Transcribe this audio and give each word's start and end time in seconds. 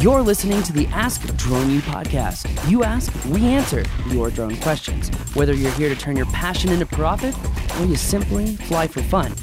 You're 0.00 0.22
listening 0.22 0.62
to 0.62 0.72
the 0.72 0.86
Ask 0.88 1.22
Drone 1.36 1.70
U 1.70 1.80
podcast. 1.80 2.70
You 2.70 2.84
ask, 2.84 3.12
we 3.24 3.44
answer 3.46 3.84
your 4.10 4.30
drone 4.30 4.56
questions. 4.58 5.08
Whether 5.34 5.54
you're 5.54 5.72
here 5.72 5.88
to 5.88 5.96
turn 5.96 6.16
your 6.16 6.26
passion 6.26 6.70
into 6.70 6.86
profit 6.86 7.34
or 7.80 7.84
you 7.84 7.96
simply 7.96 8.54
fly 8.54 8.86
for 8.86 9.02
fun, 9.02 9.34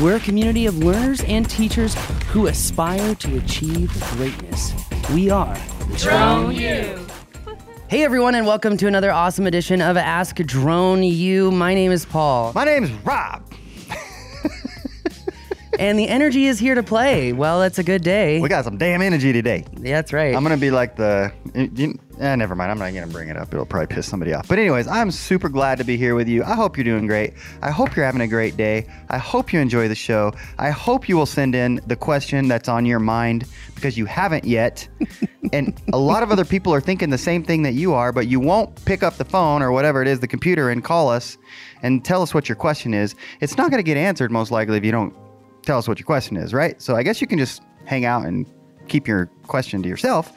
we're 0.00 0.14
a 0.14 0.20
community 0.20 0.66
of 0.66 0.78
learners 0.78 1.20
and 1.24 1.50
teachers 1.50 1.96
who 2.28 2.46
aspire 2.46 3.16
to 3.16 3.38
achieve 3.38 3.90
greatness. 4.12 4.72
We 5.12 5.30
are 5.30 5.58
Drone 5.96 6.54
U. 6.54 7.06
Hey 7.88 8.04
everyone, 8.04 8.36
and 8.36 8.46
welcome 8.46 8.76
to 8.76 8.86
another 8.86 9.10
awesome 9.10 9.48
edition 9.48 9.82
of 9.82 9.96
Ask 9.96 10.36
Drone 10.36 11.02
U. 11.02 11.50
My 11.50 11.74
name 11.74 11.90
is 11.90 12.06
Paul, 12.06 12.52
My 12.54 12.64
name's 12.64 12.92
Rob. 13.04 13.53
And 15.78 15.98
the 15.98 16.08
energy 16.08 16.46
is 16.46 16.58
here 16.58 16.74
to 16.74 16.82
play. 16.82 17.32
Well, 17.32 17.62
it's 17.62 17.78
a 17.78 17.82
good 17.84 18.02
day. 18.02 18.40
We 18.40 18.48
got 18.48 18.64
some 18.64 18.76
damn 18.76 19.02
energy 19.02 19.32
today. 19.32 19.64
Yeah, 19.80 19.96
that's 19.96 20.12
right. 20.12 20.34
I'm 20.34 20.42
gonna 20.42 20.56
be 20.56 20.70
like 20.70 20.96
the. 20.96 21.32
You, 21.54 21.98
eh, 22.18 22.36
never 22.36 22.54
mind. 22.54 22.70
I'm 22.70 22.78
not 22.78 22.92
gonna 22.92 23.06
bring 23.06 23.28
it 23.28 23.36
up. 23.36 23.52
It'll 23.52 23.66
probably 23.66 23.94
piss 23.94 24.06
somebody 24.06 24.32
off. 24.32 24.48
But 24.48 24.58
anyways, 24.58 24.86
I'm 24.86 25.10
super 25.10 25.48
glad 25.48 25.78
to 25.78 25.84
be 25.84 25.96
here 25.96 26.14
with 26.14 26.28
you. 26.28 26.44
I 26.44 26.54
hope 26.54 26.76
you're 26.76 26.84
doing 26.84 27.06
great. 27.06 27.34
I 27.62 27.70
hope 27.70 27.96
you're 27.96 28.04
having 28.04 28.20
a 28.20 28.28
great 28.28 28.56
day. 28.56 28.86
I 29.10 29.18
hope 29.18 29.52
you 29.52 29.60
enjoy 29.60 29.88
the 29.88 29.94
show. 29.94 30.32
I 30.58 30.70
hope 30.70 31.08
you 31.08 31.16
will 31.16 31.26
send 31.26 31.54
in 31.54 31.80
the 31.86 31.96
question 31.96 32.48
that's 32.48 32.68
on 32.68 32.86
your 32.86 33.00
mind 33.00 33.46
because 33.74 33.98
you 33.98 34.06
haven't 34.06 34.44
yet. 34.44 34.86
and 35.52 35.80
a 35.92 35.98
lot 35.98 36.22
of 36.22 36.30
other 36.30 36.44
people 36.44 36.72
are 36.72 36.80
thinking 36.80 37.10
the 37.10 37.18
same 37.18 37.42
thing 37.42 37.62
that 37.62 37.74
you 37.74 37.94
are, 37.94 38.12
but 38.12 38.26
you 38.26 38.40
won't 38.40 38.84
pick 38.84 39.02
up 39.02 39.16
the 39.16 39.24
phone 39.24 39.62
or 39.62 39.72
whatever 39.72 40.02
it 40.02 40.08
is, 40.08 40.20
the 40.20 40.28
computer, 40.28 40.70
and 40.70 40.84
call 40.84 41.08
us 41.08 41.38
and 41.82 42.04
tell 42.04 42.22
us 42.22 42.32
what 42.32 42.48
your 42.48 42.56
question 42.56 42.94
is. 42.94 43.14
It's 43.40 43.56
not 43.56 43.70
gonna 43.70 43.82
get 43.82 43.96
answered 43.96 44.32
most 44.32 44.50
likely 44.50 44.78
if 44.78 44.84
you 44.84 44.92
don't 44.92 45.14
tell 45.64 45.78
us 45.78 45.88
what 45.88 45.98
your 45.98 46.06
question 46.06 46.36
is, 46.36 46.52
right? 46.52 46.80
So 46.80 46.96
I 46.96 47.02
guess 47.02 47.20
you 47.20 47.26
can 47.26 47.38
just 47.38 47.62
hang 47.84 48.04
out 48.04 48.26
and 48.26 48.46
keep 48.88 49.08
your 49.08 49.26
question 49.46 49.82
to 49.82 49.88
yourself, 49.88 50.32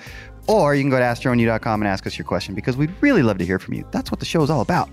or 0.48 0.76
you 0.76 0.84
can 0.84 0.90
go 0.90 0.98
to 0.98 1.04
AskDroneU.com 1.04 1.82
and 1.82 1.88
ask 1.88 2.08
us 2.08 2.18
your 2.18 2.26
question 2.26 2.56
because 2.56 2.78
we'd 2.78 2.94
really 3.02 3.24
love 3.24 3.38
to 3.38 3.46
hear 3.46 3.60
from 3.60 3.74
you. 3.74 3.86
That's 3.92 4.12
what 4.12 4.20
the 4.20 4.26
show 4.26 4.42
is 4.44 4.50
all 4.50 4.62
about. 4.62 4.90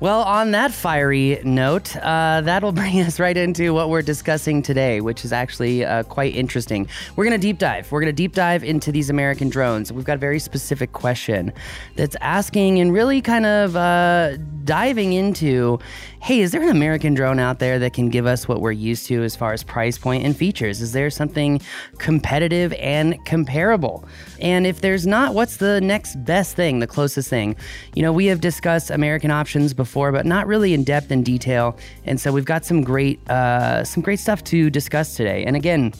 Well, 0.00 0.22
on 0.22 0.50
that 0.50 0.72
fiery 0.72 1.40
note, 1.44 1.96
uh, 1.96 2.42
that'll 2.42 2.72
bring 2.82 3.00
us 3.00 3.20
right 3.20 3.36
into 3.36 3.72
what 3.72 3.90
we're 3.90 4.02
discussing 4.02 4.60
today, 4.60 5.00
which 5.00 5.24
is 5.24 5.32
actually 5.32 5.84
uh, 5.84 6.02
quite 6.02 6.34
interesting. 6.34 6.88
We're 7.14 7.24
going 7.24 7.40
to 7.40 7.46
deep 7.46 7.58
dive. 7.58 7.90
We're 7.92 8.00
going 8.00 8.12
to 8.12 8.22
deep 8.22 8.34
dive 8.34 8.64
into 8.64 8.90
these 8.90 9.08
American 9.08 9.48
drones. 9.48 9.92
We've 9.92 10.04
got 10.04 10.16
a 10.16 10.18
very 10.18 10.40
specific 10.40 10.92
question 10.92 11.52
that's 11.94 12.16
asking 12.20 12.80
and 12.80 12.92
really 12.92 13.22
kind 13.22 13.46
of 13.46 13.76
uh, 13.76 14.36
diving 14.64 15.12
into 15.12 15.78
hey, 16.24 16.40
is 16.40 16.52
there 16.52 16.62
an 16.62 16.70
American 16.70 17.12
drone 17.12 17.38
out 17.38 17.58
there 17.58 17.78
that 17.78 17.92
can 17.92 18.08
give 18.08 18.24
us 18.24 18.48
what 18.48 18.62
we're 18.62 18.72
used 18.72 19.06
to 19.06 19.22
as 19.22 19.36
far 19.36 19.52
as 19.52 19.62
price 19.62 19.98
point 19.98 20.24
and 20.24 20.34
features? 20.34 20.80
Is 20.80 20.92
there 20.92 21.10
something 21.10 21.60
competitive 21.98 22.72
and 22.78 23.22
comparable? 23.26 24.08
And 24.40 24.66
if 24.66 24.80
there's 24.80 25.06
not, 25.06 25.34
what's 25.34 25.58
the 25.58 25.82
next 25.82 26.16
best 26.24 26.56
thing, 26.56 26.78
the 26.78 26.86
closest 26.86 27.28
thing? 27.28 27.56
You 27.94 28.00
know, 28.00 28.10
we 28.10 28.24
have 28.24 28.40
discussed 28.40 28.90
American 28.90 29.30
options 29.30 29.74
before, 29.74 30.12
but 30.12 30.24
not 30.24 30.46
really 30.46 30.72
in 30.72 30.82
depth 30.82 31.10
and 31.10 31.26
detail. 31.26 31.76
And 32.06 32.18
so 32.18 32.32
we've 32.32 32.46
got 32.46 32.64
some 32.64 32.80
great, 32.80 33.20
uh, 33.28 33.84
some 33.84 34.02
great 34.02 34.18
stuff 34.18 34.42
to 34.44 34.70
discuss 34.70 35.16
today. 35.16 35.44
And 35.44 35.56
again, 35.56 35.92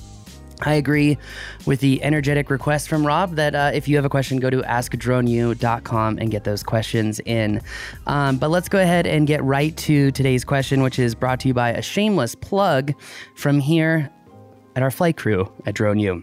I 0.65 0.75
agree 0.75 1.19
with 1.67 1.81
the 1.81 2.03
energetic 2.03 2.51
request 2.51 2.89
from 2.89 3.07
Rob 3.07 3.37
that 3.37 3.55
uh, 3.55 3.71
if 3.75 3.89
you 3.89 3.97
have 3.97 4.05
a 4.05 4.09
question, 4.09 4.39
go 4.39 4.51
to 4.51 4.63
askdroneu.com 4.63 6.19
and 6.19 6.31
get 6.31 6.45
those 6.45 6.63
questions 6.63 7.21
in. 7.21 7.61
Um, 8.07 8.39
but 8.39 8.51
let's 8.51 8.69
go 8.69 8.81
ahead 8.81 9.07
and 9.07 9.27
get 9.27 9.43
right 9.43 9.77
to 9.79 10.11
today's 10.13 10.45
question, 10.45 10.83
which 10.83 10.99
is 10.99 11.15
brought 11.15 11.41
to 11.41 11.49
you 11.49 11.55
by 11.55 11.71
a 11.71 11.83
shameless 11.83 12.35
plug 12.35 12.93
from 13.35 13.61
here 13.61 14.11
at 14.77 14.83
our 14.83 14.91
flight 14.91 15.17
crew 15.17 15.51
at 15.67 15.75
Drone 15.75 15.99
U. 15.99 16.23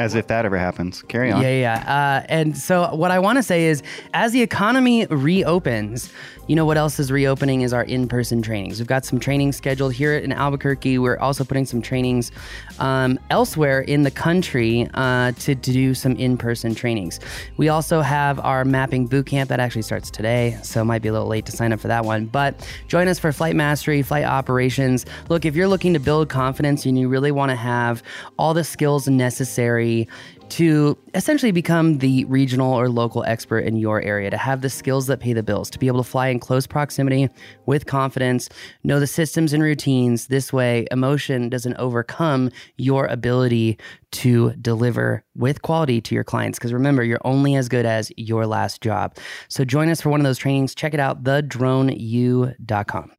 As 0.00 0.16
if 0.16 0.26
that 0.26 0.44
ever 0.44 0.58
happens. 0.58 1.02
Carry 1.02 1.30
on. 1.30 1.40
Yeah, 1.40 1.50
yeah. 1.50 2.20
Uh, 2.22 2.26
and 2.28 2.58
so, 2.58 2.92
what 2.96 3.12
I 3.12 3.20
want 3.20 3.38
to 3.38 3.44
say 3.44 3.66
is, 3.66 3.80
as 4.12 4.32
the 4.32 4.42
economy 4.42 5.06
reopens, 5.06 6.12
you 6.46 6.56
know 6.56 6.66
what 6.66 6.76
else 6.76 6.98
is 6.98 7.10
reopening 7.10 7.62
is 7.62 7.72
our 7.72 7.84
in-person 7.84 8.42
trainings. 8.42 8.78
We've 8.78 8.86
got 8.86 9.04
some 9.04 9.18
trainings 9.18 9.56
scheduled 9.56 9.94
here 9.94 10.16
in 10.16 10.32
Albuquerque. 10.32 10.98
We're 10.98 11.18
also 11.18 11.44
putting 11.44 11.64
some 11.64 11.80
trainings 11.80 12.32
um, 12.78 13.18
elsewhere 13.30 13.80
in 13.80 14.02
the 14.02 14.10
country 14.10 14.88
uh, 14.94 15.32
to, 15.32 15.54
to 15.54 15.72
do 15.72 15.94
some 15.94 16.16
in-person 16.16 16.74
trainings. 16.74 17.20
We 17.56 17.68
also 17.68 18.00
have 18.02 18.38
our 18.40 18.64
mapping 18.64 19.06
boot 19.06 19.26
camp 19.26 19.48
that 19.48 19.60
actually 19.60 19.82
starts 19.82 20.10
today, 20.10 20.58
so 20.62 20.82
it 20.82 20.84
might 20.84 21.02
be 21.02 21.08
a 21.08 21.12
little 21.12 21.28
late 21.28 21.46
to 21.46 21.52
sign 21.52 21.72
up 21.72 21.80
for 21.80 21.88
that 21.88 22.04
one. 22.04 22.26
But 22.26 22.68
join 22.88 23.08
us 23.08 23.18
for 23.18 23.32
flight 23.32 23.56
mastery, 23.56 24.02
flight 24.02 24.24
operations. 24.24 25.06
Look, 25.28 25.44
if 25.44 25.56
you're 25.56 25.68
looking 25.68 25.94
to 25.94 26.00
build 26.00 26.28
confidence 26.28 26.84
and 26.84 26.98
you 26.98 27.08
really 27.08 27.32
want 27.32 27.50
to 27.50 27.56
have 27.56 28.02
all 28.38 28.52
the 28.52 28.64
skills 28.64 29.08
necessary 29.08 30.08
to 30.50 30.96
essentially 31.14 31.52
become 31.52 31.98
the 31.98 32.24
regional 32.26 32.72
or 32.72 32.88
local 32.88 33.24
expert 33.24 33.60
in 33.60 33.76
your 33.76 34.00
area, 34.02 34.30
to 34.30 34.36
have 34.36 34.60
the 34.60 34.70
skills 34.70 35.06
that 35.06 35.20
pay 35.20 35.32
the 35.32 35.42
bills, 35.42 35.70
to 35.70 35.78
be 35.78 35.86
able 35.86 36.02
to 36.02 36.08
fly 36.08 36.28
in 36.28 36.38
close 36.38 36.66
proximity 36.66 37.28
with 37.66 37.86
confidence, 37.86 38.48
know 38.82 39.00
the 39.00 39.06
systems 39.06 39.52
and 39.52 39.62
routines. 39.62 40.28
This 40.28 40.52
way, 40.52 40.86
emotion 40.90 41.48
doesn't 41.48 41.76
overcome 41.76 42.50
your 42.76 43.06
ability 43.06 43.78
to 44.12 44.52
deliver 44.52 45.24
with 45.34 45.62
quality 45.62 46.00
to 46.00 46.14
your 46.14 46.24
clients. 46.24 46.58
Because 46.58 46.72
remember, 46.72 47.02
you're 47.02 47.20
only 47.24 47.54
as 47.56 47.68
good 47.68 47.86
as 47.86 48.12
your 48.16 48.46
last 48.46 48.80
job. 48.80 49.16
So 49.48 49.64
join 49.64 49.88
us 49.88 50.00
for 50.00 50.10
one 50.10 50.20
of 50.20 50.24
those 50.24 50.38
trainings. 50.38 50.74
Check 50.74 50.94
it 50.94 51.00
out, 51.00 51.24
thedroneu.com. 51.24 53.10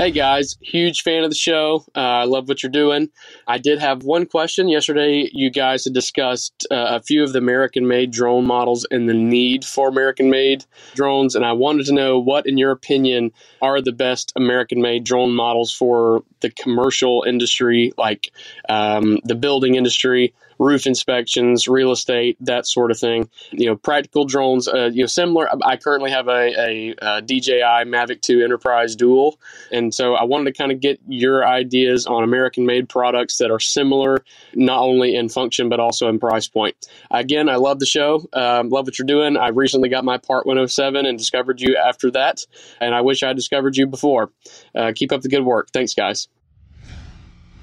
Hey 0.00 0.12
guys, 0.12 0.56
huge 0.62 1.02
fan 1.02 1.24
of 1.24 1.30
the 1.30 1.36
show. 1.36 1.84
Uh, 1.94 2.00
I 2.00 2.24
love 2.24 2.48
what 2.48 2.62
you're 2.62 2.72
doing. 2.72 3.10
I 3.46 3.58
did 3.58 3.80
have 3.80 4.02
one 4.02 4.24
question. 4.24 4.70
Yesterday, 4.70 5.28
you 5.30 5.50
guys 5.50 5.84
had 5.84 5.92
discussed 5.92 6.66
uh, 6.70 6.96
a 6.96 7.02
few 7.02 7.22
of 7.22 7.34
the 7.34 7.38
American 7.38 7.86
made 7.86 8.10
drone 8.10 8.46
models 8.46 8.86
and 8.90 9.10
the 9.10 9.12
need 9.12 9.62
for 9.62 9.90
American 9.90 10.30
made 10.30 10.64
drones. 10.94 11.34
And 11.34 11.44
I 11.44 11.52
wanted 11.52 11.84
to 11.84 11.92
know 11.92 12.18
what, 12.18 12.46
in 12.46 12.56
your 12.56 12.70
opinion, 12.70 13.30
are 13.60 13.82
the 13.82 13.92
best 13.92 14.32
American 14.36 14.80
made 14.80 15.04
drone 15.04 15.32
models 15.32 15.70
for 15.70 16.24
the 16.40 16.48
commercial 16.48 17.22
industry, 17.28 17.92
like 17.98 18.32
um, 18.70 19.18
the 19.24 19.34
building 19.34 19.74
industry, 19.74 20.32
roof 20.60 20.86
inspections, 20.86 21.66
real 21.66 21.90
estate, 21.90 22.36
that 22.38 22.66
sort 22.66 22.90
of 22.90 22.98
thing. 22.98 23.28
You 23.50 23.66
know, 23.66 23.76
practical 23.76 24.26
drones. 24.26 24.68
Uh, 24.68 24.90
you 24.92 25.00
know, 25.00 25.06
similar. 25.06 25.48
I 25.64 25.76
currently 25.76 26.10
have 26.10 26.28
a, 26.28 26.52
a, 26.60 26.94
a, 26.98 27.22
DJI 27.22 27.86
Mavic 27.88 28.20
2 28.20 28.42
Enterprise 28.42 28.94
Dual, 28.94 29.40
and 29.72 29.92
so 29.92 30.14
I 30.14 30.24
wanted 30.24 30.52
to 30.52 30.58
kind 30.58 30.70
of 30.70 30.80
get 30.80 31.00
your 31.08 31.46
ideas 31.46 32.06
on 32.06 32.22
American-made 32.22 32.88
products 32.90 33.38
that 33.38 33.50
are 33.50 33.58
similar, 33.58 34.18
not 34.54 34.80
only 34.80 35.16
in 35.16 35.28
function 35.30 35.70
but 35.70 35.80
also 35.80 36.08
in 36.08 36.20
price 36.20 36.46
point. 36.46 36.76
Again, 37.10 37.48
I 37.48 37.56
love 37.56 37.78
the 37.78 37.86
show. 37.86 38.28
Um, 38.34 38.68
love 38.68 38.86
what 38.86 38.98
you're 38.98 39.06
doing. 39.06 39.38
I 39.38 39.48
recently 39.48 39.88
got 39.88 40.04
my 40.04 40.18
Part 40.18 40.44
107 40.44 41.06
and 41.06 41.16
discovered 41.16 41.60
you 41.62 41.76
after 41.76 42.10
that, 42.10 42.44
and 42.80 42.94
I 42.94 43.00
wish 43.00 43.22
I 43.22 43.32
discovered 43.32 43.76
you 43.78 43.86
before. 43.86 44.30
Uh, 44.74 44.92
keep 44.94 45.10
up 45.10 45.22
the 45.22 45.30
good 45.30 45.44
work. 45.44 45.70
Thanks, 45.72 45.94
guys. 45.94 46.28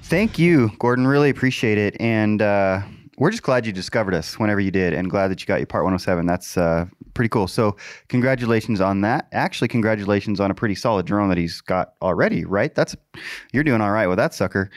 Thank 0.08 0.38
you, 0.38 0.70
Gordon. 0.78 1.06
Really 1.06 1.28
appreciate 1.28 1.76
it. 1.76 1.94
And 2.00 2.40
uh, 2.40 2.80
we're 3.18 3.30
just 3.30 3.42
glad 3.42 3.66
you 3.66 3.72
discovered 3.72 4.14
us 4.14 4.38
whenever 4.38 4.58
you 4.58 4.70
did 4.70 4.94
and 4.94 5.10
glad 5.10 5.28
that 5.28 5.42
you 5.42 5.46
got 5.46 5.58
your 5.58 5.66
part 5.66 5.84
107. 5.84 6.24
That's 6.24 6.56
uh, 6.56 6.86
pretty 7.12 7.28
cool. 7.28 7.46
So, 7.46 7.76
congratulations 8.08 8.80
on 8.80 9.02
that. 9.02 9.28
Actually, 9.32 9.68
congratulations 9.68 10.40
on 10.40 10.50
a 10.50 10.54
pretty 10.54 10.74
solid 10.76 11.04
drone 11.04 11.28
that 11.28 11.36
he's 11.36 11.60
got 11.60 11.92
already, 12.00 12.46
right? 12.46 12.74
That's 12.74 12.96
You're 13.52 13.64
doing 13.64 13.82
all 13.82 13.90
right 13.90 14.06
with 14.06 14.16
that 14.16 14.32
sucker. 14.32 14.70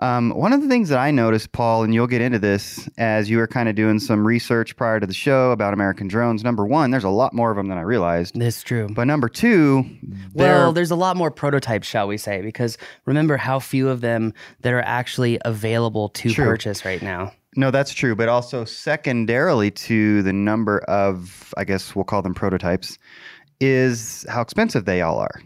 Um, 0.00 0.30
one 0.30 0.52
of 0.52 0.62
the 0.62 0.68
things 0.68 0.90
that 0.90 0.98
I 0.98 1.10
noticed, 1.10 1.50
Paul, 1.52 1.82
and 1.82 1.92
you'll 1.92 2.06
get 2.06 2.20
into 2.20 2.38
this 2.38 2.88
as 2.98 3.28
you 3.28 3.38
were 3.38 3.48
kind 3.48 3.68
of 3.68 3.74
doing 3.74 3.98
some 3.98 4.24
research 4.24 4.76
prior 4.76 5.00
to 5.00 5.06
the 5.06 5.14
show 5.14 5.50
about 5.50 5.74
American 5.74 6.06
drones. 6.06 6.44
Number 6.44 6.64
one, 6.64 6.92
there's 6.92 7.04
a 7.04 7.08
lot 7.08 7.34
more 7.34 7.50
of 7.50 7.56
them 7.56 7.66
than 7.66 7.78
I 7.78 7.82
realized. 7.82 8.38
That's 8.38 8.62
true. 8.62 8.88
But 8.88 9.04
number 9.04 9.28
two, 9.28 9.84
well, 10.34 10.72
there's 10.72 10.92
a 10.92 10.96
lot 10.96 11.16
more 11.16 11.30
prototypes, 11.32 11.88
shall 11.88 12.06
we 12.06 12.16
say, 12.16 12.42
because 12.42 12.78
remember 13.06 13.36
how 13.36 13.58
few 13.58 13.88
of 13.88 14.00
them 14.00 14.34
that 14.60 14.72
are 14.72 14.82
actually 14.82 15.38
available 15.44 16.10
to 16.10 16.30
True. 16.30 16.44
purchase 16.44 16.84
right 16.84 17.02
now. 17.02 17.32
No, 17.56 17.72
that's 17.72 17.92
true. 17.92 18.14
But 18.14 18.28
also, 18.28 18.64
secondarily 18.64 19.72
to 19.72 20.22
the 20.22 20.32
number 20.32 20.78
of, 20.80 21.52
I 21.56 21.64
guess 21.64 21.96
we'll 21.96 22.04
call 22.04 22.22
them 22.22 22.34
prototypes, 22.34 22.98
is 23.60 24.24
how 24.28 24.42
expensive 24.42 24.84
they 24.84 25.02
all 25.02 25.18
are. 25.18 25.42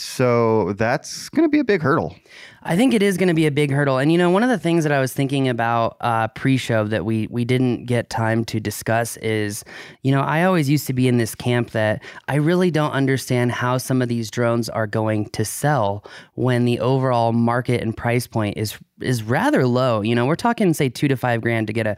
So 0.00 0.72
that's 0.78 1.28
going 1.28 1.44
to 1.44 1.50
be 1.50 1.58
a 1.58 1.64
big 1.64 1.82
hurdle. 1.82 2.16
I 2.62 2.74
think 2.74 2.94
it 2.94 3.02
is 3.02 3.18
going 3.18 3.28
to 3.28 3.34
be 3.34 3.46
a 3.46 3.50
big 3.50 3.70
hurdle. 3.70 3.98
And 3.98 4.10
you 4.10 4.16
know, 4.16 4.30
one 4.30 4.42
of 4.42 4.48
the 4.48 4.58
things 4.58 4.82
that 4.84 4.92
I 4.92 4.98
was 4.98 5.12
thinking 5.12 5.46
about 5.46 5.98
uh, 6.00 6.28
pre-show 6.28 6.86
that 6.86 7.04
we 7.04 7.26
we 7.30 7.44
didn't 7.44 7.84
get 7.84 8.08
time 8.08 8.46
to 8.46 8.60
discuss 8.60 9.18
is, 9.18 9.62
you 10.02 10.10
know, 10.10 10.22
I 10.22 10.44
always 10.44 10.70
used 10.70 10.86
to 10.86 10.94
be 10.94 11.06
in 11.06 11.18
this 11.18 11.34
camp 11.34 11.72
that 11.72 12.02
I 12.28 12.36
really 12.36 12.70
don't 12.70 12.92
understand 12.92 13.52
how 13.52 13.76
some 13.76 14.00
of 14.00 14.08
these 14.08 14.30
drones 14.30 14.70
are 14.70 14.86
going 14.86 15.28
to 15.30 15.44
sell 15.44 16.04
when 16.34 16.64
the 16.64 16.80
overall 16.80 17.32
market 17.32 17.82
and 17.82 17.94
price 17.94 18.26
point 18.26 18.56
is 18.56 18.78
is 19.02 19.22
rather 19.22 19.66
low. 19.66 20.00
You 20.00 20.14
know, 20.14 20.26
we're 20.26 20.36
talking 20.36 20.72
say 20.74 20.88
two 20.88 21.08
to 21.08 21.16
five 21.16 21.40
grand 21.40 21.66
to 21.66 21.72
get 21.72 21.86
a 21.86 21.96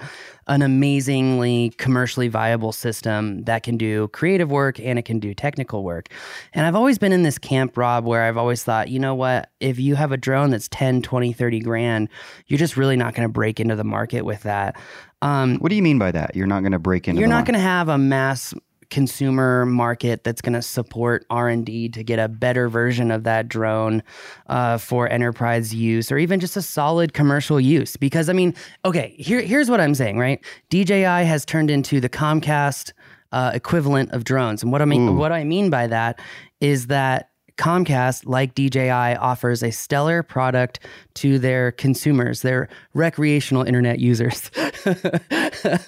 an 0.48 0.62
amazingly 0.62 1.70
commercially 1.78 2.28
viable 2.28 2.72
system 2.72 3.44
that 3.44 3.62
can 3.62 3.76
do 3.76 4.08
creative 4.08 4.50
work 4.50 4.80
and 4.80 4.98
it 4.98 5.04
can 5.04 5.20
do 5.20 5.34
technical 5.34 5.84
work. 5.84 6.08
And 6.52 6.66
I've 6.66 6.74
always 6.74 6.98
been 6.98 7.12
in 7.12 7.22
this 7.22 7.38
camp, 7.38 7.76
Rob, 7.76 8.04
where 8.04 8.24
I've 8.24 8.36
always 8.36 8.64
thought, 8.64 8.88
you 8.88 8.98
know 8.98 9.14
what, 9.14 9.50
if 9.60 9.78
you 9.78 9.94
have 9.94 10.10
a 10.10 10.16
drone 10.16 10.50
that's 10.50 10.68
10, 10.68 11.02
20, 11.02 11.32
30 11.32 11.60
grand, 11.60 12.08
you're 12.48 12.58
just 12.58 12.76
really 12.76 12.96
not 12.96 13.14
going 13.14 13.28
to 13.28 13.32
break 13.32 13.60
into 13.60 13.76
the 13.76 13.84
market 13.84 14.24
with 14.24 14.42
that. 14.42 14.76
Um, 15.22 15.58
What 15.58 15.68
do 15.68 15.76
you 15.76 15.82
mean 15.82 15.98
by 15.98 16.10
that? 16.10 16.34
You're 16.34 16.48
not 16.48 16.60
going 16.60 16.72
to 16.72 16.80
break 16.80 17.06
into 17.06 17.20
you're 17.20 17.28
not 17.28 17.44
going 17.44 17.54
to 17.54 17.60
have 17.60 17.88
a 17.88 17.98
mass 17.98 18.52
consumer 18.92 19.64
market 19.64 20.22
that's 20.22 20.42
going 20.42 20.52
to 20.52 20.60
support 20.60 21.24
r&d 21.30 21.88
to 21.88 22.04
get 22.04 22.18
a 22.18 22.28
better 22.28 22.68
version 22.68 23.10
of 23.10 23.24
that 23.24 23.48
drone 23.48 24.02
uh, 24.48 24.76
for 24.76 25.08
enterprise 25.08 25.74
use 25.74 26.12
or 26.12 26.18
even 26.18 26.38
just 26.38 26.58
a 26.58 26.62
solid 26.62 27.14
commercial 27.14 27.58
use. 27.58 27.96
Because 27.96 28.28
i 28.28 28.34
mean 28.34 28.54
okay 28.84 29.14
here, 29.18 29.40
here's 29.40 29.70
what 29.70 29.80
i'm 29.80 29.94
saying 29.94 30.18
right? 30.18 30.44
Dji 30.70 31.24
has 31.24 31.46
turned 31.46 31.70
into 31.70 32.00
the 32.00 32.10
comcast 32.10 32.92
uh, 33.32 33.50
equivalent 33.54 34.12
of 34.12 34.24
drones. 34.24 34.62
And 34.62 34.70
what 34.70 34.82
i 34.82 34.84
mean 34.84 35.16
what 35.16 35.32
i 35.32 35.42
mean 35.42 35.70
by 35.70 35.86
that 35.86 36.20
is 36.60 36.88
that 36.88 37.30
Comcast, 37.62 38.26
like 38.26 38.56
DJI, 38.56 38.90
offers 38.90 39.62
a 39.62 39.70
stellar 39.70 40.24
product 40.24 40.80
to 41.14 41.38
their 41.38 41.70
consumers, 41.70 42.42
their 42.42 42.68
recreational 42.92 43.62
internet 43.62 44.00
users. 44.00 44.50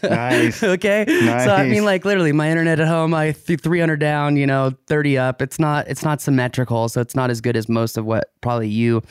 Nice. 0.04 0.62
okay. 0.62 1.04
So 1.08 1.50
I 1.50 1.66
mean, 1.66 1.84
like 1.84 2.04
literally, 2.04 2.30
my 2.30 2.48
internet 2.48 2.78
at 2.78 2.86
home, 2.86 3.12
I 3.12 3.32
th- 3.32 3.60
300 3.60 3.98
down, 3.98 4.36
you 4.36 4.46
know, 4.46 4.72
30 4.86 5.18
up. 5.18 5.42
It's 5.42 5.58
not, 5.58 5.88
it's 5.88 6.04
not 6.04 6.20
symmetrical, 6.20 6.88
so 6.88 7.00
it's 7.00 7.16
not 7.16 7.28
as 7.28 7.40
good 7.40 7.56
as 7.56 7.68
most 7.68 7.96
of 7.96 8.04
what 8.04 8.30
probably 8.40 8.68
you 8.68 9.02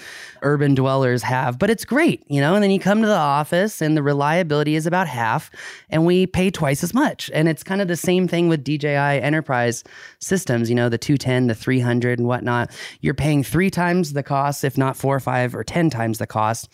urban 0.42 0.74
dwellers 0.74 1.22
have. 1.24 1.60
But 1.60 1.70
it's 1.70 1.84
great, 1.84 2.24
you 2.30 2.40
know. 2.40 2.54
And 2.56 2.64
then 2.64 2.72
you 2.72 2.80
come 2.80 3.02
to 3.02 3.08
the 3.08 3.14
office, 3.14 3.82
and 3.82 3.98
the 3.98 4.04
reliability 4.04 4.76
is 4.76 4.88
about 4.88 5.08
half, 5.08 5.52
and 5.90 6.06
we 6.06 6.28
pay 6.28 6.50
twice 6.50 6.82
as 6.82 6.94
much. 6.94 7.30
And 7.34 7.50
it's 7.50 7.64
kind 7.64 7.82
of 7.82 7.90
the 7.90 7.98
same 7.98 8.28
thing 8.28 8.48
with 8.48 8.64
DJI 8.64 8.88
Enterprise 8.88 9.84
systems, 10.20 10.70
you 10.70 10.76
know, 10.76 10.88
the 10.88 10.98
210, 10.98 11.48
the 11.48 11.56
300, 11.56 12.20
and 12.20 12.28
whatnot. 12.28 12.53
You're 13.02 13.14
paying 13.14 13.44
three 13.44 13.70
times 13.70 14.14
the 14.14 14.24
cost, 14.24 14.64
if 14.64 14.78
not 14.78 14.98
four 14.98 15.16
or 15.16 15.20
five 15.20 15.56
or 15.56 15.64
10 15.64 15.90
times 15.90 16.18
the 16.18 16.28
cost. 16.28 16.70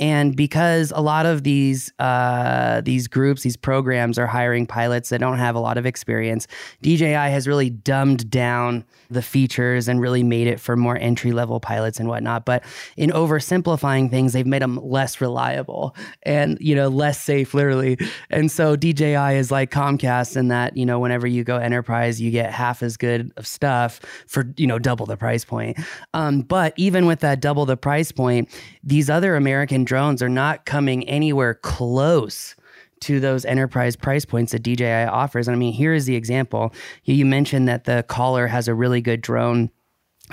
And 0.00 0.36
because 0.36 0.92
a 0.94 1.00
lot 1.00 1.26
of 1.26 1.42
these 1.42 1.92
uh, 1.98 2.80
these 2.82 3.08
groups, 3.08 3.42
these 3.42 3.56
programs 3.56 4.18
are 4.18 4.26
hiring 4.26 4.66
pilots 4.66 5.08
that 5.08 5.18
don't 5.18 5.38
have 5.38 5.56
a 5.56 5.60
lot 5.60 5.76
of 5.76 5.86
experience, 5.86 6.46
DJI 6.82 7.12
has 7.12 7.48
really 7.48 7.70
dumbed 7.70 8.30
down 8.30 8.84
the 9.10 9.22
features 9.22 9.88
and 9.88 10.00
really 10.00 10.22
made 10.22 10.46
it 10.46 10.60
for 10.60 10.76
more 10.76 10.96
entry 10.98 11.32
level 11.32 11.58
pilots 11.58 11.98
and 11.98 12.08
whatnot. 12.08 12.44
But 12.44 12.62
in 12.96 13.10
oversimplifying 13.10 14.10
things, 14.10 14.34
they've 14.34 14.46
made 14.46 14.62
them 14.62 14.78
less 14.82 15.20
reliable 15.20 15.96
and 16.22 16.58
you 16.60 16.76
know 16.76 16.88
less 16.88 17.20
safe, 17.20 17.52
literally. 17.52 17.98
And 18.30 18.52
so 18.52 18.76
DJI 18.76 19.34
is 19.34 19.50
like 19.50 19.72
Comcast 19.72 20.36
in 20.36 20.48
that 20.48 20.76
you 20.76 20.86
know 20.86 21.00
whenever 21.00 21.26
you 21.26 21.42
go 21.42 21.56
enterprise, 21.56 22.20
you 22.20 22.30
get 22.30 22.52
half 22.52 22.84
as 22.84 22.96
good 22.96 23.32
of 23.36 23.48
stuff 23.48 24.00
for 24.28 24.52
you 24.56 24.66
know 24.66 24.78
double 24.78 25.06
the 25.06 25.16
price 25.16 25.44
point. 25.44 25.76
Um, 26.14 26.42
but 26.42 26.72
even 26.76 27.06
with 27.06 27.18
that 27.20 27.40
double 27.40 27.66
the 27.66 27.76
price 27.76 28.12
point, 28.12 28.48
these 28.84 29.10
other 29.10 29.34
American 29.34 29.84
drones 29.88 30.22
are 30.22 30.28
not 30.28 30.66
coming 30.66 31.08
anywhere 31.08 31.54
close 31.54 32.54
to 33.00 33.20
those 33.20 33.44
enterprise 33.44 33.96
price 33.96 34.24
points 34.24 34.52
that 34.52 34.62
DJI 34.62 35.04
offers. 35.04 35.48
And 35.48 35.56
I 35.56 35.58
mean, 35.58 35.72
here 35.72 35.94
is 35.94 36.04
the 36.04 36.14
example. 36.14 36.72
You, 37.04 37.24
mentioned 37.24 37.68
that 37.68 37.84
the 37.84 38.04
caller 38.08 38.46
has 38.46 38.68
a 38.68 38.74
really 38.74 39.00
good 39.00 39.20
drone 39.20 39.70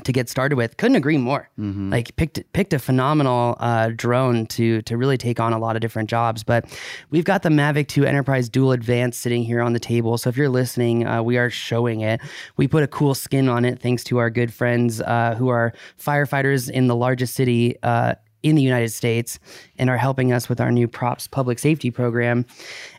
to 0.04 0.12
get 0.12 0.28
started 0.30 0.56
with. 0.56 0.76
Couldn't 0.76 0.98
agree 0.98 1.18
more. 1.18 1.50
Like 1.90 2.16
picked 2.18 2.42
picked 2.52 2.74
a 2.74 2.80
phenomenal 2.80 3.56
uh, 3.60 3.92
drone 3.96 4.46
to 4.48 4.82
to 4.82 4.98
really 4.98 5.18
take 5.18 5.40
on 5.40 5.54
a 5.54 5.58
lot 5.58 5.78
of 5.78 5.82
different 5.82 6.10
jobs. 6.10 6.44
But 6.44 6.66
we've 7.12 7.24
got 7.24 7.44
the 7.44 7.50
Mavic 7.50 7.88
2 7.88 8.06
Enterprise 8.06 8.50
Dual 8.50 8.74
Advanced 8.74 9.22
sitting 9.22 9.44
here 9.44 9.62
on 9.62 9.72
the 9.72 9.80
table. 9.80 10.18
So 10.18 10.30
if 10.30 10.36
you're 10.36 10.50
listening, 10.50 11.08
uh, 11.08 11.24
we 11.24 11.38
are 11.38 11.50
showing 11.50 12.02
it. 12.02 12.20
We 12.58 12.68
put 12.68 12.84
a 12.84 12.88
cool 12.88 13.16
skin 13.16 13.48
on 13.48 13.64
it 13.64 13.80
thanks 13.80 14.04
to 14.06 14.18
our 14.18 14.30
good 14.30 14.54
friends 14.54 15.00
uh, 15.00 15.36
who 15.38 15.48
are 15.48 15.74
firefighters 15.98 16.70
in 16.70 16.88
the 16.88 16.96
largest 16.96 17.36
city. 17.36 17.82
In 18.46 18.56
the 18.56 18.62
United 18.62 18.90
States 18.90 19.40
and 19.80 19.90
are 19.90 19.98
helping 19.98 20.32
us 20.32 20.48
with 20.48 20.62
our 20.62 20.72
new 20.72 20.88
props 20.88 21.28
public 21.28 21.58
safety 21.58 21.90
program. 21.90 22.46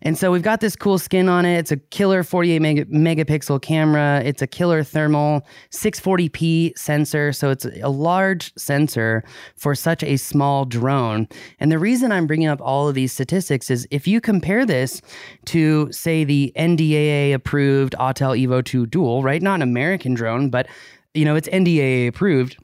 And 0.03 0.19
so 0.19 0.33
we've 0.33 0.43
got 0.43 0.61
this 0.61 0.75
cool 0.75 0.99
skin 0.99 1.29
on 1.29 1.47
it. 1.47 1.57
It's 1.57 1.71
a 1.71 1.77
killer 1.77 2.25
48 2.25 2.59
mega, 2.59 2.85
megapixel 2.87 3.63
camera. 3.63 4.21
It's 4.25 4.43
a 4.43 4.49
killer 4.49 4.83
thermal 4.83 5.47
640p 5.71 6.77
sensor. 6.77 7.33
So 7.33 7.51
it's 7.51 7.65
a 7.65 7.89
large 7.89 8.53
sensor 8.59 9.23
for 9.55 9.77
such 9.77 10.03
a 10.03 10.17
small 10.17 10.65
drone. 10.65 11.29
And 11.61 11.71
the 11.71 11.79
reason 11.79 12.11
I'm 12.11 12.27
bringing 12.27 12.49
up 12.49 12.61
all 12.61 12.89
of 12.89 12.97
these 12.97 13.13
statistics 13.13 13.71
is 13.71 13.87
if 13.93 14.09
you 14.09 14.21
compare 14.21 14.67
this 14.67 15.01
to, 15.45 15.93
say, 15.93 16.25
the 16.25 16.53
NDAA 16.57 17.33
approved 17.33 17.95
Autel 18.01 18.37
Evo 18.37 18.65
2 18.65 18.87
Dual, 18.87 19.23
right? 19.23 19.41
Not 19.41 19.55
an 19.55 19.63
American 19.63 20.15
drone, 20.15 20.51
but 20.51 20.67
you 21.15 21.25
know, 21.25 21.37
it's 21.37 21.49
NDAA 21.49 22.09
approved. 22.09 22.57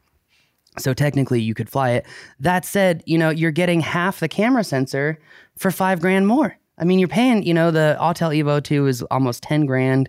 So 0.78 0.94
technically 0.94 1.40
you 1.40 1.54
could 1.54 1.68
fly 1.68 1.90
it. 1.90 2.06
That 2.40 2.64
said, 2.64 3.02
you 3.06 3.18
know, 3.18 3.30
you're 3.30 3.50
getting 3.50 3.80
half 3.80 4.20
the 4.20 4.28
camera 4.28 4.64
sensor 4.64 5.18
for 5.56 5.70
five 5.70 6.00
grand 6.00 6.26
more. 6.26 6.56
I 6.78 6.84
mean, 6.84 6.98
you're 6.98 7.08
paying, 7.08 7.42
you 7.42 7.52
know, 7.52 7.70
the 7.70 7.96
Autel 8.00 8.36
Evo 8.36 8.62
2 8.62 8.86
is 8.86 9.02
almost 9.02 9.42
10 9.42 9.66
grand. 9.66 10.08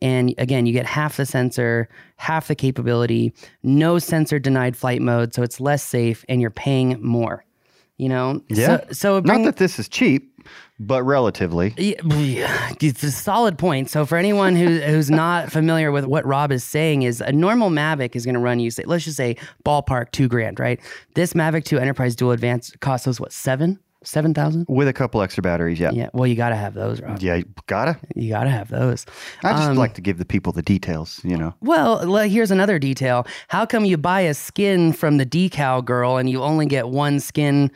And 0.00 0.34
again, 0.38 0.66
you 0.66 0.72
get 0.72 0.86
half 0.86 1.16
the 1.16 1.26
sensor, 1.26 1.88
half 2.16 2.48
the 2.48 2.54
capability, 2.54 3.32
no 3.62 3.98
sensor 3.98 4.38
denied 4.38 4.76
flight 4.76 5.02
mode. 5.02 5.34
So 5.34 5.42
it's 5.42 5.60
less 5.60 5.82
safe 5.82 6.24
and 6.28 6.40
you're 6.40 6.50
paying 6.50 7.02
more, 7.02 7.44
you 7.96 8.08
know? 8.08 8.40
Yeah. 8.48 8.66
So, 8.66 8.86
so 8.92 9.16
it 9.16 9.24
Not 9.24 9.44
that 9.44 9.56
this 9.56 9.78
is 9.78 9.88
cheap, 9.88 10.32
but 10.80 11.02
relatively. 11.04 11.74
yeah, 11.78 12.72
it's 12.80 13.02
a 13.02 13.10
solid 13.10 13.58
point. 13.58 13.90
So 13.90 14.04
for 14.06 14.16
anyone 14.18 14.56
who, 14.56 14.80
who's 14.80 15.10
not 15.10 15.50
familiar 15.52 15.92
with 15.92 16.04
what 16.06 16.24
Rob 16.26 16.50
is 16.52 16.64
saying 16.64 17.02
is 17.02 17.20
a 17.20 17.32
normal 17.32 17.70
Mavic 17.70 18.16
is 18.16 18.24
going 18.24 18.34
to 18.34 18.40
run 18.40 18.58
you 18.60 18.70
say 18.70 18.82
let's 18.86 19.04
just 19.04 19.16
say 19.16 19.36
ballpark 19.64 20.10
two 20.12 20.28
grand, 20.28 20.58
right? 20.58 20.80
This 21.14 21.32
Mavic 21.34 21.64
2 21.64 21.78
Enterprise 21.78 22.16
Dual 22.16 22.32
Advanced 22.32 22.80
costs 22.80 23.06
us 23.06 23.20
what 23.20 23.32
seven 23.32 23.78
seven 24.02 24.34
thousand? 24.34 24.66
With 24.68 24.86
a 24.86 24.92
couple 24.92 25.22
extra 25.22 25.42
batteries, 25.42 25.80
yeah. 25.80 25.90
Yeah, 25.92 26.10
well 26.12 26.26
you 26.26 26.34
got 26.34 26.50
to 26.50 26.56
have 26.56 26.74
those, 26.74 27.00
Rob. 27.00 27.20
Yeah, 27.22 27.36
you 27.36 27.44
gotta. 27.68 27.98
You 28.14 28.28
got 28.28 28.44
to 28.44 28.50
have 28.50 28.68
those. 28.68 29.06
I 29.42 29.52
just 29.52 29.70
Um, 29.70 29.76
like 29.76 29.94
to 29.94 30.02
give 30.02 30.18
the 30.18 30.26
people 30.26 30.52
the 30.52 30.60
details, 30.60 31.20
you 31.24 31.38
know. 31.38 31.54
Well, 31.62 32.00
here's 32.24 32.50
another 32.50 32.78
detail. 32.78 33.26
How 33.48 33.64
come 33.64 33.86
you 33.86 33.96
buy 33.96 34.20
a 34.20 34.34
skin 34.34 34.92
from 34.92 35.16
the 35.16 35.24
decal 35.24 35.82
girl 35.82 36.18
and 36.18 36.28
you 36.28 36.42
only 36.42 36.66
get 36.66 36.88
one 36.90 37.18
skin 37.18 37.70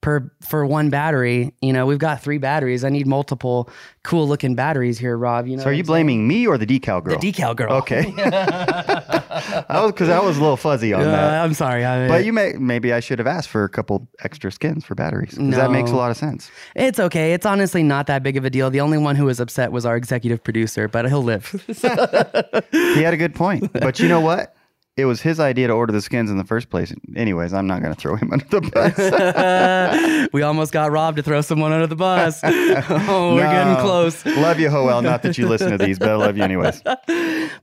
per 0.00 0.30
for 0.40 0.64
one 0.66 0.90
battery? 0.90 1.52
You 1.60 1.72
know, 1.72 1.86
we've 1.86 1.98
got 1.98 2.22
three 2.22 2.38
batteries. 2.38 2.84
I 2.84 2.88
need 2.90 3.06
multiple 3.06 3.68
cool 4.04 4.26
looking 4.28 4.54
batteries 4.54 4.98
here, 4.98 5.16
Rob. 5.18 5.46
You 5.46 5.56
know, 5.56 5.62
So 5.64 5.70
are 5.70 5.72
you 5.72 5.84
blaming 5.84 6.26
me 6.26 6.46
or 6.46 6.56
the 6.58 6.66
decal 6.66 7.02
girl? 7.04 7.18
the 7.18 7.32
decal 7.32 7.54
girl? 7.56 7.72
Okay. 7.74 8.12
I 9.68 9.80
was 9.82 9.92
because 9.92 10.08
I 10.08 10.18
was 10.20 10.36
a 10.38 10.40
little 10.40 10.56
fuzzy 10.56 10.92
on 10.92 11.02
Uh, 11.02 11.04
that. 11.04 11.44
I'm 11.44 11.54
sorry. 11.54 11.84
I, 11.84 12.08
But 12.08 12.24
you 12.24 12.32
may 12.32 12.54
maybe 12.58 12.92
I 12.92 13.00
should 13.00 13.18
have 13.18 13.26
asked 13.28 13.48
for 13.48 13.64
a 13.64 13.68
couple 13.68 14.08
extra 14.22 14.50
skins 14.52 14.84
for 14.84 14.94
batteries. 14.94 15.34
'cause 15.36 15.50
that 15.56 15.70
makes 15.70 15.90
a 15.90 15.96
lot 15.96 16.10
of 16.10 16.16
sense. 16.16 16.50
it's 16.74 16.98
okay. 16.98 17.32
It's 17.32 17.46
honestly 17.46 17.82
not 17.82 18.06
that 18.06 18.22
big 18.22 18.36
of 18.36 18.44
a 18.44 18.50
deal. 18.50 18.70
The 18.70 18.80
only 18.80 18.98
one 18.98 19.16
who 19.16 19.26
was 19.26 19.40
upset 19.40 19.72
was 19.72 19.84
our 19.86 19.96
executive 19.96 20.42
producer, 20.42 20.88
but 20.88 21.06
he'll 21.08 21.22
live. 21.22 21.48
He 22.72 23.02
had 23.02 23.14
a 23.14 23.16
good 23.16 23.34
point. 23.34 23.72
But 23.72 24.00
you 24.00 24.08
know 24.08 24.20
what? 24.20 24.54
It 24.98 25.04
was 25.04 25.20
his 25.20 25.38
idea 25.38 25.68
to 25.68 25.72
order 25.74 25.92
the 25.92 26.02
skins 26.02 26.28
in 26.28 26.38
the 26.38 26.44
first 26.44 26.70
place. 26.70 26.92
Anyways, 27.14 27.54
I'm 27.54 27.68
not 27.68 27.82
going 27.82 27.94
to 27.94 28.00
throw 28.00 28.16
him 28.16 28.32
under 28.32 28.44
the 28.46 28.60
bus. 28.60 30.28
we 30.32 30.42
almost 30.42 30.72
got 30.72 30.90
Rob 30.90 31.14
to 31.16 31.22
throw 31.22 31.40
someone 31.40 31.70
under 31.70 31.86
the 31.86 31.94
bus. 31.94 32.40
oh, 32.44 33.36
we're 33.36 33.42
getting 33.42 33.76
close. 33.76 34.26
Love 34.26 34.58
you, 34.58 34.68
Hoel. 34.68 35.00
Not 35.00 35.22
that 35.22 35.38
you 35.38 35.46
listen 35.46 35.70
to 35.70 35.78
these, 35.78 36.00
but 36.00 36.08
I 36.08 36.16
love 36.16 36.36
you 36.36 36.42
anyways. 36.42 36.82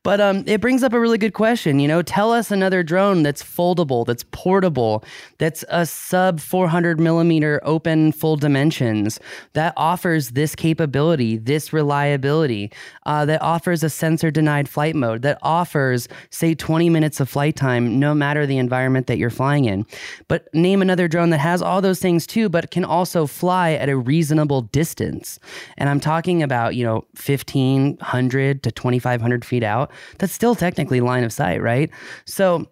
But 0.04 0.22
um, 0.22 0.46
it 0.48 0.62
brings 0.62 0.82
up 0.82 0.94
a 0.94 1.00
really 1.00 1.18
good 1.18 1.34
question. 1.34 1.80
You 1.80 1.90
know, 1.90 2.02
tell 2.02 2.32
us 2.32 2.52
another 2.52 2.84
drone 2.84 3.22
that's 3.22 3.44
foldable, 3.44 4.06
that's 4.06 4.24
portable, 4.32 5.04
that's 5.38 5.66
a 5.68 5.86
sub 5.86 6.40
400 6.40 7.02
millimeter 7.02 7.60
open 7.64 8.14
full 8.14 8.38
dimensions, 8.38 9.20
that 9.54 9.74
offers 9.76 10.30
this 10.30 10.56
capability, 10.56 11.36
this 11.36 11.74
reliability, 11.74 12.72
uh, 13.06 13.26
that 13.26 13.42
offers 13.42 13.84
a 13.84 13.90
sensor 13.90 14.32
denied 14.32 14.70
flight 14.70 14.96
mode, 14.96 15.22
that 15.24 15.38
offers, 15.42 16.08
say, 16.30 16.56
20 16.56 16.90
minutes 16.90 17.20
of 17.20 17.25
flight 17.26 17.56
time, 17.56 18.00
no 18.00 18.14
matter 18.14 18.46
the 18.46 18.58
environment 18.58 19.08
that 19.08 19.18
you're 19.18 19.30
flying 19.30 19.66
in. 19.66 19.86
But 20.28 20.48
name 20.54 20.82
another 20.82 21.08
drone 21.08 21.30
that 21.32 21.40
has 21.40 21.62
all 21.62 21.82
those 21.82 22.00
things 22.00 22.28
too, 22.28 22.50
but 22.50 22.72
can 22.72 22.86
also 22.86 23.28
fly 23.28 23.72
at 23.72 23.90
a 23.90 23.98
reasonable 23.98 24.62
distance. 24.62 25.40
And 25.78 25.90
I'm 25.90 26.00
talking 26.00 26.44
about, 26.44 26.76
you 26.76 26.84
know, 26.84 27.06
1500 27.26 28.64
to 28.64 28.72
2500 28.72 29.46
feet 29.46 29.64
out. 29.64 29.92
That's 30.20 30.34
still 30.34 30.56
technically 30.56 31.02
line 31.02 31.24
of 31.24 31.34
sight, 31.34 31.62
right? 31.62 31.90
So 32.26 32.68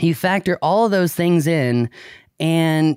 you 0.00 0.14
factor 0.14 0.58
all 0.62 0.84
of 0.84 0.90
those 0.90 1.14
things 1.14 1.46
in 1.46 1.90
and 2.40 2.96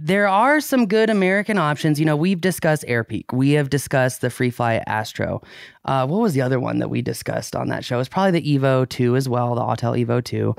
there 0.00 0.28
are 0.28 0.60
some 0.60 0.86
good 0.86 1.10
American 1.10 1.58
options. 1.58 1.98
You 1.98 2.06
know, 2.06 2.16
we've 2.16 2.40
discussed 2.40 2.84
AirPeak. 2.88 3.32
We 3.32 3.52
have 3.52 3.70
discussed 3.70 4.20
the 4.20 4.28
FreeFly 4.28 4.82
Astro. 4.86 5.42
Uh, 5.84 6.06
what 6.06 6.20
was 6.20 6.34
the 6.34 6.40
other 6.40 6.60
one 6.60 6.78
that 6.78 6.88
we 6.88 7.02
discussed 7.02 7.56
on 7.56 7.68
that 7.68 7.84
show? 7.84 7.98
It's 7.98 8.08
probably 8.08 8.40
the 8.40 8.58
Evo 8.58 8.88
2 8.88 9.16
as 9.16 9.28
well, 9.28 9.54
the 9.54 9.60
Autel 9.60 9.98
Evo 9.98 10.22
2. 10.22 10.54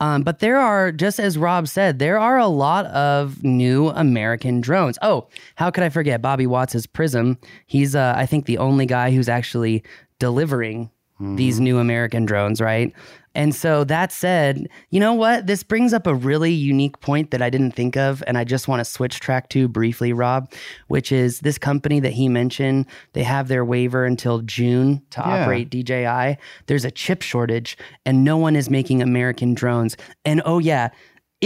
Um, 0.00 0.22
but 0.22 0.40
there 0.40 0.58
are, 0.58 0.92
just 0.92 1.18
as 1.18 1.38
Rob 1.38 1.68
said, 1.68 1.98
there 1.98 2.18
are 2.18 2.38
a 2.38 2.48
lot 2.48 2.86
of 2.86 3.42
new 3.42 3.88
American 3.88 4.60
drones. 4.60 4.98
Oh, 5.02 5.28
how 5.54 5.70
could 5.70 5.84
I 5.84 5.88
forget 5.88 6.20
Bobby 6.20 6.46
Watts' 6.46 6.86
Prism? 6.86 7.38
He's, 7.66 7.94
uh, 7.94 8.14
I 8.16 8.26
think, 8.26 8.46
the 8.46 8.58
only 8.58 8.86
guy 8.86 9.10
who's 9.10 9.28
actually 9.28 9.82
delivering 10.18 10.90
these 11.18 11.60
new 11.60 11.78
American 11.78 12.26
drones, 12.26 12.60
right? 12.60 12.92
And 13.36 13.54
so 13.54 13.84
that 13.84 14.10
said, 14.12 14.66
you 14.90 14.98
know 14.98 15.12
what? 15.12 15.46
This 15.46 15.62
brings 15.62 15.92
up 15.92 16.06
a 16.06 16.14
really 16.14 16.52
unique 16.52 16.98
point 17.00 17.30
that 17.32 17.42
I 17.42 17.50
didn't 17.50 17.72
think 17.72 17.96
of. 17.96 18.24
And 18.26 18.38
I 18.38 18.44
just 18.44 18.66
want 18.66 18.80
to 18.80 18.84
switch 18.84 19.20
track 19.20 19.50
to 19.50 19.68
briefly, 19.68 20.12
Rob, 20.14 20.50
which 20.88 21.12
is 21.12 21.40
this 21.40 21.58
company 21.58 22.00
that 22.00 22.14
he 22.14 22.28
mentioned, 22.28 22.86
they 23.12 23.22
have 23.22 23.48
their 23.48 23.64
waiver 23.64 24.06
until 24.06 24.40
June 24.40 25.02
to 25.10 25.20
Yeah. 25.20 25.42
operate 25.42 25.68
DJI. 25.70 26.38
There's 26.66 26.86
a 26.86 26.90
chip 26.90 27.20
shortage 27.20 27.76
and 28.06 28.24
no 28.24 28.38
one 28.38 28.56
is 28.56 28.70
making 28.70 29.02
American 29.02 29.52
drones. 29.52 29.98
And 30.24 30.40
oh, 30.46 30.58
yeah, 30.58 30.88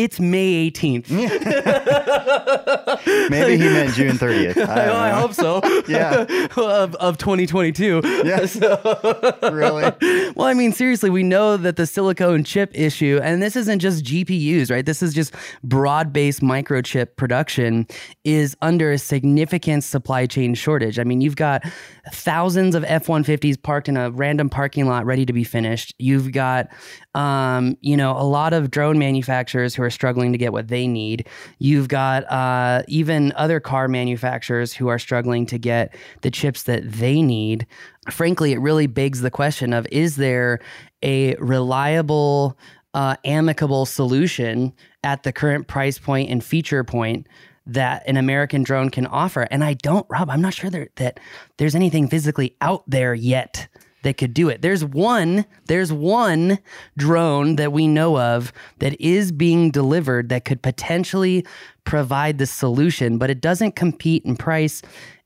it's 0.00 0.18
May 0.18 0.70
18th. 0.70 1.10
Maybe 3.30 3.62
he 3.62 3.68
meant 3.68 3.92
June 3.92 4.16
30th. 4.16 4.56
I, 4.68 5.08
I 5.08 5.10
hope 5.10 5.34
so. 5.34 5.60
Yeah. 5.90 6.24
of, 6.56 6.94
of 6.96 7.18
2022. 7.18 8.00
Yes. 8.24 8.56
really? 8.56 9.92
Well, 10.34 10.46
I 10.46 10.54
mean, 10.54 10.72
seriously, 10.72 11.10
we 11.10 11.22
know 11.22 11.56
that 11.56 11.76
the 11.76 11.86
silicone 11.86 12.44
chip 12.44 12.70
issue, 12.74 13.18
and 13.22 13.42
this 13.42 13.56
isn't 13.56 13.80
just 13.80 14.04
GPUs, 14.04 14.70
right? 14.70 14.86
This 14.86 15.02
is 15.02 15.12
just 15.12 15.34
broad 15.64 16.12
based 16.12 16.40
microchip 16.40 17.16
production, 17.16 17.86
is 18.24 18.56
under 18.62 18.92
a 18.92 18.98
significant 18.98 19.84
supply 19.84 20.26
chain 20.26 20.54
shortage. 20.54 20.98
I 20.98 21.04
mean, 21.04 21.20
you've 21.20 21.36
got 21.36 21.64
thousands 22.12 22.74
of 22.74 22.84
F 22.84 23.06
150s 23.06 23.62
parked 23.62 23.88
in 23.88 23.96
a 23.96 24.10
random 24.10 24.48
parking 24.48 24.86
lot 24.86 25.04
ready 25.04 25.26
to 25.26 25.32
be 25.32 25.44
finished. 25.44 25.94
You've 25.98 26.32
got, 26.32 26.68
um, 27.14 27.76
you 27.80 27.96
know, 27.96 28.12
a 28.12 28.24
lot 28.24 28.52
of 28.52 28.70
drone 28.70 28.98
manufacturers 28.98 29.74
who 29.74 29.82
are 29.82 29.89
struggling 29.90 30.32
to 30.32 30.38
get 30.38 30.52
what 30.52 30.68
they 30.68 30.86
need. 30.86 31.26
You've 31.58 31.88
got 31.88 32.30
uh, 32.30 32.82
even 32.88 33.32
other 33.36 33.60
car 33.60 33.88
manufacturers 33.88 34.72
who 34.72 34.88
are 34.88 34.98
struggling 34.98 35.46
to 35.46 35.58
get 35.58 35.94
the 36.22 36.30
chips 36.30 36.64
that 36.64 36.90
they 36.90 37.22
need. 37.22 37.66
Frankly, 38.10 38.52
it 38.52 38.60
really 38.60 38.86
begs 38.86 39.20
the 39.20 39.30
question 39.30 39.72
of 39.72 39.86
is 39.90 40.16
there 40.16 40.60
a 41.02 41.34
reliable, 41.36 42.58
uh, 42.94 43.16
amicable 43.24 43.86
solution 43.86 44.72
at 45.04 45.22
the 45.22 45.32
current 45.32 45.66
price 45.68 45.98
point 45.98 46.30
and 46.30 46.42
feature 46.42 46.84
point 46.84 47.26
that 47.66 48.02
an 48.06 48.16
American 48.16 48.62
drone 48.62 48.90
can 48.90 49.06
offer? 49.06 49.42
And 49.50 49.62
I 49.62 49.74
don't, 49.74 50.06
Rob, 50.08 50.30
I'm 50.30 50.40
not 50.40 50.54
sure 50.54 50.70
there, 50.70 50.88
that 50.96 51.20
there's 51.56 51.74
anything 51.74 52.08
physically 52.08 52.56
out 52.60 52.82
there 52.86 53.14
yet 53.14 53.68
that 54.02 54.16
could 54.16 54.34
do 54.34 54.48
it. 54.48 54.62
There's 54.62 54.84
one, 54.84 55.44
there's 55.66 55.92
one 55.92 56.58
drone 56.96 57.56
that 57.56 57.72
we 57.72 57.86
know 57.86 58.18
of 58.18 58.52
that 58.78 59.00
is 59.00 59.32
being 59.32 59.70
delivered 59.70 60.28
that 60.28 60.44
could 60.44 60.62
potentially 60.62 61.46
provide 61.84 62.38
the 62.38 62.46
solution, 62.46 63.18
but 63.18 63.30
it 63.30 63.40
doesn't 63.40 63.76
compete 63.76 64.24
in 64.24 64.36
price. 64.36 64.82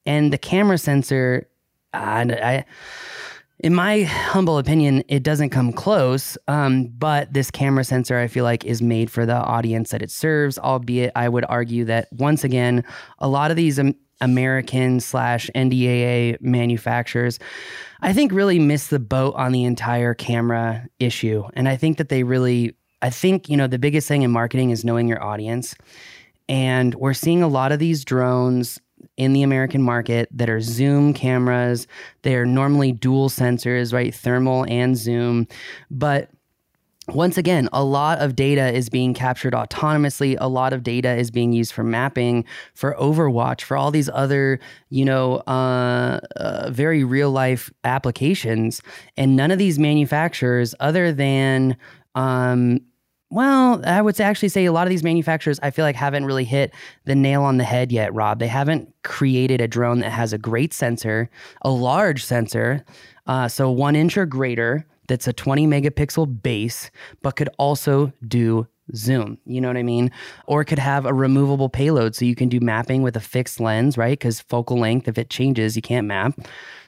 And 0.07 0.33
the 0.33 0.39
camera 0.39 0.79
sensor, 0.79 1.49
I, 1.93 2.23
I 2.23 2.65
in 3.61 3.75
my 3.75 4.03
humble 4.03 4.59
opinion, 4.59 5.03
it 5.09 5.23
doesn't 5.23 5.51
come 5.51 5.73
close. 5.73 6.37
Um, 6.49 6.89
but 6.99 7.33
this 7.33 7.51
camera 7.51 7.85
sensor, 7.85 8.19
I 8.19 8.27
feel 8.27 8.45
like, 8.45 8.65
is 8.65 8.83
made 8.83 9.11
for 9.11 9.25
the 9.25 9.37
audience 9.37 9.91
that 9.91 10.03
it 10.03 10.11
serves. 10.11 10.59
Albeit, 10.59 11.13
I 11.17 11.31
would 11.31 11.47
argue 11.49 11.87
that 11.87 12.09
once 12.13 12.45
again, 12.45 12.85
a 13.21 13.29
lot 13.29 13.51
of 13.51 13.57
these 13.57 13.79
um, 13.79 13.95
American 14.21 15.01
slash 15.01 15.51
NDAA 15.55 16.41
manufacturers, 16.41 17.39
I 18.01 18.13
think, 18.13 18.33
really 18.33 18.59
missed 18.59 18.91
the 18.91 18.99
boat 18.99 19.35
on 19.37 19.53
the 19.53 19.65
entire 19.65 20.15
camera 20.15 20.87
issue. 20.99 21.45
And 21.55 21.69
I 21.69 21.77
think 21.77 21.99
that 21.99 22.09
they 22.09 22.23
really, 22.23 22.75
I 23.03 23.11
think, 23.11 23.49
you 23.49 23.57
know, 23.57 23.67
the 23.67 23.79
biggest 23.79 24.09
thing 24.09 24.23
in 24.23 24.31
marketing 24.31 24.71
is 24.71 24.85
knowing 24.85 25.09
your 25.09 25.23
audience. 25.23 25.75
And 26.49 26.95
we're 26.95 27.15
seeing 27.15 27.43
a 27.43 27.49
lot 27.49 27.73
of 27.73 27.79
these 27.79 28.05
drones 28.05 28.79
in 29.17 29.33
the 29.33 29.43
American 29.43 29.83
market 29.83 30.29
that 30.33 30.51
are 30.51 30.61
zoom 30.61 31.15
cameras. 31.15 31.87
They're 32.23 32.47
normally 32.47 32.93
dual 32.93 33.29
sensors, 33.29 33.93
right? 33.93 34.15
Thermal 34.15 34.67
and 34.69 34.97
zoom. 34.97 35.47
But 35.91 36.31
once 37.09 37.37
again, 37.37 37.69
a 37.73 37.85
lot 37.85 38.19
of 38.21 38.35
data 38.35 38.73
is 38.73 38.89
being 38.89 39.13
captured 39.13 39.53
autonomously. 39.53 40.37
A 40.41 40.49
lot 40.49 40.73
of 40.73 40.83
data 40.83 41.15
is 41.15 41.31
being 41.31 41.53
used 41.53 41.73
for 41.73 41.85
mapping, 41.85 42.45
for 42.75 42.97
Overwatch, 42.99 43.61
for 43.63 43.77
all 43.77 43.91
these 43.91 44.09
other, 44.09 44.59
you 44.89 45.05
know, 45.05 45.37
uh, 45.47 46.21
uh, 46.37 46.71
very 46.71 47.05
real 47.05 47.31
life 47.31 47.71
applications. 47.85 48.81
And 49.19 49.37
none 49.37 49.51
of 49.51 49.59
these 49.59 49.79
manufacturers, 49.79 50.75
other 50.81 51.13
than, 51.13 51.77
um, 52.15 52.81
well, 53.31 53.83
I 53.85 54.01
would 54.01 54.19
actually 54.21 54.49
say 54.49 54.65
a 54.65 54.73
lot 54.73 54.87
of 54.87 54.91
these 54.91 55.03
manufacturers, 55.03 55.61
I 55.63 55.73
feel 55.73 55.85
like, 55.85 55.97
haven't 55.97 56.25
really 56.25 56.45
hit 56.45 56.73
the 57.05 57.15
nail 57.15 57.43
on 57.43 57.59
the 57.59 57.65
head 57.65 57.93
yet, 57.93 58.15
Rob. 58.15 58.39
They 58.39 58.47
haven't 58.47 58.95
created 59.03 59.61
a 59.61 59.69
drone 59.69 59.99
that 60.01 60.11
has 60.11 60.33
a 60.33 60.39
great 60.39 60.73
sensor, 60.73 61.29
a 61.63 61.71
large 61.71 62.25
sensor, 62.25 62.85
uh, 63.27 63.49
so 63.49 63.71
one 63.71 63.97
inch 63.97 64.17
or 64.17 64.25
greater, 64.25 64.87
that's 65.09 65.27
a 65.27 65.33
20 65.33 65.67
megapixel 65.67 66.43
base, 66.43 66.91
but 67.23 67.37
could 67.37 67.49
also 67.59 68.13
do 68.27 68.67
zoom. 68.95 69.39
You 69.47 69.61
know 69.61 69.69
what 69.69 69.77
I 69.77 69.83
mean? 69.83 70.11
Or 70.47 70.65
could 70.65 70.79
have 70.79 71.07
a 71.07 71.15
removable 71.15 71.69
payload 71.69 72.15
so 72.15 72.25
you 72.25 72.35
can 72.35 72.49
do 72.49 72.61
mapping 72.61 73.03
with 73.03 73.17
a 73.17 73.21
fixed 73.21 73.61
lens, 73.61 73.97
right? 73.97 74.19
Because 74.19 74.41
focal 74.41 74.79
length, 74.79 75.09
if 75.09 75.19
it 75.19 75.31
changes, 75.31 75.77
you 75.77 75.83
can't 75.83 76.07
map. 76.07 76.39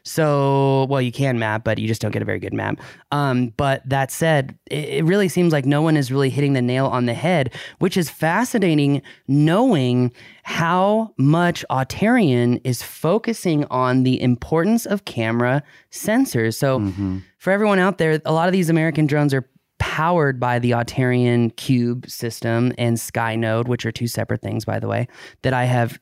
So, 0.06 0.86
well, 0.88 1.02
you 1.02 1.10
can 1.10 1.38
map, 1.38 1.64
but 1.64 1.78
you 1.78 1.88
just 1.88 2.00
don't 2.00 2.12
get 2.12 2.22
a 2.22 2.25
very 2.25 2.38
good 2.38 2.54
map. 2.54 2.80
Um, 3.10 3.52
but 3.56 3.82
that 3.88 4.12
said, 4.12 4.56
it, 4.66 4.88
it 4.88 5.04
really 5.04 5.28
seems 5.28 5.52
like 5.52 5.66
no 5.66 5.82
one 5.82 5.96
is 5.96 6.12
really 6.12 6.30
hitting 6.30 6.52
the 6.52 6.62
nail 6.62 6.86
on 6.86 7.06
the 7.06 7.14
head, 7.14 7.52
which 7.80 7.96
is 7.96 8.08
fascinating 8.08 9.02
knowing 9.26 10.12
how 10.44 11.12
much 11.16 11.64
Auterion 11.70 12.60
is 12.62 12.82
focusing 12.82 13.64
on 13.64 14.04
the 14.04 14.22
importance 14.22 14.86
of 14.86 15.04
camera 15.06 15.60
sensors. 15.90 16.54
So, 16.54 16.78
for 17.38 17.52
everyone 17.52 17.80
out 17.80 17.98
there, 17.98 18.20
a 18.25 18.32
lot 18.32 18.48
of 18.48 18.52
these 18.52 18.70
American 18.70 19.06
drones 19.06 19.34
are 19.34 19.48
powered 19.78 20.38
by 20.38 20.60
the 20.60 20.70
Auterion 20.70 21.54
Cube 21.56 22.08
system 22.08 22.72
and 22.78 22.96
Skynode, 22.96 23.66
which 23.66 23.84
are 23.84 23.92
two 23.92 24.06
separate 24.06 24.40
things, 24.40 24.64
by 24.64 24.78
the 24.78 24.86
way, 24.86 25.08
that 25.42 25.52
I 25.52 25.64
have 25.64 25.98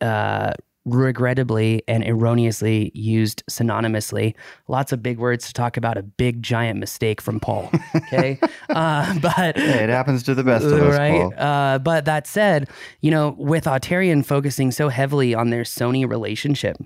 uh, 0.00 0.52
regrettably 0.84 1.82
and 1.88 2.04
erroneously 2.06 2.90
used 2.94 3.42
synonymously. 3.50 4.34
Lots 4.68 4.92
of 4.92 5.02
big 5.02 5.18
words 5.18 5.46
to 5.46 5.52
talk 5.52 5.76
about 5.76 5.96
a 5.96 6.02
big 6.02 6.42
giant 6.42 6.78
mistake 6.78 7.20
from 7.20 7.40
Paul. 7.40 7.70
Okay, 8.14 8.38
uh, 8.70 9.18
but 9.20 9.56
Hey, 9.56 9.84
it 9.84 9.88
happens 9.88 10.22
to 10.24 10.34
the 10.34 10.44
best 10.44 10.64
of 10.64 10.72
us, 10.74 10.98
right? 10.98 11.22
Uh, 11.38 11.78
but 11.78 12.04
that 12.04 12.26
said, 12.26 12.68
you 13.00 13.10
know, 13.10 13.34
with 13.38 13.64
Auterion 13.64 14.24
focusing 14.24 14.70
so 14.70 14.88
heavily 14.88 15.34
on 15.34 15.50
their 15.50 15.62
Sony 15.62 16.08
relationship, 16.08 16.76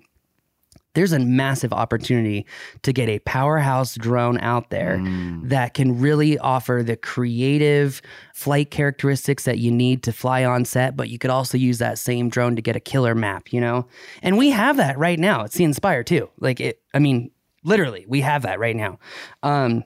there's 0.95 1.13
a 1.13 1.19
massive 1.19 1.73
opportunity 1.73 2.47
to 2.83 2.93
get 2.93 3.09
a 3.09 3.19
powerhouse 3.21 3.95
drone 3.95 4.39
out 4.41 4.71
there 4.71 5.01
that 5.45 5.75
can 5.75 6.01
really 6.01 6.39
offer 6.39 6.83
the 6.85 6.97
creative 6.97 8.03
flight 8.35 8.71
characteristics 8.71 9.45
that 9.45 9.59
you 9.59 9.71
need 9.71 10.03
to 10.03 10.13
fly 10.13 10.45
on 10.45 10.65
set, 10.65 10.97
but 10.97 11.09
you 11.09 11.19
could 11.19 11.31
also 11.31 11.57
use 11.57 11.79
that 11.79 11.99
same 11.99 12.29
drone 12.29 12.57
to 12.57 12.63
get 12.63 12.75
a 12.75 12.81
killer 12.81 13.15
map, 13.15 13.53
you 13.53 13.61
know? 13.61 13.87
And 14.23 14.37
we 14.39 14.51
have 14.51 14.77
that 14.79 14.99
right 14.99 15.19
now. 15.19 15.45
It's 15.45 15.57
the 15.57 15.65
Inspire 15.65 16.03
2. 16.03 16.29
Like 16.41 16.61
it, 16.61 16.81
I 16.95 16.99
mean, 16.99 17.31
literally, 17.63 18.05
we 18.09 18.21
have 18.23 18.43
that 18.43 18.59
right 18.59 18.77
now. 18.77 18.99
Um, 19.43 19.85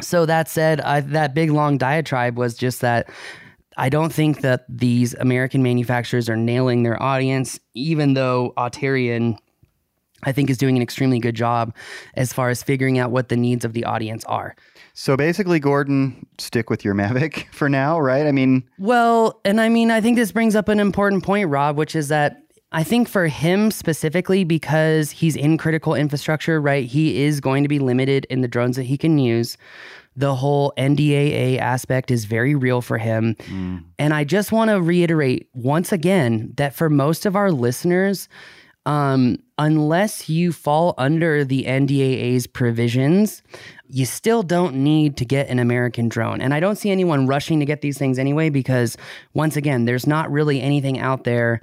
so 0.00 0.26
that 0.26 0.48
said, 0.48 0.80
I, 0.80 1.00
that 1.00 1.34
big 1.34 1.50
long 1.50 1.78
diatribe 1.78 2.36
was 2.36 2.54
just 2.54 2.82
that 2.82 3.08
I 3.78 3.88
don't 3.88 4.12
think 4.12 4.40
that 4.40 4.64
these 4.68 5.14
American 5.14 5.62
manufacturers 5.62 6.28
are 6.28 6.36
nailing 6.36 6.82
their 6.82 7.02
audience, 7.02 7.60
even 7.74 8.14
though 8.14 8.54
Auterion, 8.56 9.36
I 10.26 10.32
think, 10.32 10.50
is 10.50 10.58
doing 10.58 10.76
an 10.76 10.82
extremely 10.82 11.18
good 11.18 11.34
job 11.34 11.74
as 12.14 12.32
far 12.32 12.50
as 12.50 12.62
figuring 12.62 12.98
out 12.98 13.10
what 13.10 13.28
the 13.30 13.36
needs 13.36 13.64
of 13.64 13.72
the 13.72 13.84
audience 13.84 14.24
are. 14.24 14.54
So 14.92 15.16
basically, 15.16 15.60
Gordon, 15.60 16.26
stick 16.38 16.68
with 16.68 16.84
your 16.84 16.94
Mavic 16.94 17.46
for 17.52 17.68
now, 17.68 18.00
right? 18.00 18.26
I 18.26 18.32
mean, 18.32 18.64
Well, 18.78 19.40
and 19.44 19.60
I 19.60 19.68
mean, 19.68 19.90
I 19.90 20.00
think 20.00 20.16
this 20.16 20.32
brings 20.32 20.56
up 20.56 20.68
an 20.68 20.80
important 20.80 21.24
point, 21.24 21.48
Rob, 21.48 21.76
which 21.76 21.94
is 21.94 22.08
that 22.08 22.42
I 22.72 22.82
think 22.82 23.08
for 23.08 23.26
him 23.26 23.70
specifically, 23.70 24.44
because 24.44 25.10
he's 25.10 25.36
in 25.36 25.56
critical 25.56 25.94
infrastructure, 25.94 26.60
right? 26.60 26.84
He 26.84 27.22
is 27.22 27.40
going 27.40 27.62
to 27.62 27.68
be 27.68 27.78
limited 27.78 28.26
in 28.28 28.40
the 28.40 28.48
drones 28.48 28.76
that 28.76 28.82
he 28.82 28.98
can 28.98 29.18
use. 29.18 29.56
The 30.16 30.34
whole 30.34 30.72
NDAA 30.76 31.58
aspect 31.58 32.10
is 32.10 32.24
very 32.24 32.54
real 32.54 32.80
for 32.80 32.98
him. 32.98 33.34
Mm. 33.48 33.84
And 33.98 34.14
I 34.14 34.24
just 34.24 34.50
want 34.50 34.70
to 34.70 34.80
reiterate 34.80 35.48
once 35.52 35.92
again 35.92 36.52
that 36.56 36.74
for 36.74 36.90
most 36.90 37.26
of 37.26 37.36
our 37.36 37.52
listeners, 37.52 38.28
um, 38.86 39.38
unless 39.58 40.28
you 40.28 40.52
fall 40.52 40.94
under 40.96 41.44
the 41.44 41.64
NDAA's 41.64 42.46
provisions, 42.46 43.42
you 43.88 44.06
still 44.06 44.42
don't 44.42 44.76
need 44.76 45.16
to 45.16 45.24
get 45.24 45.48
an 45.48 45.58
American 45.58 46.08
drone. 46.08 46.40
And 46.40 46.54
I 46.54 46.60
don't 46.60 46.76
see 46.76 46.90
anyone 46.90 47.26
rushing 47.26 47.58
to 47.60 47.66
get 47.66 47.80
these 47.80 47.98
things 47.98 48.18
anyway, 48.18 48.48
because 48.48 48.96
once 49.34 49.56
again, 49.56 49.84
there's 49.84 50.06
not 50.06 50.30
really 50.30 50.62
anything 50.62 51.00
out 51.00 51.24
there 51.24 51.60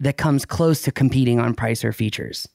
that 0.00 0.18
comes 0.18 0.44
close 0.44 0.82
to 0.82 0.92
competing 0.92 1.40
on 1.40 1.54
price 1.54 1.84
or 1.84 1.92
features. 1.92 2.46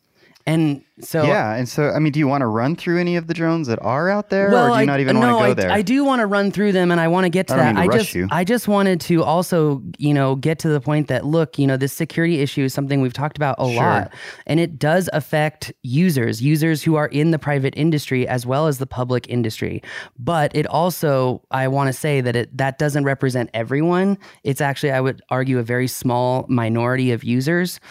And 0.47 0.81
so 1.01 1.23
yeah, 1.23 1.55
and 1.55 1.67
so 1.67 1.89
I 1.89 1.99
mean, 1.99 2.13
do 2.13 2.19
you 2.19 2.27
want 2.27 2.41
to 2.41 2.47
run 2.47 2.77
through 2.77 3.01
any 3.01 3.17
of 3.17 3.27
the 3.27 3.33
drones 3.33 3.67
that 3.67 3.79
are 3.81 4.09
out 4.09 4.29
there, 4.29 4.49
well, 4.49 4.71
or 4.71 4.75
do 4.75 4.79
you 4.79 4.85
not 4.85 5.01
even 5.01 5.19
no, 5.19 5.19
want 5.19 5.31
to 5.31 5.37
go 5.39 5.51
I, 5.51 5.53
there? 5.53 5.71
I 5.71 5.81
do 5.81 6.05
want 6.05 6.21
to 6.21 6.25
run 6.25 6.51
through 6.51 6.71
them, 6.71 6.89
and 6.89 7.01
I 7.01 7.09
want 7.09 7.25
to 7.25 7.29
get 7.29 7.47
to 7.49 7.55
I 7.55 7.57
that. 7.57 7.73
to 7.73 7.79
I 7.79 7.87
just, 7.89 8.15
you. 8.15 8.29
I 8.31 8.45
just 8.45 8.65
wanted 8.69 9.01
to 9.01 9.23
also, 9.23 9.83
you 9.97 10.13
know, 10.13 10.35
get 10.35 10.57
to 10.59 10.69
the 10.69 10.79
point 10.79 11.09
that 11.09 11.25
look, 11.25 11.59
you 11.59 11.67
know, 11.67 11.75
this 11.75 11.91
security 11.91 12.39
issue 12.39 12.63
is 12.63 12.73
something 12.73 13.01
we've 13.01 13.11
talked 13.11 13.35
about 13.35 13.57
a 13.59 13.65
Sure. 13.65 13.75
lot, 13.75 14.13
and 14.45 14.61
it 14.61 14.79
does 14.79 15.09
affect 15.11 15.73
users, 15.83 16.41
users 16.41 16.81
who 16.81 16.95
are 16.95 17.07
in 17.07 17.31
the 17.31 17.39
private 17.39 17.73
industry 17.75 18.25
as 18.25 18.45
well 18.45 18.67
as 18.67 18.77
the 18.77 18.87
public 18.87 19.29
industry. 19.29 19.83
But 20.17 20.55
it 20.55 20.65
also, 20.67 21.43
I 21.51 21.67
want 21.67 21.87
to 21.87 21.93
say 21.93 22.21
that 22.21 22.37
it 22.37 22.57
that 22.57 22.79
doesn't 22.79 23.03
represent 23.03 23.49
everyone. 23.53 24.17
It's 24.45 24.61
actually, 24.61 24.93
I 24.93 25.01
would 25.01 25.21
argue, 25.29 25.59
a 25.59 25.63
very 25.63 25.89
small 25.89 26.45
minority 26.47 27.11
of 27.11 27.25
users. 27.25 27.81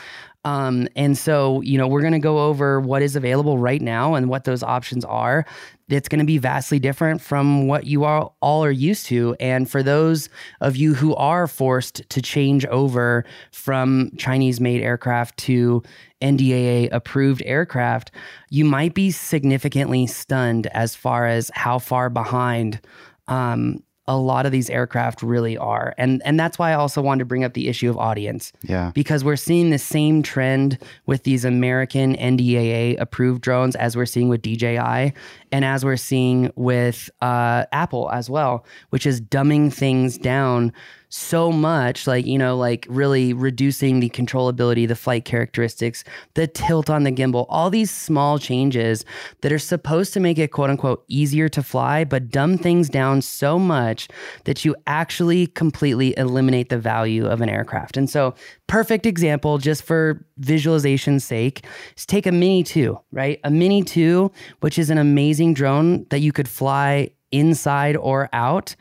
Um, 0.46 0.86
and 0.94 1.18
so, 1.18 1.60
you 1.62 1.76
know, 1.76 1.88
we're 1.88 2.02
going 2.02 2.12
to 2.12 2.20
go 2.20 2.38
over 2.46 2.80
what 2.80 3.02
is 3.02 3.16
available 3.16 3.58
right 3.58 3.82
now 3.82 4.14
and 4.14 4.28
what 4.28 4.44
those 4.44 4.62
options 4.62 5.04
are. 5.04 5.44
It's 5.88 6.08
going 6.08 6.20
to 6.20 6.24
be 6.24 6.38
vastly 6.38 6.78
different 6.78 7.20
from 7.20 7.66
what 7.66 7.86
you 7.86 8.04
all, 8.04 8.36
all 8.40 8.64
are 8.64 8.70
used 8.70 9.06
to. 9.06 9.34
And 9.40 9.68
for 9.68 9.82
those 9.82 10.28
of 10.60 10.76
you 10.76 10.94
who 10.94 11.16
are 11.16 11.48
forced 11.48 12.08
to 12.08 12.22
change 12.22 12.64
over 12.66 13.24
from 13.50 14.12
Chinese 14.18 14.60
made 14.60 14.82
aircraft 14.82 15.36
to 15.38 15.82
NDAA 16.22 16.90
approved 16.92 17.42
aircraft, 17.44 18.12
you 18.48 18.64
might 18.64 18.94
be 18.94 19.10
significantly 19.10 20.06
stunned 20.06 20.68
as 20.68 20.94
far 20.94 21.26
as 21.26 21.50
how 21.54 21.80
far 21.80 22.08
behind 22.08 22.80
um, 23.26 23.82
a 24.08 24.16
lot 24.16 24.46
of 24.46 24.52
these 24.52 24.70
aircraft 24.70 25.22
really 25.22 25.56
are. 25.56 25.94
And 25.98 26.22
and 26.24 26.38
that's 26.38 26.58
why 26.58 26.70
I 26.70 26.74
also 26.74 27.02
wanted 27.02 27.20
to 27.20 27.24
bring 27.24 27.44
up 27.44 27.54
the 27.54 27.68
issue 27.68 27.90
of 27.90 27.98
audience 27.98 28.52
yeah, 28.62 28.92
because 28.94 29.24
we're 29.24 29.36
seeing 29.36 29.70
the 29.70 29.78
same 29.78 30.22
trend 30.22 30.78
with 31.06 31.24
these 31.24 31.44
American 31.44 32.16
NDAA 32.16 33.00
approved 33.00 33.42
drones 33.42 33.74
as 33.76 33.96
we're 33.96 34.06
seeing 34.06 34.28
with 34.28 34.42
DJI 34.42 35.12
and 35.52 35.64
as 35.64 35.84
we're 35.84 35.96
seeing 35.96 36.52
with 36.54 37.10
uh, 37.20 37.64
Apple 37.72 38.10
as 38.10 38.30
well, 38.30 38.64
which 38.90 39.06
is 39.06 39.20
dumbing 39.20 39.72
things 39.72 40.18
down 40.18 40.72
so 41.16 41.50
much, 41.50 42.06
like, 42.06 42.26
you 42.26 42.38
know, 42.38 42.56
like 42.56 42.86
really 42.88 43.32
reducing 43.32 44.00
the 44.00 44.10
controllability, 44.10 44.86
the 44.86 44.94
flight 44.94 45.24
characteristics, 45.24 46.04
the 46.34 46.46
tilt 46.46 46.90
on 46.90 47.04
the 47.04 47.12
gimbal, 47.12 47.46
all 47.48 47.70
these 47.70 47.90
small 47.90 48.38
changes 48.38 49.04
that 49.40 49.52
are 49.52 49.58
supposed 49.58 50.12
to 50.12 50.20
make 50.20 50.38
it 50.38 50.52
quote 50.52 50.70
unquote 50.70 51.04
easier 51.08 51.48
to 51.48 51.62
fly, 51.62 52.04
but 52.04 52.28
dumb 52.28 52.58
things 52.58 52.88
down 52.88 53.22
so 53.22 53.58
much 53.58 54.08
that 54.44 54.64
you 54.64 54.76
actually 54.86 55.46
completely 55.46 56.16
eliminate 56.18 56.68
the 56.68 56.78
value 56.78 57.26
of 57.26 57.40
an 57.40 57.48
aircraft. 57.48 57.96
And 57.96 58.08
so, 58.08 58.34
perfect 58.66 59.06
example, 59.06 59.58
just 59.58 59.82
for 59.82 60.24
visualization's 60.40 61.24
sake, 61.24 61.64
is 61.96 62.04
take 62.04 62.26
a 62.26 62.32
Mini 62.32 62.62
2, 62.62 62.98
right? 63.12 63.40
A 63.42 63.50
Mini 63.50 63.82
2, 63.82 64.30
which 64.60 64.78
is 64.78 64.90
an 64.90 64.98
amazing 64.98 65.54
drone 65.54 66.06
that 66.10 66.20
you 66.20 66.32
could 66.32 66.48
fly 66.48 67.10
inside 67.32 67.96
or 67.96 68.28
out. 68.32 68.76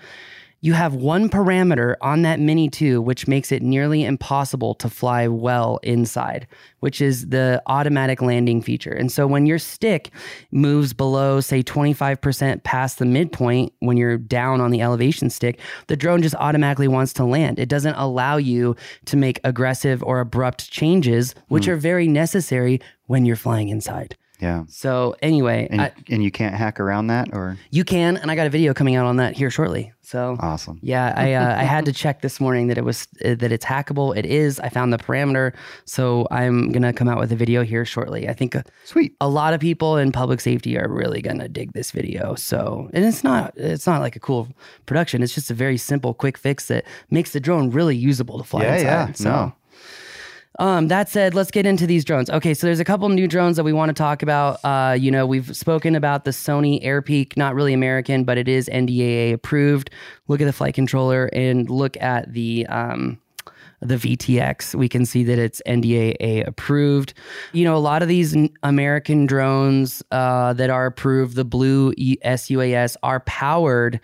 You 0.62 0.74
have 0.74 0.96
one 0.96 1.30
parameter 1.30 1.96
on 2.02 2.24
that 2.24 2.40
Mini 2.40 2.70
2, 2.70 3.02
which 3.02 3.28
makes 3.28 3.52
it 3.52 3.62
nearly 3.62 4.04
impossible 4.04 4.74
to 4.76 4.90
fly 4.90 5.28
well 5.28 5.80
inside, 5.84 6.48
which 6.80 7.02
is 7.02 7.28
the 7.30 7.62
automatic 7.68 8.22
landing 8.22 8.62
feature. 8.62 8.94
And 8.94 9.12
so 9.12 9.28
when 9.28 9.46
your 9.46 9.60
stick 9.60 10.10
moves 10.52 10.94
below, 10.94 11.40
say, 11.40 11.62
25% 11.62 12.64
past 12.64 12.98
the 12.98 13.06
midpoint, 13.06 13.74
when 13.80 13.98
you're 13.98 14.18
down 14.18 14.60
on 14.60 14.72
the 14.72 14.82
elevation 14.82 15.30
stick, 15.30 15.60
the 15.88 15.96
drone 15.96 16.22
just 16.22 16.36
automatically 16.36 16.88
wants 16.88 17.14
to 17.14 17.26
land. 17.26 17.60
It 17.60 17.70
doesn't 17.70 17.96
allow 17.96 18.38
you 18.38 18.76
to 19.06 19.18
make 19.18 19.40
aggressive 19.44 20.02
or 20.04 20.20
abrupt 20.20 20.72
changes, 20.72 21.36
which 21.48 21.66
hmm. 21.66 21.72
are 21.72 21.78
very 21.78 22.08
necessary 22.08 22.82
when 23.06 23.26
you're 23.26 23.36
flying 23.36 23.70
inside. 23.70 24.16
Yeah. 24.46 24.64
So, 24.70 25.16
anyway, 25.22 25.68
And 25.72 25.82
I, 25.82 25.92
and 26.14 26.24
you 26.24 26.32
can't 26.32 26.56
hack 26.56 26.80
around 26.80 27.08
that, 27.08 27.28
or 27.34 27.58
you 27.72 27.84
can, 27.84 28.18
and 28.18 28.30
I 28.32 28.36
got 28.36 28.48
a 28.48 28.50
video 28.58 28.74
coming 28.74 28.96
out 28.96 29.06
on 29.06 29.16
that 29.18 29.36
here 29.36 29.50
shortly. 29.50 29.92
So, 30.02 30.38
awesome. 30.40 30.78
yeah, 30.84 31.14
I 31.18 31.34
uh, 31.34 31.62
I 31.64 31.64
had 31.76 31.86
to 31.86 31.92
check 32.04 32.22
this 32.22 32.40
morning 32.40 32.68
that 32.70 32.78
it 32.78 32.86
was 32.86 33.08
uh, 33.26 33.34
that 33.42 33.52
it's 33.52 33.66
hackable. 33.66 34.16
It 34.16 34.26
is. 34.44 34.60
I 34.60 34.70
found 34.70 34.94
the 34.94 35.00
parameter, 35.00 35.54
so 35.86 36.28
I'm 36.30 36.72
gonna 36.72 36.94
come 36.94 37.10
out 37.12 37.18
with 37.20 37.32
a 37.32 37.36
video 37.36 37.64
here 37.64 37.86
shortly. 37.86 38.30
I 38.30 38.34
think 38.34 38.54
a, 38.54 38.64
Sweet. 38.84 39.16
a 39.20 39.28
lot 39.28 39.56
of 39.56 39.60
people 39.60 39.98
in 39.98 40.12
public 40.12 40.42
safety 40.42 40.78
are 40.78 40.88
really 40.88 41.22
gonna 41.24 41.48
dig 41.50 41.74
this 41.74 41.90
video. 41.92 42.36
So, 42.36 42.88
and 42.94 43.04
it's 43.04 43.24
not 43.24 43.54
it's 43.58 43.88
not 43.88 44.00
like 44.06 44.16
a 44.16 44.20
cool 44.20 44.48
production. 44.86 45.24
It's 45.24 45.34
just 45.34 45.50
a 45.50 45.56
very 45.56 45.78
simple, 45.78 46.14
quick 46.14 46.38
fix 46.38 46.68
that 46.68 46.84
makes 47.10 47.32
the 47.34 47.40
drone 47.40 47.72
really 47.72 47.96
usable 48.12 48.38
to 48.38 48.44
fly 48.44 48.62
Yeah, 48.64 48.74
inside. 48.76 48.86
yeah. 49.08 49.12
So. 49.14 49.30
No. 49.30 49.54
Um, 50.58 50.88
that 50.88 51.10
said, 51.10 51.34
let's 51.34 51.52
get 51.52 51.66
into 51.66 51.86
these 51.86 52.06
drones. 52.06 52.30
Okay, 52.30 52.54
so 52.54 52.68
there's 52.68 52.80
a 52.80 52.86
couple 52.86 53.08
new 53.10 53.28
drones 53.28 53.58
that 53.58 53.64
we 53.64 53.74
want 53.74 53.90
to 53.90 53.94
talk 53.94 54.24
about. 54.24 54.60
Uh, 54.64 54.94
you 54.94 55.12
know, 55.12 55.26
we've 55.26 55.56
spoken 55.56 55.96
about 55.96 56.24
the 56.24 56.32
Sony 56.32 56.84
AirPeak, 56.84 57.36
not 57.36 57.56
really 57.56 57.74
American, 57.74 58.24
but 58.24 58.38
it 58.38 58.48
is 58.48 58.70
NDAA 58.70 59.34
approved. 59.34 59.90
Look 60.28 60.40
at 60.42 60.46
the 60.46 60.54
flight 60.54 60.74
controller 60.74 61.26
and 61.34 61.70
look 61.70 61.98
at 62.02 62.32
the 62.32 62.66
um, 62.68 63.20
the 63.82 63.96
VTX. 63.96 64.76
We 64.76 64.90
can 64.90 65.06
see 65.06 65.24
that 65.24 65.38
it's 65.38 65.62
NDAA 65.68 66.48
approved. 66.48 67.14
You 67.54 67.64
know, 67.66 67.76
a 67.76 67.80
lot 67.80 68.02
of 68.02 68.08
these 68.08 68.36
American 68.64 69.26
drones 69.26 70.04
uh, 70.12 70.54
that 70.54 70.70
are 70.70 70.86
approved, 70.86 71.36
the 71.36 71.46
Blue 71.46 71.94
SUAS, 72.24 72.98
are 73.04 73.20
powered 73.22 74.00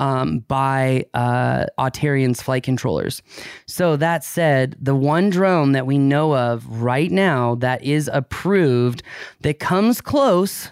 um, 0.00 0.40
by 0.40 1.04
uh, 1.14 1.66
Auterion's 1.78 2.42
flight 2.42 2.62
controllers. 2.62 3.22
So 3.66 3.96
that 3.96 4.24
said, 4.24 4.76
the 4.80 4.94
one 4.94 5.30
drone 5.30 5.72
that 5.72 5.86
we 5.86 5.98
know 5.98 6.34
of 6.34 6.66
right 6.82 7.10
now 7.10 7.54
that 7.56 7.82
is 7.82 8.10
approved 8.12 9.02
that 9.40 9.58
comes 9.58 10.00
close 10.00 10.70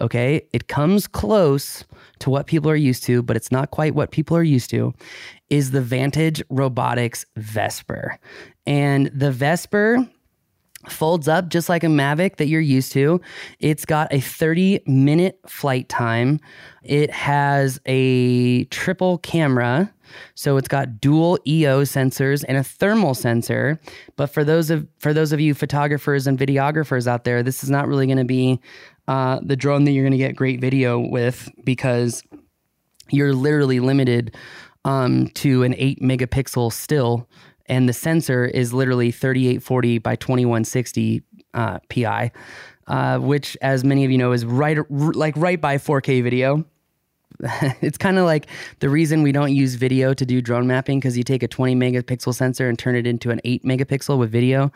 okay 0.00 0.42
it 0.52 0.68
comes 0.68 1.06
close 1.06 1.84
to 2.18 2.30
what 2.30 2.46
people 2.46 2.70
are 2.70 2.76
used 2.76 3.02
to 3.04 3.22
but 3.22 3.36
it's 3.36 3.52
not 3.52 3.70
quite 3.70 3.94
what 3.94 4.10
people 4.10 4.36
are 4.36 4.42
used 4.42 4.70
to 4.70 4.94
is 5.52 5.70
the 5.70 5.82
vantage 5.82 6.42
robotics 6.48 7.26
vesper 7.36 8.18
and 8.66 9.08
the 9.14 9.30
vesper 9.30 10.08
folds 10.88 11.28
up 11.28 11.50
just 11.50 11.68
like 11.68 11.84
a 11.84 11.88
Mavic 11.88 12.36
that 12.36 12.46
you're 12.46 12.60
used 12.60 12.90
to. 12.92 13.20
It's 13.60 13.84
got 13.84 14.12
a 14.12 14.20
30 14.20 14.80
minute 14.86 15.38
flight 15.46 15.90
time. 15.90 16.40
It 16.82 17.10
has 17.10 17.78
a 17.84 18.64
triple 18.64 19.18
camera. 19.18 19.92
So 20.34 20.56
it's 20.56 20.68
got 20.68 21.00
dual 21.00 21.38
EO 21.46 21.82
sensors 21.82 22.44
and 22.48 22.56
a 22.56 22.64
thermal 22.64 23.14
sensor. 23.14 23.78
But 24.16 24.28
for 24.28 24.44
those 24.44 24.70
of 24.70 24.88
for 24.98 25.12
those 25.12 25.32
of 25.32 25.40
you 25.40 25.54
photographers 25.54 26.26
and 26.26 26.38
videographers 26.38 27.06
out 27.06 27.24
there, 27.24 27.42
this 27.42 27.62
is 27.62 27.70
not 27.70 27.86
really 27.86 28.06
going 28.06 28.18
to 28.18 28.24
be 28.24 28.58
uh, 29.06 29.38
the 29.42 29.56
drone 29.56 29.84
that 29.84 29.92
you're 29.92 30.04
going 30.04 30.12
to 30.12 30.18
get 30.18 30.34
great 30.34 30.60
video 30.60 30.98
with 30.98 31.50
because 31.62 32.22
you're 33.10 33.34
literally 33.34 33.80
limited 33.80 34.34
um, 34.84 35.28
to 35.28 35.62
an 35.62 35.74
8 35.76 36.00
megapixel 36.00 36.72
still 36.72 37.28
and 37.66 37.88
the 37.88 37.92
sensor 37.92 38.44
is 38.44 38.72
literally 38.72 39.10
3840 39.10 39.98
by 39.98 40.16
2160 40.16 41.22
uh, 41.54 41.78
pi 41.88 42.32
uh, 42.88 43.18
which 43.18 43.56
as 43.62 43.84
many 43.84 44.04
of 44.04 44.10
you 44.10 44.18
know 44.18 44.32
is 44.32 44.44
right 44.44 44.78
r- 44.78 44.86
like 44.88 45.36
right 45.36 45.60
by 45.60 45.76
4k 45.76 46.22
video 46.22 46.64
it's 47.80 47.98
kind 47.98 48.18
of 48.18 48.24
like 48.24 48.46
the 48.80 48.88
reason 48.88 49.22
we 49.22 49.32
don't 49.32 49.54
use 49.54 49.74
video 49.74 50.14
to 50.14 50.24
do 50.24 50.40
drone 50.40 50.66
mapping 50.66 51.00
because 51.00 51.16
you 51.16 51.24
take 51.24 51.42
a 51.42 51.48
20 51.48 51.74
megapixel 51.74 52.34
sensor 52.34 52.68
and 52.68 52.78
turn 52.78 52.94
it 52.94 53.06
into 53.06 53.30
an 53.30 53.40
8 53.44 53.64
megapixel 53.64 54.18
with 54.18 54.30
video. 54.30 54.70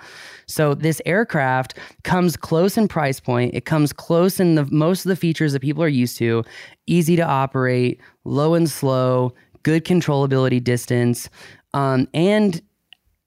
So 0.47 0.75
this 0.75 1.01
aircraft 1.07 1.75
comes 2.03 2.37
close 2.37 2.77
in 2.77 2.89
price 2.89 3.21
point. 3.21 3.55
It 3.55 3.65
comes 3.65 3.93
close 3.93 4.41
in 4.41 4.57
the 4.57 4.65
most 4.67 5.05
of 5.05 5.11
the 5.11 5.17
features 5.17 5.53
that 5.53 5.61
people 5.61 5.83
are 5.83 5.89
used 5.89 6.19
to. 6.19 6.45
Easy 6.87 7.17
to 7.17 7.23
operate, 7.23 8.01
low 8.25 8.55
and 8.55 8.69
slow, 8.69 9.33
good 9.67 9.85
controllability 9.85 10.63
distance, 10.63 11.29
um, 11.75 12.07
and 12.15 12.63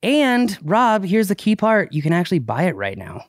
and 0.02 0.58
Rob, 0.64 1.04
here's 1.04 1.28
the 1.28 1.36
key 1.36 1.58
part: 1.58 1.92
you 1.92 2.02
can 2.02 2.14
actually 2.14 2.40
buy 2.40 2.64
it 2.64 2.78
right 2.78 2.98
now. 2.98 3.26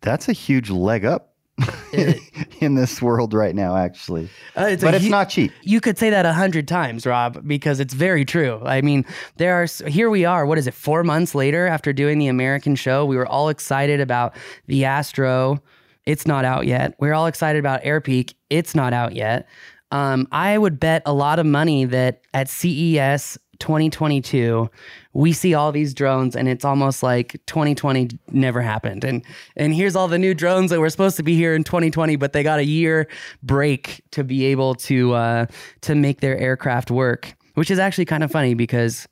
That's 0.00 0.28
a 0.28 0.32
huge 0.32 0.70
leg 0.70 1.04
up 1.04 1.34
in 2.60 2.76
this 2.76 3.02
world 3.02 3.34
right 3.34 3.56
now, 3.56 3.74
actually. 3.76 4.30
Uh, 4.56 4.68
it's 4.70 4.84
a 4.84 4.86
but 4.86 4.94
it's 4.94 5.06
hu- 5.06 5.10
not 5.10 5.30
cheap. 5.30 5.50
You 5.62 5.80
could 5.80 5.98
say 5.98 6.10
that 6.10 6.24
a 6.24 6.32
hundred 6.32 6.68
times, 6.68 7.06
Rob, 7.06 7.44
because 7.44 7.80
it's 7.80 7.92
very 7.92 8.24
true. 8.24 8.62
I 8.64 8.82
mean, 8.82 9.04
there 9.38 9.60
are 9.60 9.66
here 9.88 10.10
we 10.10 10.24
are. 10.24 10.46
What 10.46 10.58
is 10.58 10.68
it? 10.68 10.74
Four 10.74 11.02
months 11.02 11.34
later, 11.34 11.66
after 11.66 11.92
doing 11.92 12.18
the 12.18 12.28
American 12.28 12.76
show, 12.76 13.04
we 13.04 13.16
were 13.16 13.26
all 13.26 13.48
excited 13.48 14.00
about 14.00 14.36
the 14.68 14.84
Astro. 14.84 15.60
It's 16.06 16.24
not 16.24 16.44
out 16.44 16.66
yet. 16.66 16.94
We're 17.00 17.14
all 17.14 17.26
excited 17.26 17.58
about 17.58 17.82
AirPeak. 17.82 18.34
It's 18.48 18.76
not 18.76 18.92
out 18.92 19.16
yet. 19.16 19.48
Um, 19.90 20.28
I 20.30 20.56
would 20.56 20.78
bet 20.78 21.02
a 21.06 21.12
lot 21.12 21.38
of 21.38 21.46
money 21.46 21.84
that 21.84 22.22
at 22.32 22.48
CES 22.48 23.38
2022, 23.60 24.68
we 25.12 25.32
see 25.32 25.54
all 25.54 25.70
these 25.70 25.94
drones, 25.94 26.34
and 26.34 26.48
it's 26.48 26.64
almost 26.64 27.02
like 27.02 27.40
2020 27.46 28.08
never 28.32 28.60
happened. 28.60 29.04
And 29.04 29.24
and 29.56 29.72
here's 29.72 29.94
all 29.94 30.08
the 30.08 30.18
new 30.18 30.34
drones 30.34 30.70
that 30.70 30.80
were 30.80 30.90
supposed 30.90 31.16
to 31.18 31.22
be 31.22 31.36
here 31.36 31.54
in 31.54 31.62
2020, 31.62 32.16
but 32.16 32.32
they 32.32 32.42
got 32.42 32.58
a 32.58 32.64
year 32.64 33.06
break 33.42 34.02
to 34.12 34.24
be 34.24 34.46
able 34.46 34.74
to 34.76 35.12
uh, 35.12 35.46
to 35.82 35.94
make 35.94 36.20
their 36.20 36.36
aircraft 36.38 36.90
work, 36.90 37.34
which 37.54 37.70
is 37.70 37.78
actually 37.78 38.06
kind 38.06 38.24
of 38.24 38.32
funny 38.32 38.54
because 38.54 39.06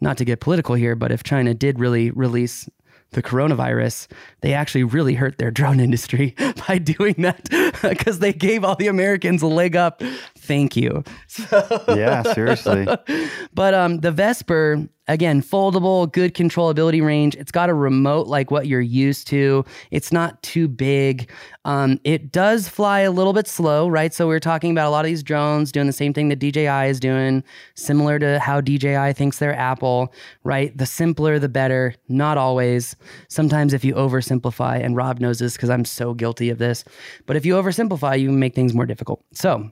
not 0.00 0.16
to 0.18 0.24
get 0.24 0.40
political 0.40 0.74
here, 0.74 0.94
but 0.94 1.10
if 1.10 1.22
China 1.22 1.52
did 1.52 1.78
really 1.78 2.10
release 2.10 2.68
the 3.12 3.22
coronavirus, 3.22 4.06
they 4.40 4.52
actually 4.52 4.84
really 4.84 5.14
hurt 5.14 5.38
their 5.38 5.50
drone 5.50 5.80
industry 5.88 6.34
by 6.68 6.78
doing 6.78 7.14
that 7.18 7.48
because 7.82 8.18
they 8.20 8.32
gave 8.32 8.64
all 8.64 8.76
the 8.76 8.86
Americans 8.86 9.42
a 9.42 9.46
leg 9.46 9.76
up. 9.76 10.02
Thank 10.40 10.76
you. 10.76 11.04
So, 11.28 11.84
Yeah, 11.88 12.22
seriously. 12.34 12.86
but 13.54 13.72
um, 13.72 14.00
the 14.00 14.10
Vesper, 14.10 14.88
again, 15.06 15.42
foldable, 15.42 16.10
good 16.10 16.34
controllability 16.34 17.04
range. 17.04 17.36
It's 17.36 17.52
got 17.52 17.70
a 17.70 17.74
remote 17.74 18.26
like 18.26 18.50
what 18.50 18.66
you're 18.66 18.80
used 18.80 19.28
to. 19.28 19.64
It's 19.90 20.12
not 20.12 20.42
too 20.42 20.66
big. 20.66 21.30
Um, 21.64 22.00
it 22.04 22.32
does 22.32 22.68
fly 22.68 23.00
a 23.00 23.10
little 23.10 23.32
bit 23.32 23.46
slow, 23.46 23.88
right? 23.88 24.12
So 24.12 24.28
we 24.28 24.34
are 24.34 24.40
talking 24.40 24.72
about 24.72 24.88
a 24.88 24.90
lot 24.90 25.04
of 25.04 25.08
these 25.08 25.22
drones 25.22 25.70
doing 25.72 25.86
the 25.86 25.92
same 25.92 26.12
thing 26.12 26.28
that 26.30 26.40
DJI 26.40 26.88
is 26.88 26.98
doing, 27.00 27.44
similar 27.74 28.18
to 28.18 28.38
how 28.40 28.60
DJI 28.60 29.12
thinks 29.12 29.38
they're 29.38 29.56
Apple, 29.56 30.12
right? 30.42 30.76
The 30.76 30.86
simpler, 30.86 31.38
the 31.38 31.48
better. 31.48 31.94
Not 32.08 32.38
always. 32.38 32.96
Sometimes 33.28 33.72
if 33.72 33.84
you 33.84 33.94
oversimplify, 33.94 34.84
and 34.84 34.96
Rob 34.96 35.20
knows 35.20 35.38
this 35.38 35.54
because 35.56 35.70
I'm 35.70 35.84
so 35.84 36.12
guilty 36.14 36.50
of 36.50 36.58
this, 36.58 36.84
but 37.26 37.36
if 37.36 37.46
you 37.46 37.54
oversimplify, 37.54 38.18
you 38.20 38.30
make 38.32 38.54
things 38.54 38.74
more 38.74 38.86
difficult. 38.86 39.24
So 39.32 39.70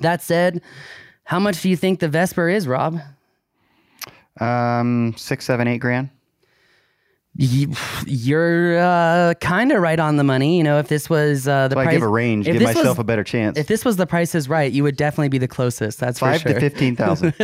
that 0.00 0.22
said, 0.22 0.60
how 1.24 1.38
much 1.38 1.62
do 1.62 1.68
you 1.68 1.76
think 1.76 2.00
the 2.00 2.08
Vesper 2.08 2.48
is, 2.48 2.68
Rob? 2.68 3.00
Um, 4.40 5.14
six, 5.16 5.44
seven, 5.44 5.68
eight 5.68 5.78
grand. 5.78 6.10
You're 7.36 8.78
uh, 8.78 9.34
kind 9.40 9.72
of 9.72 9.82
right 9.82 9.98
on 9.98 10.18
the 10.18 10.22
money. 10.22 10.56
You 10.56 10.62
know, 10.62 10.78
if 10.78 10.86
this 10.86 11.10
was 11.10 11.48
uh, 11.48 11.66
the 11.66 11.74
So 11.74 11.80
I 11.80 11.84
price, 11.84 11.94
give 11.94 12.02
a 12.04 12.08
range, 12.08 12.44
give 12.44 12.62
myself 12.62 12.86
was, 12.86 12.98
a 13.00 13.04
better 13.04 13.24
chance. 13.24 13.58
If 13.58 13.66
this 13.66 13.84
was 13.84 13.96
the 13.96 14.06
price 14.06 14.36
is 14.36 14.48
right, 14.48 14.70
you 14.70 14.84
would 14.84 14.96
definitely 14.96 15.30
be 15.30 15.38
the 15.38 15.48
closest. 15.48 15.98
That's 15.98 16.20
Five 16.20 16.42
for 16.42 16.50
sure. 16.50 16.60
to 16.60 16.70
fifteen 16.70 16.94
thousand. 16.94 17.34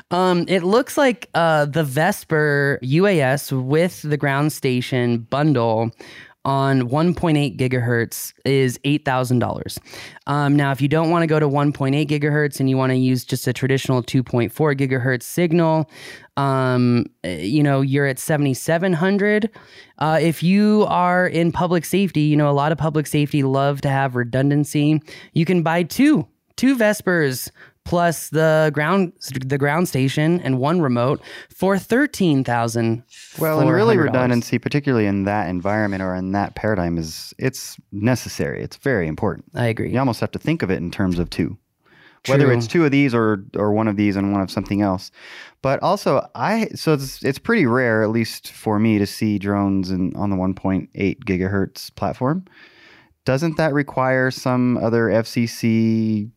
um, 0.10 0.46
it 0.48 0.62
looks 0.62 0.96
like 0.96 1.28
uh, 1.34 1.66
the 1.66 1.84
Vesper 1.84 2.78
UAS 2.82 3.52
with 3.52 4.00
the 4.00 4.16
ground 4.16 4.54
station 4.54 5.18
bundle 5.18 5.90
on 6.44 6.88
1.8 6.88 7.56
gigahertz 7.58 8.32
is 8.44 8.78
$8,000. 8.78 9.78
Um, 10.26 10.56
now, 10.56 10.72
if 10.72 10.80
you 10.80 10.88
don't 10.88 11.10
want 11.10 11.22
to 11.22 11.26
go 11.26 11.38
to 11.38 11.48
1.8 11.48 12.06
gigahertz 12.06 12.60
and 12.60 12.70
you 12.70 12.76
want 12.76 12.90
to 12.90 12.96
use 12.96 13.24
just 13.24 13.46
a 13.46 13.52
traditional 13.52 14.02
2.4 14.02 14.50
gigahertz 14.76 15.22
signal, 15.22 15.90
um, 16.36 17.04
eh, 17.24 17.40
you 17.40 17.62
know, 17.62 17.82
you're 17.82 18.06
at 18.06 18.18
7,700. 18.18 19.50
Uh, 19.98 20.18
if 20.20 20.42
you 20.42 20.86
are 20.88 21.26
in 21.26 21.52
public 21.52 21.84
safety, 21.84 22.22
you 22.22 22.36
know, 22.36 22.48
a 22.48 22.52
lot 22.52 22.72
of 22.72 22.78
public 22.78 23.06
safety 23.06 23.42
love 23.42 23.82
to 23.82 23.90
have 23.90 24.16
redundancy. 24.16 25.02
You 25.34 25.44
can 25.44 25.62
buy 25.62 25.82
two, 25.82 26.26
two 26.56 26.76
Vespers 26.76 27.50
plus 27.84 28.28
the 28.28 28.70
ground 28.74 29.12
the 29.46 29.58
ground 29.58 29.88
station 29.88 30.40
and 30.40 30.58
one 30.58 30.80
remote 30.80 31.20
for 31.48 31.78
thirteen 31.78 32.44
thousand. 32.44 33.02
Well, 33.38 33.60
and 33.60 33.70
really 33.70 33.96
redundancy, 33.96 34.58
particularly 34.58 35.06
in 35.06 35.24
that 35.24 35.48
environment 35.48 36.02
or 36.02 36.14
in 36.14 36.32
that 36.32 36.54
paradigm, 36.54 36.98
is 36.98 37.34
it's 37.38 37.76
necessary. 37.92 38.62
It's 38.62 38.76
very 38.76 39.08
important. 39.08 39.46
I 39.54 39.66
agree. 39.66 39.92
You 39.92 39.98
almost 39.98 40.20
have 40.20 40.30
to 40.32 40.38
think 40.38 40.62
of 40.62 40.70
it 40.70 40.78
in 40.78 40.90
terms 40.90 41.18
of 41.18 41.30
two, 41.30 41.58
whether 42.26 42.52
it's 42.52 42.66
two 42.66 42.84
of 42.84 42.90
these 42.90 43.14
or 43.14 43.44
or 43.56 43.72
one 43.72 43.88
of 43.88 43.96
these 43.96 44.16
and 44.16 44.32
one 44.32 44.40
of 44.40 44.50
something 44.50 44.82
else. 44.82 45.10
But 45.62 45.82
also, 45.82 46.28
I 46.34 46.68
so 46.74 46.94
it's 46.94 47.22
it's 47.24 47.38
pretty 47.38 47.66
rare, 47.66 48.02
at 48.02 48.10
least 48.10 48.52
for 48.52 48.78
me, 48.78 48.98
to 48.98 49.06
see 49.06 49.38
drones 49.38 49.90
in, 49.90 50.14
on 50.16 50.30
the 50.30 50.36
1.8 50.36 50.88
gigahertz 51.24 51.94
platform. 51.96 52.44
Doesn't 53.26 53.58
that 53.58 53.74
require 53.74 54.30
some 54.30 54.78
other 54.78 55.08
FCC 55.08 56.30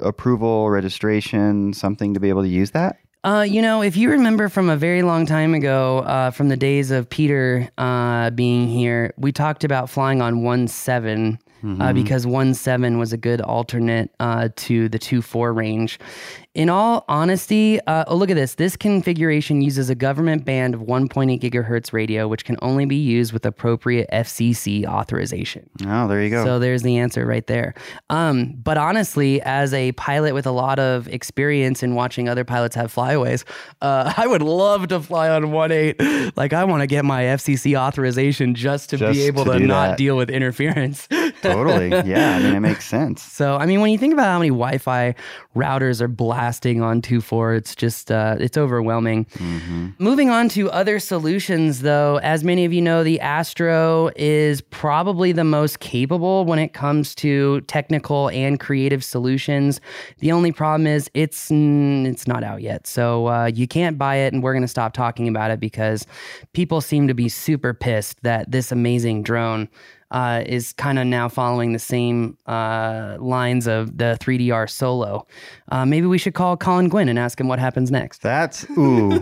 approval, 0.00 0.70
registration, 0.70 1.72
something 1.72 2.14
to 2.14 2.20
be 2.20 2.28
able 2.28 2.42
to 2.42 2.48
use 2.48 2.70
that? 2.72 2.98
Uh, 3.24 3.44
you 3.48 3.60
know, 3.60 3.82
if 3.82 3.96
you 3.96 4.10
remember 4.10 4.48
from 4.48 4.70
a 4.70 4.76
very 4.76 5.02
long 5.02 5.26
time 5.26 5.52
ago, 5.52 5.98
uh, 6.00 6.30
from 6.30 6.48
the 6.48 6.56
days 6.56 6.90
of 6.90 7.10
Peter 7.10 7.68
uh, 7.76 8.30
being 8.30 8.68
here, 8.68 9.12
we 9.16 9.32
talked 9.32 9.64
about 9.64 9.90
flying 9.90 10.22
on 10.22 10.42
one 10.42 10.68
seven. 10.68 11.38
Uh, 11.80 11.92
because 11.92 12.24
one 12.24 12.54
seven 12.54 12.98
was 12.98 13.12
a 13.12 13.16
good 13.16 13.40
alternate 13.40 14.14
uh, 14.20 14.48
to 14.54 14.88
the 14.90 14.98
two 14.98 15.20
four 15.20 15.52
range. 15.52 15.98
In 16.58 16.68
all 16.68 17.04
honesty, 17.08 17.78
uh, 17.86 18.02
oh 18.08 18.16
look 18.16 18.30
at 18.30 18.34
this. 18.34 18.56
This 18.56 18.76
configuration 18.76 19.62
uses 19.62 19.90
a 19.90 19.94
government 19.94 20.44
band 20.44 20.74
of 20.74 20.80
1.8 20.80 21.40
gigahertz 21.40 21.92
radio, 21.92 22.26
which 22.26 22.44
can 22.44 22.56
only 22.62 22.84
be 22.84 22.96
used 22.96 23.32
with 23.32 23.46
appropriate 23.46 24.08
FCC 24.12 24.84
authorization. 24.84 25.70
Oh, 25.86 26.08
there 26.08 26.20
you 26.20 26.30
go. 26.30 26.44
So 26.44 26.58
there's 26.58 26.82
the 26.82 26.98
answer 26.98 27.24
right 27.24 27.46
there. 27.46 27.74
Um, 28.10 28.54
but 28.60 28.76
honestly, 28.76 29.40
as 29.42 29.72
a 29.72 29.92
pilot 29.92 30.34
with 30.34 30.46
a 30.48 30.50
lot 30.50 30.80
of 30.80 31.06
experience 31.06 31.84
in 31.84 31.94
watching 31.94 32.28
other 32.28 32.42
pilots 32.42 32.74
have 32.74 32.90
flyaways, 32.90 33.44
uh, 33.80 34.12
I 34.16 34.26
would 34.26 34.42
love 34.42 34.88
to 34.88 34.98
fly 34.98 35.28
on 35.28 35.44
1.8. 35.44 36.32
Like 36.36 36.52
I 36.52 36.64
want 36.64 36.80
to 36.80 36.88
get 36.88 37.04
my 37.04 37.22
FCC 37.22 37.78
authorization 37.78 38.56
just 38.56 38.90
to 38.90 38.96
Just 38.96 39.12
be 39.12 39.22
able 39.28 39.44
to 39.44 39.60
to, 39.60 39.64
not 39.64 39.90
that. 39.90 39.98
deal 39.98 40.16
with 40.16 40.28
interference. 40.28 41.06
totally. 41.40 41.90
Yeah. 42.08 42.36
I 42.36 42.42
mean, 42.42 42.54
it 42.56 42.60
makes 42.60 42.86
sense. 42.86 43.22
So 43.22 43.56
I 43.56 43.66
mean, 43.66 43.80
when 43.80 43.92
you 43.92 43.98
think 43.98 44.12
about 44.12 44.24
how 44.26 44.38
many 44.38 44.48
Wi-Fi 44.48 45.14
routers 45.54 46.00
are 46.00 46.08
blasting 46.48 46.80
on 46.80 47.02
2.4, 47.02 47.58
it's 47.58 47.76
just 47.76 48.10
uh, 48.10 48.36
it's 48.40 48.56
overwhelming. 48.56 49.26
Moving 49.98 50.30
on 50.30 50.48
to 50.50 50.70
other 50.70 50.98
solutions, 50.98 51.82
though, 51.82 52.20
as 52.22 52.42
many 52.42 52.64
of 52.64 52.72
you 52.72 52.80
know, 52.80 53.04
the 53.04 53.20
Astro 53.20 54.10
is 54.16 54.62
probably 54.62 55.30
the 55.30 55.44
most 55.44 55.80
capable 55.80 56.46
when 56.46 56.58
it 56.58 56.72
comes 56.72 57.14
to 57.16 57.60
technical 57.62 58.30
and 58.30 58.58
creative 58.58 59.04
solutions. 59.04 59.78
The 60.20 60.32
only 60.32 60.50
problem 60.50 60.86
is 60.86 61.10
it's 61.12 61.50
it's 61.50 62.26
not 62.26 62.42
out 62.42 62.62
yet, 62.62 62.86
so 62.86 63.28
uh, 63.28 63.50
you 63.54 63.68
can't 63.68 63.98
buy 63.98 64.16
it, 64.16 64.32
and 64.32 64.42
we're 64.42 64.54
going 64.54 64.62
to 64.62 64.68
stop 64.68 64.94
talking 64.94 65.28
about 65.28 65.50
it 65.50 65.60
because 65.60 66.06
people 66.54 66.80
seem 66.80 67.08
to 67.08 67.14
be 67.14 67.28
super 67.28 67.74
pissed 67.74 68.22
that 68.22 68.50
this 68.50 68.72
amazing 68.72 69.22
drone 69.22 69.68
uh, 70.10 70.42
is 70.46 70.72
kind 70.74 70.98
of 70.98 71.06
now 71.06 71.28
following 71.28 71.72
the 71.72 71.78
same 71.78 72.36
uh, 72.46 73.16
lines 73.20 73.66
of 73.66 73.98
the 73.98 74.16
3DR 74.20 74.68
Solo. 74.70 75.26
Uh, 75.70 75.84
maybe 75.84 76.06
we 76.06 76.18
should 76.18 76.34
call 76.34 76.56
Colin 76.56 76.88
Guinn 76.88 77.08
and 77.08 77.18
ask 77.18 77.38
him 77.40 77.48
what 77.48 77.58
happens 77.58 77.90
next. 77.90 78.22
That's 78.22 78.64
ooh. 78.76 79.20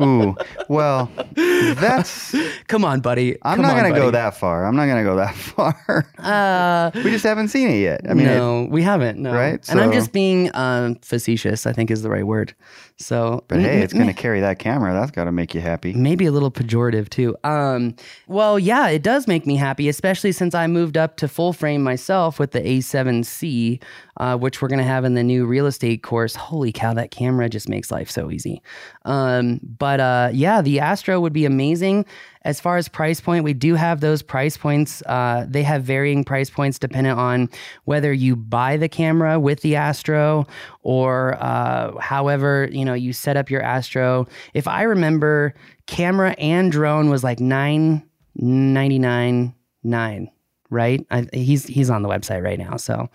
ooh. 0.00 0.34
Well, 0.68 1.10
that's 1.34 2.34
Come 2.68 2.84
on, 2.84 3.00
buddy. 3.00 3.36
I'm 3.42 3.56
Come 3.56 3.62
not 3.66 3.76
on, 3.76 3.82
going 3.82 3.94
to 3.94 4.00
go 4.00 4.10
that 4.10 4.34
far. 4.36 4.64
I'm 4.66 4.74
not 4.74 4.86
going 4.86 5.04
to 5.04 5.10
go 5.10 5.16
that 5.16 5.34
far. 5.34 6.06
Uh, 6.18 6.90
we 6.94 7.10
just 7.10 7.24
haven't 7.24 7.48
seen 7.48 7.68
it 7.68 7.78
yet. 7.80 8.00
I 8.08 8.14
mean, 8.14 8.26
it- 8.26 8.36
no, 8.36 8.66
we 8.70 8.82
haven't. 8.82 9.18
No. 9.18 9.32
Right? 9.34 9.66
And 9.68 9.80
I'm 9.80 9.90
So- 9.90 9.94
just 9.98 10.12
being 10.12 10.50
um, 10.54 10.96
facetious. 11.02 11.66
I 11.66 11.72
think 11.72 11.90
is 11.90 12.02
the 12.02 12.10
right 12.10 12.26
word. 12.26 12.54
So, 12.96 13.42
but 13.48 13.58
hey, 13.58 13.82
it's 13.82 13.92
going 13.92 14.06
to 14.06 14.12
carry 14.12 14.40
that 14.40 14.60
camera. 14.60 14.92
That's 14.92 15.10
got 15.10 15.24
to 15.24 15.32
make 15.32 15.52
you 15.52 15.60
happy. 15.60 15.92
maybe 15.94 16.26
a 16.26 16.32
little 16.32 16.50
pejorative 16.50 17.08
too. 17.08 17.36
Um, 17.42 17.96
well, 18.28 18.56
yeah, 18.56 18.86
it 18.88 19.02
does 19.02 19.26
make 19.26 19.46
me 19.46 19.56
happy, 19.56 19.88
especially 19.88 20.30
since 20.30 20.54
I 20.54 20.68
moved 20.68 20.96
up 20.96 21.16
to 21.16 21.26
full 21.26 21.52
frame 21.52 21.82
myself 21.82 22.38
with 22.38 22.52
the 22.52 22.60
A7C, 22.60 23.82
uh, 24.18 24.36
which 24.36 24.62
we're 24.62 24.68
gonna 24.68 24.84
have 24.84 25.04
in 25.04 25.14
the 25.14 25.24
new 25.24 25.44
real 25.44 25.66
estate 25.66 26.04
course. 26.04 26.36
Holy 26.36 26.70
cow, 26.70 26.94
that 26.94 27.10
camera 27.10 27.48
just 27.48 27.68
makes 27.68 27.90
life 27.90 28.08
so 28.08 28.30
easy. 28.30 28.62
Um, 29.04 29.58
but 29.64 29.98
uh, 29.98 30.30
yeah, 30.32 30.62
the 30.62 30.78
Astro 30.78 31.20
would 31.20 31.32
be 31.32 31.46
amazing. 31.46 32.06
As 32.44 32.60
far 32.60 32.76
as 32.76 32.88
price 32.88 33.20
point, 33.20 33.44
we 33.44 33.54
do 33.54 33.74
have 33.74 34.00
those 34.00 34.22
price 34.22 34.56
points. 34.56 35.02
Uh, 35.06 35.46
they 35.48 35.62
have 35.62 35.82
varying 35.82 36.24
price 36.24 36.50
points 36.50 36.78
dependent 36.78 37.18
on 37.18 37.48
whether 37.84 38.12
you 38.12 38.36
buy 38.36 38.76
the 38.76 38.88
camera 38.88 39.40
with 39.40 39.60
the 39.60 39.76
Astro 39.76 40.46
or 40.82 41.36
uh, 41.42 41.98
however 41.98 42.68
you 42.70 42.84
know 42.84 42.94
you 42.94 43.12
set 43.12 43.36
up 43.36 43.50
your 43.50 43.62
Astro. 43.62 44.26
If 44.52 44.68
I 44.68 44.82
remember, 44.82 45.54
camera 45.86 46.32
and 46.38 46.70
drone 46.70 47.08
was 47.10 47.24
like 47.24 47.40
nine 47.40 48.08
ninety 48.34 48.98
nine 48.98 49.54
nine. 49.82 50.30
Right, 50.70 51.06
I, 51.10 51.28
he's 51.32 51.66
he's 51.66 51.88
on 51.88 52.02
the 52.02 52.08
website 52.08 52.42
right 52.42 52.58
now. 52.58 52.76
So, 52.78 53.08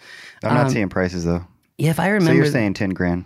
I'm 0.44 0.54
not 0.54 0.68
um, 0.68 0.72
seeing 0.72 0.88
prices 0.88 1.26
though. 1.26 1.46
Yeah, 1.80 1.92
if 1.92 2.00
I 2.00 2.10
remember, 2.10 2.32
So 2.32 2.36
you're 2.36 2.52
saying 2.52 2.74
10 2.74 2.90
grand. 2.90 3.24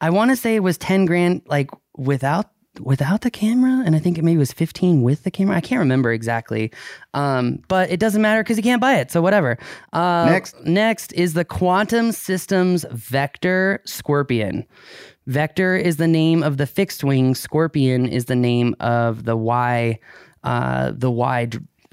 I 0.00 0.10
want 0.10 0.30
to 0.30 0.36
say 0.36 0.54
it 0.54 0.62
was 0.62 0.76
10 0.76 1.06
grand 1.06 1.42
like 1.46 1.70
without 1.96 2.50
without 2.80 3.22
the 3.22 3.30
camera 3.30 3.82
and 3.84 3.94
I 3.96 3.98
think 3.98 4.18
it 4.18 4.24
maybe 4.24 4.38
was 4.38 4.52
15 4.52 5.02
with 5.02 5.24
the 5.24 5.30
camera. 5.30 5.56
I 5.56 5.60
can't 5.60 5.78
remember 5.78 6.12
exactly. 6.12 6.70
Um, 7.14 7.60
but 7.68 7.90
it 7.90 8.00
doesn't 8.00 8.22
matter 8.22 8.42
cuz 8.44 8.56
you 8.56 8.62
can't 8.62 8.80
buy 8.80 8.96
it. 8.96 9.10
So 9.10 9.20
whatever. 9.20 9.58
Uh, 9.92 10.26
Next. 10.26 10.54
next 10.64 11.12
is 11.12 11.34
the 11.34 11.44
Quantum 11.44 12.12
Systems 12.12 12.84
Vector 12.90 13.80
Scorpion. 13.84 14.64
Vector 15.26 15.76
is 15.76 15.96
the 15.98 16.08
name 16.08 16.42
of 16.42 16.56
the 16.56 16.66
fixed 16.66 17.04
wing, 17.04 17.34
Scorpion 17.34 18.06
is 18.06 18.26
the 18.26 18.36
name 18.36 18.74
of 18.80 19.24
the 19.24 19.36
Y 19.36 19.98
uh 20.44 20.92
the 20.94 21.10
Y 21.10 21.48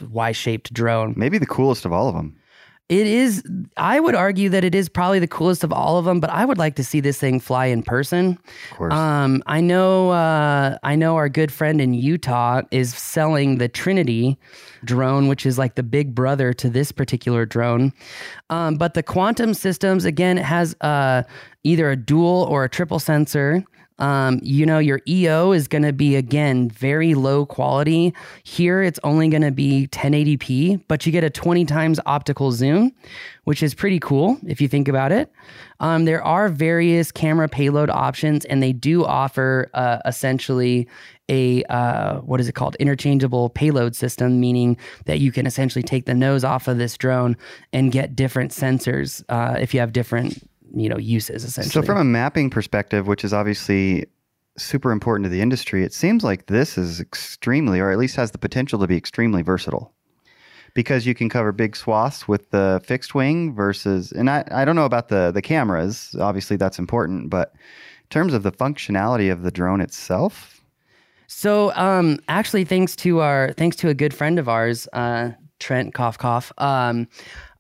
Y 0.10 0.32
shaped 0.32 0.74
drone. 0.74 1.13
Maybe 1.17 1.38
the 1.38 1.45
coolest 1.45 1.86
of 1.86 1.91
all 1.93 2.08
of 2.10 2.15
them. 2.15 2.36
It 2.88 3.08
is. 3.08 3.43
I 3.78 4.00
would 4.00 4.13
argue 4.13 4.50
that 4.50 4.63
it 4.63 4.76
is 4.76 4.89
probably 4.89 5.17
the 5.17 5.28
coolest 5.28 5.63
of 5.63 5.74
all 5.74 5.98
of 5.98 6.06
them, 6.06 6.19
but 6.19 6.30
I 6.30 6.45
would 6.45 6.60
like 6.60 6.76
to 6.76 6.84
see 6.84 7.00
this 7.00 7.19
thing 7.19 7.39
fly 7.39 7.65
in 7.65 7.82
person. 7.82 8.38
Of 8.71 8.78
course. 8.78 8.93
Um, 8.93 9.41
I 9.48 9.60
know. 9.60 10.12
Uh, 10.12 10.78
I 10.84 10.95
know 10.95 11.15
our 11.15 11.28
good 11.28 11.52
friend 11.52 11.82
in 11.82 11.95
Utah 11.95 12.62
is 12.69 12.93
selling 12.93 13.58
the 13.58 13.67
Trinity 13.67 14.38
drone, 14.84 15.28
which 15.28 15.48
is 15.48 15.58
like 15.58 15.74
the 15.74 15.82
big 15.82 16.13
brother 16.13 16.54
to 16.54 16.69
this 16.69 16.91
particular 16.91 17.43
drone. 17.43 17.91
Um, 18.52 18.76
but 18.76 18.93
the 18.93 19.02
Quantum 19.02 19.56
Systems 19.56 20.06
again 20.06 20.38
it 20.38 20.45
has 20.45 20.76
uh, 20.82 21.24
either 21.63 21.89
a 21.89 21.95
dual 21.95 22.45
or 22.50 22.65
a 22.65 22.69
triple 22.69 23.00
sensor. 23.00 23.63
Um, 23.99 24.39
you 24.43 24.65
know, 24.65 24.79
your 24.79 25.01
EO 25.08 25.53
is 25.53 25.67
going 25.67 25.84
to 25.84 25.93
be 25.93 26.15
again 26.15 26.69
very 26.69 27.13
low 27.13 27.45
quality. 27.45 28.13
Here, 28.43 28.84
it's 28.84 28.99
only 29.03 29.29
going 29.29 29.41
to 29.41 29.51
be 29.51 29.88
1080p, 29.88 30.84
but 30.88 31.05
you 31.05 31.12
get 31.12 31.23
a 31.23 31.29
20 31.29 31.65
times 31.65 31.99
optical 32.05 32.51
zoom, 32.51 32.91
which 33.45 33.63
is 33.63 33.73
pretty 33.73 33.99
cool 33.99 34.38
if 34.45 34.60
you 34.60 34.67
think 34.67 34.88
about 34.88 35.12
it. 35.12 35.31
Um, 35.79 36.05
there 36.05 36.23
are 36.23 36.49
various 36.49 37.12
camera 37.12 37.47
payload 37.47 37.89
options, 37.89 38.43
and 38.45 38.62
they 38.62 38.73
do 38.73 39.05
offer 39.05 39.69
uh, 39.73 39.99
essentially 40.05 40.88
a 41.29 41.63
uh, 41.65 42.19
what 42.19 42.39
is 42.39 42.47
it 42.47 42.53
called 42.53 42.75
interchangeable 42.75 43.49
payload 43.49 43.95
system 43.95 44.39
meaning 44.39 44.77
that 45.05 45.19
you 45.19 45.31
can 45.31 45.47
essentially 45.47 45.81
take 45.81 46.05
the 46.05 46.13
nose 46.13 46.43
off 46.43 46.67
of 46.67 46.77
this 46.77 46.95
drone 46.97 47.36
and 47.73 47.91
get 47.91 48.15
different 48.15 48.51
sensors 48.51 49.23
uh, 49.29 49.58
if 49.60 49.73
you 49.73 49.79
have 49.79 49.91
different 49.91 50.47
you 50.73 50.89
know 50.89 50.97
uses 50.97 51.43
essentially 51.43 51.71
So, 51.71 51.86
from 51.86 51.97
a 51.97 52.04
mapping 52.04 52.49
perspective, 52.49 53.08
which 53.08 53.23
is 53.23 53.34
obviously 53.34 54.06
super 54.58 54.91
important 54.91 55.25
to 55.25 55.30
the 55.30 55.41
industry, 55.41 55.84
it 55.84 55.93
seems 55.93 56.23
like 56.23 56.45
this 56.47 56.78
is 56.78 57.01
extremely, 57.01 57.80
or 57.80 57.91
at 57.91 57.97
least 57.97 58.15
has 58.15 58.32
the 58.32 58.38
potential 58.38 58.80
to 58.80 58.88
be 58.88 58.95
extremely 58.97 59.41
versatile. 59.41 59.93
Because 60.73 61.06
you 61.06 61.15
can 61.15 61.30
cover 61.30 61.51
big 61.54 61.75
swaths 61.75 62.28
with 62.28 62.49
the 62.51 62.82
fixed 62.84 63.15
wing 63.15 63.54
versus, 63.56 64.12
and 64.12 64.30
I, 64.30 64.43
I 64.51 64.65
don't 64.65 64.75
know 64.75 64.86
about 64.86 65.08
the 65.08 65.32
the 65.32 65.41
cameras. 65.41 66.15
Obviously, 66.19 66.58
that's 66.58 66.80
important, 66.80 67.30
but 67.30 67.54
in 67.54 68.10
terms 68.10 68.34
of 68.34 68.43
the 68.43 68.51
functionality 68.51 69.32
of 69.32 69.43
the 69.43 69.51
drone 69.51 69.82
itself, 69.82 70.62
So, 71.28 71.73
um, 71.75 72.19
actually, 72.28 72.65
thanks 72.65 72.95
to 72.97 73.19
our 73.21 73.54
thanks 73.54 73.75
to 73.78 73.89
a 73.89 73.93
good 73.93 74.13
friend 74.13 74.38
of 74.38 74.47
ours, 74.49 74.88
uh, 74.93 75.32
Trent 75.60 75.93
Cough. 75.93 76.51
Um, 76.58 77.08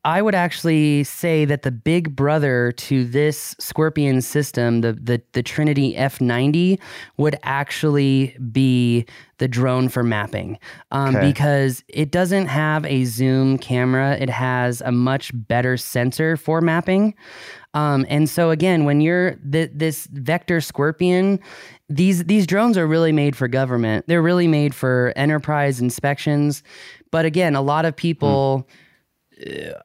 I 0.05 0.21
would 0.21 0.35
actually 0.35 1.03
say 1.03 1.43
that 1.45 1.63
the 1.63 1.71
big 1.71 2.15
brother 2.15 2.71
to 2.73 3.03
this 3.05 3.55
Scorpion 3.59 4.21
system, 4.21 4.81
the 4.81 4.93
the, 4.93 5.21
the 5.33 5.41
Trinity 5.43 5.93
F90, 5.95 6.79
would 7.17 7.37
actually 7.43 8.37
be 8.51 9.05
the 9.39 9.47
drone 9.49 9.89
for 9.89 10.03
mapping, 10.03 10.57
um, 10.91 11.15
Okay. 11.15 11.27
because 11.27 11.83
it 11.89 12.11
doesn't 12.11 12.45
have 12.45 12.85
a 12.85 13.03
zoom 13.05 13.57
camera. 13.57 14.15
It 14.17 14.29
has 14.29 14.79
a 14.81 14.91
much 14.91 15.31
better 15.33 15.75
sensor 15.75 16.37
for 16.37 16.61
mapping. 16.61 17.13
Um, 17.73 18.05
and 18.07 18.29
so 18.29 18.51
again, 18.51 18.85
when 18.85 19.01
you're 19.01 19.31
th- 19.51 19.71
this 19.73 20.07
vector 20.13 20.61
scorpion, 20.61 21.39
these 21.89 22.23
these 22.25 22.47
drones 22.47 22.77
are 22.77 22.87
really 22.87 23.11
made 23.11 23.35
for 23.35 23.47
government. 23.49 24.05
They're 24.07 24.21
really 24.21 24.47
made 24.47 24.73
for 24.73 25.11
enterprise 25.17 25.81
inspections. 25.81 26.63
But 27.11 27.25
again, 27.25 27.55
a 27.55 27.61
lot 27.61 27.85
of 27.85 27.95
people. 27.95 28.65
uh, 28.69 28.73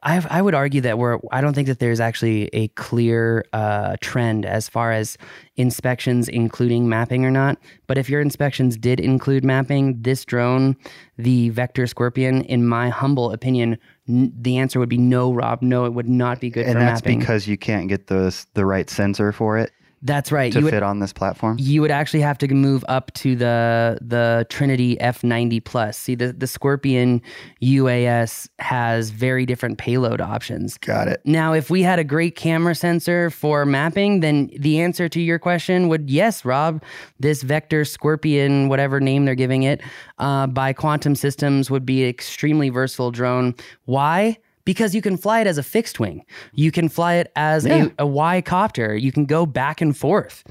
I, 0.03 0.25
I 0.29 0.41
would 0.41 0.53
argue 0.53 0.81
that 0.81 0.97
we're. 0.97 1.19
I 1.31 1.41
don't 1.41 1.53
think 1.53 1.67
that 1.67 1.79
there's 1.79 1.99
actually 1.99 2.47
a 2.53 2.69
clear 2.69 3.45
uh, 3.51 3.97
trend 3.99 4.45
as 4.45 4.69
far 4.69 4.91
as 4.91 5.17
inspections 5.57 6.29
including 6.29 6.87
mapping 6.87 7.25
or 7.25 7.31
not. 7.31 7.57
But 7.87 7.97
if 7.97 8.09
your 8.09 8.21
inspections 8.21 8.77
did 8.77 8.99
include 8.99 9.43
mapping, 9.43 10.01
this 10.01 10.23
drone, 10.23 10.77
the 11.17 11.49
Vector 11.49 11.85
Scorpion, 11.85 12.43
in 12.43 12.65
my 12.65 12.89
humble 12.89 13.31
opinion, 13.31 13.77
n- 14.07 14.31
the 14.39 14.57
answer 14.57 14.79
would 14.79 14.89
be 14.89 14.97
no, 14.97 15.33
Rob. 15.33 15.61
No, 15.61 15.85
it 15.85 15.93
would 15.93 16.07
not 16.09 16.39
be 16.39 16.49
good 16.49 16.65
and 16.65 16.73
for 16.73 16.79
that's 16.79 17.01
mapping. 17.01 17.19
because 17.19 17.47
you 17.47 17.57
can't 17.57 17.89
get 17.89 18.07
the 18.07 18.33
the 18.53 18.65
right 18.65 18.89
sensor 18.89 19.31
for 19.33 19.57
it 19.57 19.71
That's 20.03 20.31
right. 20.31 20.51
to 20.51 20.59
You 20.59 20.65
would, 20.65 20.71
fit 20.71 20.83
on 20.83 20.99
this 20.99 21.13
platform. 21.13 21.57
you 21.59 21.81
would 21.81 21.91
actually 21.91 22.21
have 22.21 22.37
to 22.39 22.47
move 22.47 22.83
up 22.87 23.13
to 23.13 23.35
the 23.35 23.99
the 24.01 24.47
Trinity 24.49 24.97
F90 24.97 25.63
Plus. 25.63 25.97
See, 25.97 26.15
the 26.15 26.33
the 26.33 26.47
Scorpion 26.47 27.21
UAS 27.61 28.49
has 28.59 29.11
very 29.11 29.45
different 29.45 29.77
payload 29.77 30.19
options. 30.19 30.77
Got 30.79 31.07
it. 31.07 31.21
Now, 31.25 31.53
if 31.53 31.69
we 31.69 31.83
had 31.83 31.99
a 31.99 32.03
great 32.03 32.35
camera 32.35 32.73
sensor 32.73 33.29
for 33.29 33.65
mapping, 33.65 34.21
then 34.21 34.49
the 34.57 34.81
answer 34.81 35.07
to 35.09 35.21
your 35.21 35.37
question 35.37 35.87
would 35.87 36.09
yes, 36.09 36.43
Rob. 36.45 36.83
This 37.19 37.43
Vector 37.43 37.85
Scorpion, 37.85 38.69
whatever 38.69 38.99
name 38.99 39.25
they're 39.25 39.35
giving 39.35 39.63
it, 39.63 39.81
uh, 40.17 40.47
by 40.47 40.73
Quantum 40.73 41.15
Systems 41.15 41.69
would 41.69 41.85
be 41.85 42.03
an 42.03 42.09
extremely 42.09 42.69
versatile 42.69 43.11
drone. 43.11 43.53
Why? 43.85 44.37
Because 44.71 44.95
you 44.95 45.01
can 45.01 45.17
fly 45.17 45.41
it 45.41 45.47
as 45.47 45.57
a 45.57 45.63
fixed 45.63 45.99
wing. 45.99 46.23
You 46.53 46.71
can 46.71 46.87
fly 46.89 47.15
it 47.15 47.31
as 47.35 47.65
Yeah. 47.65 47.87
a, 47.97 48.03
a 48.03 48.07
Y 48.07 48.41
copter. 48.41 48.95
You 48.95 49.11
can 49.11 49.25
go 49.25 49.45
back 49.45 49.81
and 49.81 49.95
forth. 49.97 50.43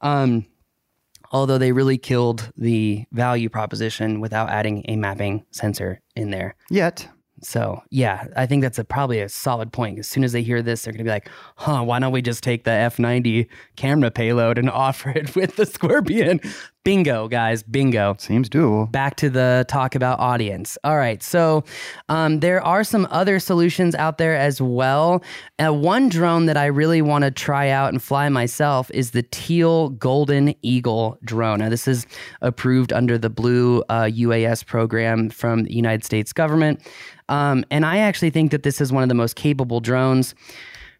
Um, 0.00 0.46
although 1.30 1.58
they 1.58 1.70
really 1.72 1.98
killed 1.98 2.50
the 2.56 3.04
value 3.12 3.48
proposition 3.48 4.20
without 4.20 4.48
adding 4.50 4.84
a 4.88 4.96
mapping 4.96 5.44
sensor 5.52 6.00
in 6.16 6.30
there. 6.30 6.54
Yet, 6.70 7.06
So 7.42 7.80
yeah, 7.90 8.26
I 8.34 8.46
think 8.46 8.62
that's 8.62 8.78
a, 8.80 8.84
probably 8.84 9.20
a 9.20 9.28
solid 9.28 9.70
point. 9.72 9.98
As 10.00 10.08
soon 10.08 10.24
as 10.24 10.32
they 10.32 10.42
hear 10.42 10.60
this, 10.60 10.82
they're 10.82 10.92
gonna 10.92 11.04
be 11.04 11.10
like, 11.10 11.28
"Huh? 11.56 11.82
Why 11.84 12.00
don't 12.00 12.10
we 12.12 12.20
just 12.22 12.42
take 12.42 12.64
the 12.64 12.70
F90 12.72 13.46
camera 13.76 14.10
payload 14.10 14.58
and 14.58 14.68
offer 14.86 15.10
it 15.10 15.36
with 15.36 15.54
the 15.54 15.64
Scorpion?" 15.66 16.40
Bingo, 16.88 17.28
guys, 17.28 17.62
bingo. 17.62 18.16
seems 18.18 18.48
doable. 18.48 18.90
Back 18.90 19.16
to 19.16 19.28
the 19.28 19.66
talk 19.68 19.94
about 19.94 20.20
audience. 20.20 20.78
All 20.84 20.96
right, 20.96 21.22
so 21.22 21.62
um, 22.08 22.40
there 22.40 22.64
are 22.64 22.82
some 22.82 23.06
other 23.10 23.38
solutions 23.40 23.94
out 23.94 24.16
there 24.16 24.34
as 24.34 24.58
well. 24.58 25.22
Uh, 25.58 25.74
one 25.74 26.08
drone 26.08 26.46
that 26.46 26.56
I 26.56 26.64
really 26.64 27.02
want 27.02 27.24
to 27.24 27.30
try 27.30 27.68
out 27.68 27.92
and 27.92 28.02
fly 28.02 28.30
myself 28.30 28.90
is 28.94 29.10
the 29.10 29.22
Teal 29.22 29.90
Golden 29.90 30.54
Eagle 30.62 31.18
drone. 31.22 31.58
Now, 31.58 31.68
this 31.68 31.86
is 31.86 32.06
approved 32.40 32.90
under 32.94 33.18
the 33.18 33.28
Blue 33.28 33.82
uh, 33.90 34.04
UAS 34.04 34.64
program 34.64 35.28
from 35.28 35.64
the 35.64 35.74
United 35.74 36.06
States 36.06 36.32
government. 36.32 36.80
Um, 37.28 37.66
and 37.70 37.84
I 37.84 37.98
actually 37.98 38.30
think 38.30 38.50
that 38.52 38.62
this 38.62 38.80
is 38.80 38.94
one 38.94 39.02
of 39.02 39.10
the 39.10 39.14
most 39.14 39.36
capable 39.36 39.80
drones. 39.80 40.34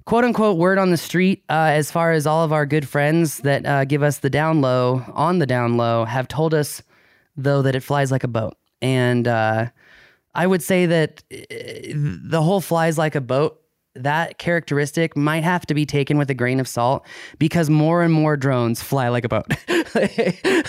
Quote 0.09 0.25
unquote 0.25 0.57
word 0.57 0.79
on 0.79 0.91
the 0.91 0.97
street, 0.97 1.45
uh, 1.51 1.69
as 1.69 1.91
far 1.91 2.13
as 2.13 2.27
all 2.27 2.43
of 2.43 2.51
our 2.51 2.65
good 2.65 2.89
friends 2.89 3.41
that 3.41 3.67
uh, 3.67 3.85
give 3.85 4.03
us 4.03 4.21
the 4.21 4.31
down 4.31 4.63
low 4.63 5.05
on 5.13 5.39
the 5.39 5.45
down 5.45 5.77
low 5.77 6.07
have 6.07 6.27
told 6.27 6.55
us, 6.55 6.83
though, 7.37 7.61
that 7.61 7.77
it 7.77 7.81
flies 7.81 8.11
like 8.11 8.25
a 8.25 8.29
boat. 8.29 8.57
And 8.81 9.29
uh, 9.29 9.67
I 10.35 10.47
would 10.47 10.63
say 10.63 10.87
that 10.87 11.23
uh, 11.31 11.37
the 11.93 12.41
whole 12.41 12.63
flies 12.63 12.97
like 12.97 13.17
a 13.17 13.21
boat, 13.21 13.61
that 13.97 14.39
characteristic 14.39 15.15
might 15.15 15.45
have 15.45 15.67
to 15.67 15.75
be 15.75 15.85
taken 15.85 16.17
with 16.17 16.31
a 16.31 16.35
grain 16.35 16.59
of 16.59 16.67
salt 16.67 17.05
because 17.39 17.69
more 17.69 18.03
and 18.03 18.15
more 18.15 18.35
drones 18.35 18.83
fly 18.83 19.11
like 19.11 19.27
a 19.27 19.29
boat. 19.29 19.45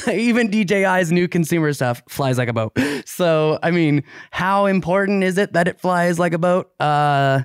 Even 0.10 0.50
DJI's 0.50 1.14
new 1.14 1.30
consumer 1.30 1.72
stuff 1.72 2.04
flies 2.10 2.38
like 2.38 2.50
a 2.50 2.54
boat. 2.54 2.78
So, 3.06 3.58
I 3.64 3.72
mean, 3.72 4.04
how 4.32 4.66
important 4.66 5.24
is 5.24 5.38
it 5.38 5.54
that 5.54 5.70
it 5.70 5.80
flies 5.80 6.20
like 6.20 6.34
a 6.34 6.38
boat? 6.38 6.74
Uh, 6.82 7.44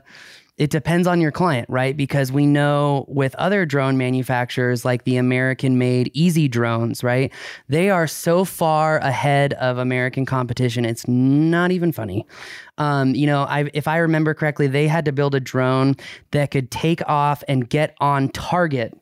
it 0.56 0.70
depends 0.70 1.08
on 1.08 1.20
your 1.20 1.32
client, 1.32 1.68
right? 1.68 1.96
Because 1.96 2.30
we 2.30 2.46
know 2.46 3.04
with 3.08 3.34
other 3.36 3.66
drone 3.66 3.96
manufacturers 3.98 4.84
like 4.84 5.02
the 5.02 5.16
American 5.16 5.78
made 5.78 6.12
Easy 6.14 6.46
Drones, 6.46 7.02
right? 7.02 7.32
They 7.68 7.90
are 7.90 8.06
so 8.06 8.44
far 8.44 8.98
ahead 8.98 9.54
of 9.54 9.78
American 9.78 10.24
competition. 10.24 10.84
It's 10.84 11.08
not 11.08 11.72
even 11.72 11.90
funny. 11.90 12.24
Um, 12.78 13.16
you 13.16 13.26
know, 13.26 13.42
I, 13.42 13.68
if 13.74 13.88
I 13.88 13.96
remember 13.96 14.32
correctly, 14.32 14.68
they 14.68 14.86
had 14.86 15.04
to 15.06 15.12
build 15.12 15.34
a 15.34 15.40
drone 15.40 15.96
that 16.30 16.52
could 16.52 16.70
take 16.70 17.06
off 17.08 17.42
and 17.48 17.68
get 17.68 17.96
on 18.00 18.28
target 18.28 18.96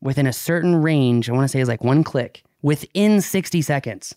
within 0.00 0.26
a 0.26 0.32
certain 0.32 0.74
range. 0.74 1.30
I 1.30 1.32
want 1.32 1.44
to 1.44 1.48
say 1.48 1.60
is 1.60 1.68
like 1.68 1.84
one 1.84 2.02
click 2.02 2.42
within 2.60 3.20
60 3.20 3.62
seconds. 3.62 4.16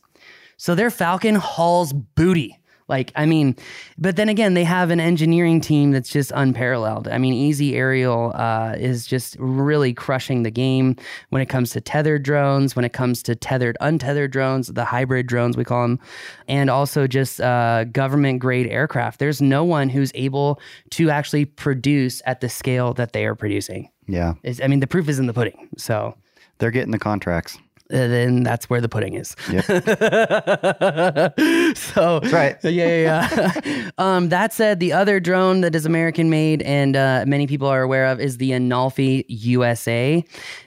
So 0.57 0.73
their 0.73 0.89
Falcon 0.89 1.35
hauls 1.35 1.93
booty. 1.93 2.59
Like, 2.87 3.11
I 3.15 3.25
mean, 3.25 3.55
but 3.97 4.15
then 4.15 4.29
again, 4.29 4.53
they 4.53 4.63
have 4.63 4.91
an 4.91 4.99
engineering 4.99 5.59
team 5.59 5.91
that's 5.91 6.09
just 6.09 6.31
unparalleled. 6.35 7.07
I 7.07 7.17
mean, 7.17 7.33
Easy 7.33 7.75
Aerial 7.75 8.31
uh, 8.35 8.75
is 8.77 9.07
just 9.07 9.35
really 9.39 9.91
crushing 9.91 10.43
the 10.43 10.51
game 10.51 10.95
when 11.29 11.41
it 11.41 11.47
comes 11.47 11.71
to 11.71 11.81
tethered 11.81 12.21
drones, 12.21 12.75
when 12.75 12.85
it 12.85 12.93
comes 12.93 13.23
to 13.23 13.35
tethered, 13.35 13.75
untethered 13.81 14.31
drones, 14.31 14.67
the 14.67 14.85
hybrid 14.85 15.25
drones, 15.25 15.57
we 15.57 15.63
call 15.63 15.81
them, 15.81 15.99
and 16.47 16.69
also 16.69 17.07
just 17.07 17.41
uh, 17.41 17.85
government 17.85 18.39
grade 18.39 18.67
aircraft. 18.67 19.17
There's 19.17 19.41
no 19.41 19.63
one 19.63 19.89
who's 19.89 20.11
able 20.13 20.59
to 20.91 21.09
actually 21.09 21.45
produce 21.45 22.21
at 22.27 22.41
the 22.41 22.49
scale 22.49 22.93
that 22.93 23.13
they 23.13 23.25
are 23.25 23.35
producing. 23.35 23.89
Yeah, 24.07 24.35
Is 24.43 24.61
I 24.61 24.67
mean, 24.67 24.79
the 24.79 24.87
proof 24.87 25.09
is 25.09 25.17
in 25.17 25.25
the 25.25 25.33
pudding. 25.33 25.69
So 25.77 26.15
they're 26.59 26.69
getting 26.69 26.91
the 26.91 26.99
contracts. 26.99 27.57
Then 27.89 28.43
that's 28.43 28.69
where 28.69 28.81
the 28.81 28.89
pudding 28.89 29.13
is. 29.13 29.35
Yep. 29.51 29.65
so 31.77 32.19
That's 32.19 32.33
right. 32.33 32.57
yeah, 32.63 32.69
yeah, 32.69 33.51
yeah. 33.63 33.89
um, 33.99 34.29
that 34.29 34.53
said, 34.53 34.79
the 34.79 34.91
other 34.91 35.19
drone 35.19 35.61
that 35.61 35.75
is 35.75 35.85
American 35.85 36.29
made 36.29 36.63
and 36.63 36.95
uh, 36.95 37.25
many 37.27 37.45
people 37.45 37.67
are 37.67 37.83
aware 37.83 38.07
of 38.07 38.19
is 38.19 38.37
the 38.37 38.51
Anafi 38.51 39.25
USA. 39.27 40.23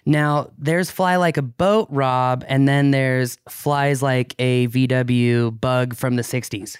Now, 0.06 0.50
there's 0.58 0.92
Fly 0.92 1.16
Like 1.16 1.36
a 1.36 1.42
Boat, 1.42 1.88
Rob, 1.90 2.44
and 2.46 2.68
then 2.68 2.92
there's 2.92 3.38
Flies 3.48 4.00
Like 4.00 4.36
a 4.38 4.68
VW 4.68 5.60
Bug 5.60 5.96
from 5.96 6.16
the 6.16 6.22
60s. 6.22 6.76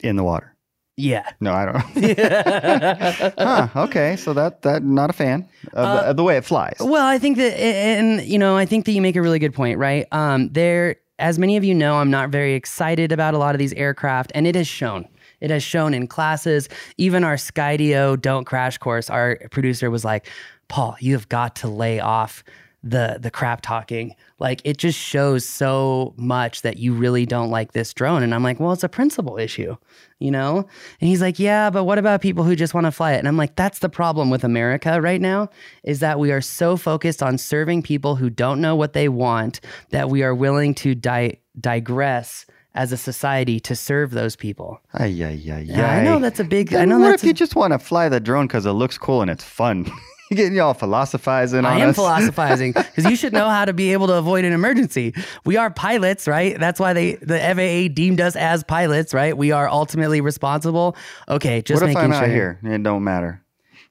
In 0.00 0.16
the 0.16 0.24
water. 0.24 0.51
Yeah. 0.96 1.28
No, 1.40 1.52
I 1.52 1.64
don't. 1.64 3.34
huh. 3.38 3.68
Okay. 3.84 4.16
So 4.16 4.34
that 4.34 4.62
that 4.62 4.82
not 4.82 5.10
a 5.10 5.12
fan 5.14 5.48
of, 5.72 5.72
the, 5.72 6.10
of 6.10 6.16
the 6.16 6.22
way 6.22 6.36
it 6.36 6.44
flies. 6.44 6.76
Well, 6.80 7.06
I 7.06 7.18
think 7.18 7.38
that, 7.38 7.58
and 7.58 8.22
you 8.22 8.38
know, 8.38 8.56
I 8.56 8.66
think 8.66 8.84
that 8.84 8.92
you 8.92 9.00
make 9.00 9.16
a 9.16 9.22
really 9.22 9.38
good 9.38 9.54
point, 9.54 9.78
right? 9.78 10.06
Um, 10.12 10.50
there, 10.50 10.96
as 11.18 11.38
many 11.38 11.56
of 11.56 11.64
you 11.64 11.74
know, 11.74 11.96
I'm 11.96 12.10
not 12.10 12.28
very 12.28 12.54
excited 12.54 13.10
about 13.10 13.32
a 13.32 13.38
lot 13.38 13.54
of 13.54 13.58
these 13.58 13.72
aircraft, 13.72 14.32
and 14.34 14.46
it 14.46 14.54
has 14.54 14.68
shown. 14.68 15.08
It 15.40 15.50
has 15.50 15.62
shown 15.62 15.94
in 15.94 16.06
classes. 16.06 16.68
Even 16.98 17.24
our 17.24 17.36
Skydio 17.36 18.20
Don't 18.20 18.44
Crash 18.44 18.76
course, 18.78 19.08
our 19.08 19.38
producer 19.50 19.90
was 19.90 20.04
like, 20.04 20.28
"Paul, 20.68 20.96
you 21.00 21.14
have 21.14 21.28
got 21.28 21.56
to 21.56 21.68
lay 21.68 22.00
off." 22.00 22.44
The 22.84 23.18
the 23.20 23.30
crap 23.30 23.60
talking. 23.60 24.14
Like 24.38 24.60
it 24.64 24.76
just 24.76 24.98
shows 24.98 25.46
so 25.48 26.14
much 26.16 26.62
that 26.62 26.78
you 26.78 26.92
really 26.94 27.26
don't 27.26 27.50
like 27.50 27.72
this 27.72 27.94
drone. 27.94 28.22
And 28.22 28.34
I'm 28.34 28.42
like, 28.42 28.58
well, 28.58 28.72
it's 28.72 28.82
a 28.82 28.88
principle 28.88 29.38
issue, 29.38 29.76
you 30.18 30.30
know? 30.32 30.66
And 31.00 31.08
he's 31.08 31.20
like, 31.20 31.38
yeah, 31.38 31.70
but 31.70 31.84
what 31.84 31.98
about 31.98 32.20
people 32.20 32.42
who 32.42 32.56
just 32.56 32.74
want 32.74 32.86
to 32.86 32.90
fly 32.90 33.12
it? 33.12 33.18
And 33.18 33.28
I'm 33.28 33.36
like, 33.36 33.54
that's 33.54 33.78
the 33.78 33.88
problem 33.88 34.30
with 34.30 34.42
America 34.42 35.00
right 35.00 35.20
now 35.20 35.48
is 35.84 36.00
that 36.00 36.18
we 36.18 36.32
are 36.32 36.40
so 36.40 36.76
focused 36.76 37.22
on 37.22 37.38
serving 37.38 37.82
people 37.82 38.16
who 38.16 38.28
don't 38.28 38.60
know 38.60 38.74
what 38.74 38.94
they 38.94 39.08
want 39.08 39.60
that 39.90 40.08
we 40.10 40.24
are 40.24 40.34
willing 40.34 40.74
to 40.76 40.94
di- 40.96 41.38
digress 41.60 42.46
as 42.74 42.90
a 42.90 42.96
society 42.96 43.60
to 43.60 43.76
serve 43.76 44.12
those 44.12 44.34
people. 44.34 44.80
Ay, 44.94 45.22
ay, 45.22 45.52
ay, 45.52 45.64
Yeah, 45.68 45.92
I 45.92 46.02
know 46.02 46.18
that's 46.18 46.40
a 46.40 46.44
big. 46.44 46.70
Then 46.70 46.80
I 46.82 46.84
know 46.86 46.98
what 46.98 47.10
that's. 47.10 47.22
if 47.22 47.26
you 47.26 47.34
just 47.34 47.54
want 47.54 47.74
to 47.74 47.78
fly 47.78 48.08
the 48.08 48.18
drone 48.18 48.46
because 48.46 48.64
it 48.66 48.72
looks 48.72 48.96
cool 48.98 49.20
and 49.22 49.30
it's 49.30 49.44
fun? 49.44 49.86
you 50.32 50.36
getting 50.36 50.56
y'all 50.56 50.74
philosophizing 50.74 51.64
I 51.64 51.78
am 51.80 51.90
us? 51.90 51.94
philosophizing 51.96 52.72
because 52.76 53.04
you 53.04 53.16
should 53.16 53.32
know 53.32 53.48
how 53.48 53.64
to 53.64 53.72
be 53.72 53.92
able 53.92 54.06
to 54.08 54.14
avoid 54.14 54.44
an 54.44 54.52
emergency. 54.52 55.14
We 55.44 55.56
are 55.56 55.70
pilots, 55.70 56.26
right? 56.26 56.58
That's 56.58 56.80
why 56.80 56.92
they 56.92 57.14
the 57.16 57.38
FAA 57.38 57.92
deemed 57.94 58.20
us 58.20 58.34
as 58.36 58.64
pilots, 58.64 59.14
right? 59.14 59.36
We 59.36 59.52
are 59.52 59.68
ultimately 59.68 60.20
responsible. 60.20 60.96
Okay, 61.28 61.62
just 61.62 61.80
what 61.82 61.88
if 61.90 61.94
making 61.94 62.12
I'm 62.12 62.18
sure. 62.20 62.28
here? 62.28 62.58
It 62.64 62.82
don't 62.82 63.04
matter. 63.04 63.42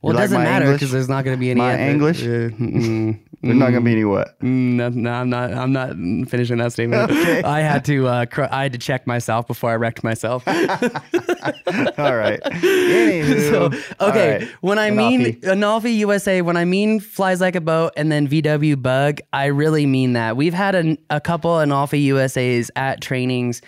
Well, 0.02 0.14
You 0.14 0.18
it 0.18 0.22
like 0.22 0.24
doesn't 0.30 0.44
matter 0.44 0.74
because 0.74 0.92
there's 0.92 1.10
not 1.10 1.24
going 1.26 1.38
to 1.38 1.40
be 1.40 1.52
any 1.52 1.60
My 1.62 1.74
other- 1.76 1.84
English? 1.84 2.22
Uh, 3.44 3.48
mm, 3.48 3.58
not 3.58 3.72
gonna 3.72 3.82
be 3.82 3.94
any 3.94 4.06
what? 4.06 4.40
mm, 4.40 4.74
no, 4.76 4.90
no, 4.90 5.12
I'm 5.12 5.30
not. 5.30 5.52
I'm 5.54 5.72
not 5.72 5.90
finishing 6.30 6.58
that 6.58 6.74
statement. 6.74 7.12
Okay. 7.22 7.42
I 7.44 7.62
had 7.62 7.84
to. 7.86 8.08
Uh, 8.08 8.26
cr- 8.26 8.44
I 8.52 8.64
had 8.64 8.74
to 8.74 8.78
check 8.78 9.08
myself 9.08 9.48
before 9.48 9.72
I 9.72 9.76
wrecked 9.76 10.04
myself. 10.04 10.48
All 10.48 12.16
right. 12.16 12.40
Anywho, 12.44 13.50
So, 13.50 14.06
okay, 14.10 14.40
right. 14.40 14.48
when 14.62 14.78
I 14.80 14.92
mean 14.92 15.40
Anafi 15.42 15.96
USA, 15.98 16.42
when 16.42 16.58
I 16.58 16.66
mean 16.66 17.00
flies 17.00 17.42
like 17.42 17.56
a 17.56 17.62
boat 17.62 17.94
and 17.98 18.12
then 18.12 18.28
VW 18.28 18.82
Bug, 18.82 19.20
I 19.34 19.46
really 19.46 19.86
mean 19.86 20.14
that. 20.14 20.38
We've 20.38 20.54
had 20.54 20.76
a, 20.76 20.98
a 21.10 21.20
couple 21.22 21.52
Anafi 21.52 22.06
USAs 22.08 22.70
at 22.76 23.02
trainings, 23.02 23.62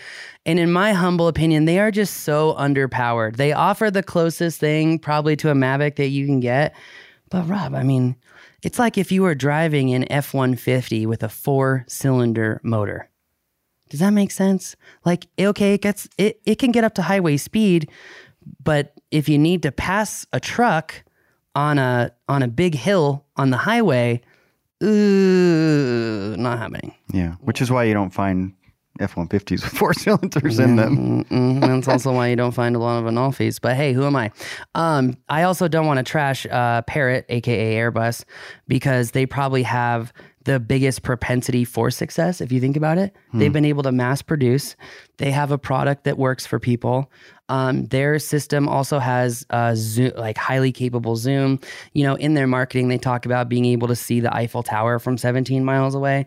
and 0.45 0.59
in 0.59 0.71
my 0.71 0.93
humble 0.93 1.27
opinion, 1.27 1.65
they 1.65 1.79
are 1.79 1.91
just 1.91 2.21
so 2.21 2.53
underpowered. 2.59 3.37
They 3.37 3.53
offer 3.53 3.89
the 3.89 4.03
closest 4.03 4.59
thing 4.59 4.99
probably 4.99 5.35
to 5.37 5.49
a 5.49 5.53
Mavic 5.53 5.95
that 5.95 6.07
you 6.09 6.25
can 6.25 6.39
get, 6.39 6.75
but 7.29 7.47
Rob, 7.47 7.73
I 7.73 7.83
mean, 7.83 8.15
it's 8.63 8.79
like 8.79 8.97
if 8.97 9.11
you 9.11 9.21
were 9.21 9.35
driving 9.35 9.93
an 9.93 10.11
F 10.11 10.33
150 10.33 11.05
with 11.05 11.21
a 11.21 11.29
four 11.29 11.85
cylinder 11.87 12.59
motor. 12.63 13.09
Does 13.89 13.99
that 13.99 14.11
make 14.11 14.31
sense? 14.31 14.75
Like, 15.05 15.27
okay, 15.39 15.75
it 15.75 15.81
gets 15.81 16.09
it, 16.17 16.41
it 16.45 16.55
can 16.55 16.71
get 16.71 16.83
up 16.83 16.95
to 16.95 17.03
highway 17.03 17.37
speed, 17.37 17.89
but 18.63 18.99
if 19.11 19.29
you 19.29 19.37
need 19.37 19.61
to 19.63 19.71
pass 19.71 20.25
a 20.33 20.39
truck 20.39 21.03
on 21.53 21.77
a 21.77 22.11
on 22.27 22.41
a 22.41 22.47
big 22.47 22.73
hill 22.73 23.25
on 23.35 23.51
the 23.51 23.57
highway, 23.57 24.21
ooh, 24.83 26.35
not 26.37 26.57
happening. 26.57 26.95
Yeah, 27.13 27.33
which 27.41 27.61
is 27.61 27.69
why 27.69 27.83
you 27.83 27.93
don't 27.93 28.13
find 28.13 28.53
F-150s 28.99 29.63
with 29.63 29.73
four 29.73 29.93
cylinders 29.93 30.59
in 30.59 30.75
them. 30.75 31.23
Mm-mm. 31.25 31.61
That's 31.61 31.87
also 31.87 32.13
why 32.13 32.27
you 32.27 32.35
don't 32.35 32.51
find 32.51 32.75
a 32.75 32.79
lot 32.79 32.99
of 32.99 33.11
Anafis. 33.11 33.59
But 33.59 33.75
hey, 33.75 33.93
who 33.93 34.05
am 34.05 34.15
I? 34.15 34.31
Um, 34.75 35.17
I 35.29 35.43
also 35.43 35.67
don't 35.67 35.87
want 35.87 35.97
to 35.97 36.03
trash 36.03 36.45
uh, 36.45 36.83
Parrot, 36.83 37.25
aka 37.29 37.75
Airbus, 37.75 38.23
because 38.67 39.11
they 39.11 39.25
probably 39.25 39.63
have 39.63 40.13
the 40.45 40.59
biggest 40.59 41.03
propensity 41.03 41.63
for 41.65 41.89
success. 41.89 42.41
If 42.41 42.51
you 42.51 42.59
think 42.59 42.75
about 42.75 42.97
it, 42.97 43.15
they've 43.33 43.53
been 43.53 43.65
able 43.65 43.83
to 43.83 43.91
mass 43.91 44.21
produce. 44.21 44.75
They 45.17 45.31
have 45.31 45.51
a 45.51 45.57
product 45.57 46.03
that 46.03 46.17
works 46.17 46.45
for 46.45 46.59
people. 46.59 47.11
Um, 47.49 47.85
their 47.87 48.19
system 48.19 48.69
also 48.69 48.99
has 48.99 49.45
uh, 49.49 49.73
zoom, 49.75 50.11
like 50.15 50.37
highly 50.37 50.71
capable 50.71 51.15
zoom. 51.15 51.59
You 51.93 52.03
know, 52.03 52.15
in 52.15 52.33
their 52.33 52.47
marketing, 52.47 52.87
they 52.87 52.97
talk 52.97 53.25
about 53.25 53.49
being 53.49 53.65
able 53.65 53.87
to 53.89 53.95
see 53.95 54.19
the 54.19 54.33
Eiffel 54.33 54.63
Tower 54.63 54.97
from 54.97 55.17
17 55.17 55.63
miles 55.63 55.93
away. 55.93 56.25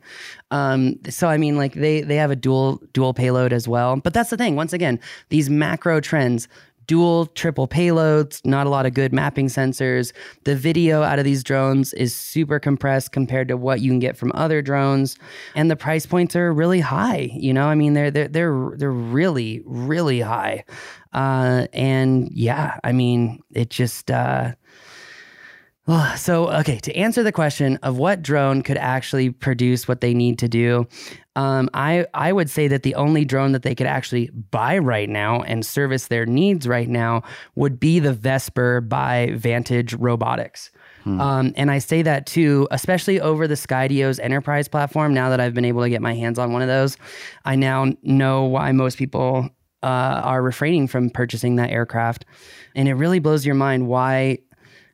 Um, 0.51 0.99
so 1.09 1.29
I 1.29 1.39
mean, 1.39 1.57
like 1.57 1.73
they 1.73 2.03
they 2.03 2.17
have 2.17 2.31
a 2.31 2.37
dual 2.37 2.83
dual 2.93 3.15
payload 3.15 3.53
as 3.53 3.67
well. 3.67 3.97
But 3.97 4.15
that's 4.15 4.31
the 4.31 4.37
thing. 4.37 4.57
Once 4.57 4.73
again, 4.73 5.01
these 5.31 5.51
macro 5.51 6.01
trends. 6.01 6.49
Dual, 6.87 7.27
triple 7.27 7.67
payloads, 7.67 8.45
not 8.45 8.67
a 8.67 8.71
lot 8.71 8.87
of 8.87 8.95
good 8.95 9.13
mapping 9.13 9.49
sensors. 9.49 10.13
The 10.45 10.55
video 10.55 11.03
out 11.03 11.19
of 11.19 11.25
these 11.25 11.43
drones 11.43 11.93
is 11.95 12.15
super 12.15 12.59
compressed 12.59 13.13
compared 13.13 13.49
to 13.49 13.57
what 13.57 13.81
you 13.81 13.91
can 13.91 13.99
get 13.99 14.17
from 14.17 14.33
other 14.35 14.63
drones, 14.63 15.17
and 15.55 15.71
the 15.71 15.77
price 15.77 16.07
points 16.07 16.37
are 16.37 16.53
really 16.53 16.81
high. 16.81 17.31
You 17.35 17.53
know, 17.53 17.67
I 17.67 17.75
mean, 17.75 17.95
they're 17.95 18.11
they're 18.11 18.29
they're 18.29 18.73
they're 18.77 18.91
really 18.91 19.63
really 19.65 20.21
high, 20.21 20.65
uh, 21.13 21.67
and 21.73 22.31
yeah, 22.31 22.79
I 22.85 22.93
mean, 22.93 23.41
it 23.53 23.71
just. 23.71 24.11
Uh, 24.11 24.53
so, 26.17 26.51
okay, 26.51 26.79
to 26.81 26.93
answer 26.97 27.23
the 27.23 27.31
question 27.31 27.77
of 27.85 27.97
what 27.97 28.21
drone 28.21 28.63
could 28.63 28.77
actually 28.77 29.31
produce 29.31 29.87
what 29.87 30.01
they 30.01 30.15
need 30.15 30.37
to 30.41 30.49
do, 30.49 30.89
um, 31.37 31.71
I, 31.75 32.07
I 32.15 32.33
would 32.33 32.51
say 32.51 32.67
that 32.67 32.83
the 32.83 32.95
only 32.95 33.25
drone 33.25 33.53
that 33.53 33.63
they 33.63 33.75
could 33.75 33.87
actually 33.87 34.31
buy 34.51 34.79
right 34.79 35.09
now 35.09 35.43
and 35.43 35.65
service 35.65 36.09
their 36.09 36.27
needs 36.27 36.67
right 36.67 36.89
now 36.89 37.23
would 37.55 37.79
be 37.79 38.01
the 38.01 38.15
Vesper 38.15 38.81
by 38.81 39.31
Vantage 39.35 39.95
Robotics. 39.95 40.71
Um, 41.21 41.53
and 41.57 41.71
I 41.71 41.79
say 41.79 42.03
that 42.03 42.27
too, 42.27 42.67
especially 42.73 43.21
over 43.21 43.47
the 43.47 43.55
Skydio's 43.55 44.19
enterprise 44.19 44.67
platform. 44.67 45.15
Now 45.15 45.31
that 45.31 45.39
I've 45.39 45.55
been 45.55 45.65
able 45.65 45.83
to 45.83 45.89
get 45.89 46.03
my 46.03 46.15
hands 46.15 46.37
on 46.39 46.53
one 46.53 46.63
of 46.63 46.69
those, 46.69 46.97
I 47.45 47.55
now 47.55 47.93
know 48.03 48.45
why 48.45 48.73
most 48.73 48.99
people 48.99 49.49
uh, 49.85 49.87
are 50.25 50.43
refraining 50.43 50.89
from 50.89 51.11
purchasing 51.11 51.57
that 51.57 51.71
aircraft. 51.71 52.25
And 52.75 52.89
it 52.89 52.95
really 52.95 53.21
blows 53.21 53.47
your 53.47 53.55
mind 53.55 53.87
why 53.87 54.39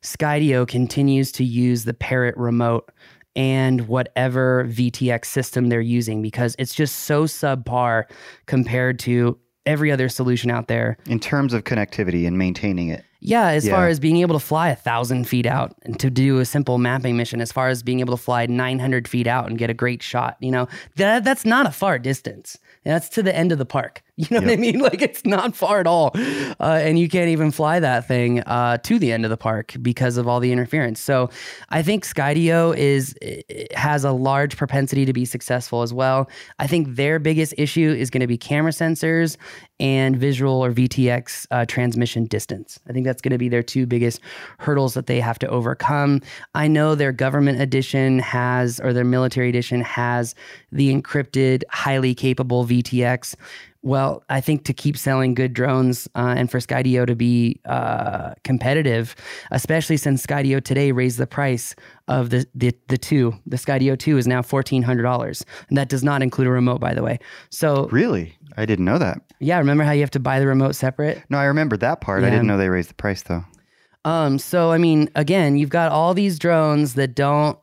Skydio 0.02 0.66
continues 0.66 1.32
to 1.32 1.44
use 1.44 1.84
the 1.84 1.94
Parrot 1.94 2.36
remote 2.36 2.90
and 3.34 3.88
whatever 3.88 4.64
VTX 4.68 5.26
system 5.26 5.68
they're 5.68 5.80
using 5.80 6.22
because 6.22 6.54
it's 6.58 6.74
just 6.74 7.00
so 7.00 7.24
subpar 7.24 8.04
compared 8.46 8.98
to 9.00 9.38
every 9.64 9.92
other 9.92 10.08
solution 10.08 10.50
out 10.50 10.68
there. 10.68 10.96
In 11.06 11.20
terms 11.20 11.54
of 11.54 11.64
connectivity 11.64 12.26
and 12.26 12.36
maintaining 12.36 12.88
it. 12.88 13.04
Yeah, 13.24 13.50
as 13.50 13.68
far 13.68 13.86
as 13.86 14.00
being 14.00 14.16
able 14.16 14.34
to 14.34 14.44
fly 14.44 14.70
a 14.70 14.74
thousand 14.74 15.28
feet 15.28 15.46
out 15.46 15.76
and 15.82 15.98
to 16.00 16.10
do 16.10 16.40
a 16.40 16.44
simple 16.44 16.78
mapping 16.78 17.16
mission, 17.16 17.40
as 17.40 17.52
far 17.52 17.68
as 17.68 17.80
being 17.80 18.00
able 18.00 18.16
to 18.16 18.20
fly 18.20 18.46
900 18.46 19.06
feet 19.06 19.28
out 19.28 19.48
and 19.48 19.56
get 19.56 19.70
a 19.70 19.74
great 19.74 20.02
shot, 20.02 20.36
you 20.40 20.50
know, 20.50 20.66
that 20.96 21.22
that's 21.22 21.44
not 21.44 21.64
a 21.64 21.70
far 21.70 22.00
distance. 22.00 22.58
That's 22.84 23.08
to 23.10 23.22
the 23.22 23.34
end 23.34 23.52
of 23.52 23.58
the 23.58 23.64
park. 23.64 24.02
You 24.16 24.26
know 24.30 24.40
what 24.40 24.50
I 24.50 24.56
mean? 24.56 24.72
Like 24.82 25.00
it's 25.00 25.24
not 25.24 25.54
far 25.54 25.78
at 25.80 25.86
all, 25.86 26.10
uh, 26.14 26.80
and 26.82 26.98
you 26.98 27.08
can't 27.08 27.28
even 27.28 27.50
fly 27.50 27.78
that 27.78 28.08
thing 28.08 28.40
uh, 28.40 28.78
to 28.78 28.98
the 28.98 29.12
end 29.12 29.24
of 29.24 29.30
the 29.30 29.36
park 29.36 29.74
because 29.80 30.16
of 30.16 30.26
all 30.26 30.40
the 30.40 30.50
interference. 30.50 30.98
So, 30.98 31.30
I 31.68 31.82
think 31.82 32.04
Skydio 32.04 32.76
is 32.76 33.14
has 33.74 34.04
a 34.04 34.10
large 34.12 34.56
propensity 34.56 35.04
to 35.04 35.12
be 35.12 35.24
successful 35.24 35.82
as 35.82 35.94
well. 35.94 36.28
I 36.58 36.66
think 36.66 36.96
their 36.96 37.18
biggest 37.18 37.54
issue 37.56 37.94
is 37.96 38.10
going 38.10 38.22
to 38.22 38.26
be 38.26 38.36
camera 38.36 38.72
sensors 38.72 39.36
and 39.82 40.16
visual 40.16 40.64
or 40.64 40.72
VTX 40.72 41.46
uh, 41.50 41.64
transmission 41.66 42.26
distance. 42.26 42.78
I 42.88 42.92
think 42.92 43.04
that's 43.04 43.20
going 43.20 43.32
to 43.32 43.38
be 43.38 43.48
their 43.48 43.64
two 43.64 43.84
biggest 43.84 44.20
hurdles 44.58 44.94
that 44.94 45.06
they 45.06 45.20
have 45.20 45.38
to 45.40 45.48
overcome. 45.48 46.20
I 46.54 46.68
know 46.68 46.94
their 46.94 47.12
government 47.12 47.60
edition 47.60 48.20
has, 48.20 48.78
or 48.78 48.92
their 48.92 49.04
military 49.04 49.48
edition 49.48 49.80
has, 49.80 50.34
the 50.70 50.94
encrypted, 50.94 51.64
highly 51.70 52.14
capable 52.14 52.64
VTX. 52.64 53.34
Well, 53.84 54.22
I 54.28 54.40
think 54.40 54.64
to 54.66 54.72
keep 54.72 54.96
selling 54.96 55.34
good 55.34 55.52
drones 55.52 56.08
uh, 56.14 56.34
and 56.36 56.48
for 56.48 56.58
Skydio 56.60 57.04
to 57.04 57.16
be 57.16 57.60
uh, 57.64 58.34
competitive, 58.44 59.16
especially 59.50 59.96
since 59.96 60.24
Skydio 60.24 60.62
today 60.62 60.92
raised 60.92 61.18
the 61.18 61.26
price 61.26 61.74
of 62.06 62.30
the 62.30 62.46
the, 62.54 62.72
the 62.88 62.96
two, 62.96 63.34
the 63.44 63.56
Skydio 63.56 63.98
two 63.98 64.18
is 64.18 64.26
now 64.28 64.40
fourteen 64.40 64.82
hundred 64.82 65.02
dollars, 65.02 65.44
and 65.68 65.76
that 65.76 65.88
does 65.88 66.04
not 66.04 66.22
include 66.22 66.46
a 66.46 66.50
remote, 66.50 66.80
by 66.80 66.94
the 66.94 67.02
way. 67.02 67.18
So 67.50 67.88
Really? 67.90 68.36
I 68.56 68.66
didn't 68.66 68.84
know 68.84 68.98
that. 68.98 69.18
yeah, 69.40 69.58
remember 69.58 69.82
how 69.82 69.92
you 69.92 70.02
have 70.02 70.10
to 70.12 70.20
buy 70.20 70.38
the 70.38 70.46
remote 70.46 70.76
separate? 70.76 71.22
No, 71.28 71.38
I 71.38 71.44
remember 71.44 71.76
that 71.78 72.00
part. 72.00 72.22
I 72.22 72.30
didn't 72.30 72.46
know 72.46 72.58
they 72.58 72.68
raised 72.68 72.90
the 72.90 72.94
price 72.94 73.22
though. 73.22 73.44
Um, 74.04 74.38
so 74.38 74.70
I 74.70 74.78
mean, 74.78 75.08
again, 75.16 75.56
you've 75.56 75.70
got 75.70 75.90
all 75.90 76.14
these 76.14 76.38
drones 76.38 76.94
that 76.94 77.14
don't 77.16 77.58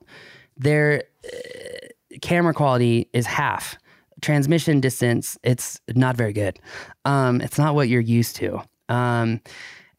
their 0.58 1.04
uh, 1.26 2.18
camera 2.22 2.54
quality 2.54 3.10
is 3.14 3.26
half. 3.26 3.78
Transmission 4.22 4.80
distance, 4.80 5.38
it's 5.44 5.80
not 5.96 6.16
very 6.16 6.34
good. 6.34 6.60
Um, 7.06 7.42
it's 7.42 7.58
not 7.58 7.76
what 7.76 7.90
you're 7.90 8.02
used 8.02 8.36
to. 8.38 8.62
Um, 8.90 9.42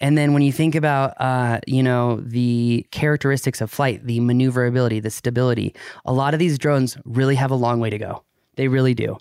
and 0.01 0.17
then 0.17 0.33
when 0.33 0.43
you 0.43 0.53
think 0.53 0.75
about, 0.75 1.15
uh, 1.21 1.61
you 1.67 1.83
know, 1.83 2.17
the 2.21 2.87
characteristics 2.91 3.61
of 3.61 3.71
flight, 3.71 4.07
the 4.07 4.21
maneuverability, 4.21 5.01
the 5.01 5.11
stability, 5.11 5.75
a 6.07 6.13
lot 6.13 6.33
of 6.33 6.41
these 6.41 6.59
drones 6.59 6.97
really 7.05 7.35
have 7.35 7.51
a 7.51 7.55
long 7.55 7.81
way 7.81 7.91
to 7.91 7.99
go. 7.99 8.25
They 8.57 8.69
really 8.69 8.95
do. 8.95 9.19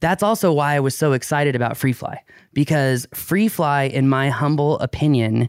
That's 0.00 0.22
also 0.22 0.52
why 0.52 0.74
I 0.74 0.80
was 0.80 0.96
so 0.96 1.12
excited 1.12 1.54
about 1.54 1.72
FreeFly 1.72 2.16
because 2.52 3.06
FreeFly, 3.08 3.90
in 3.90 4.08
my 4.08 4.30
humble 4.30 4.78
opinion, 4.78 5.48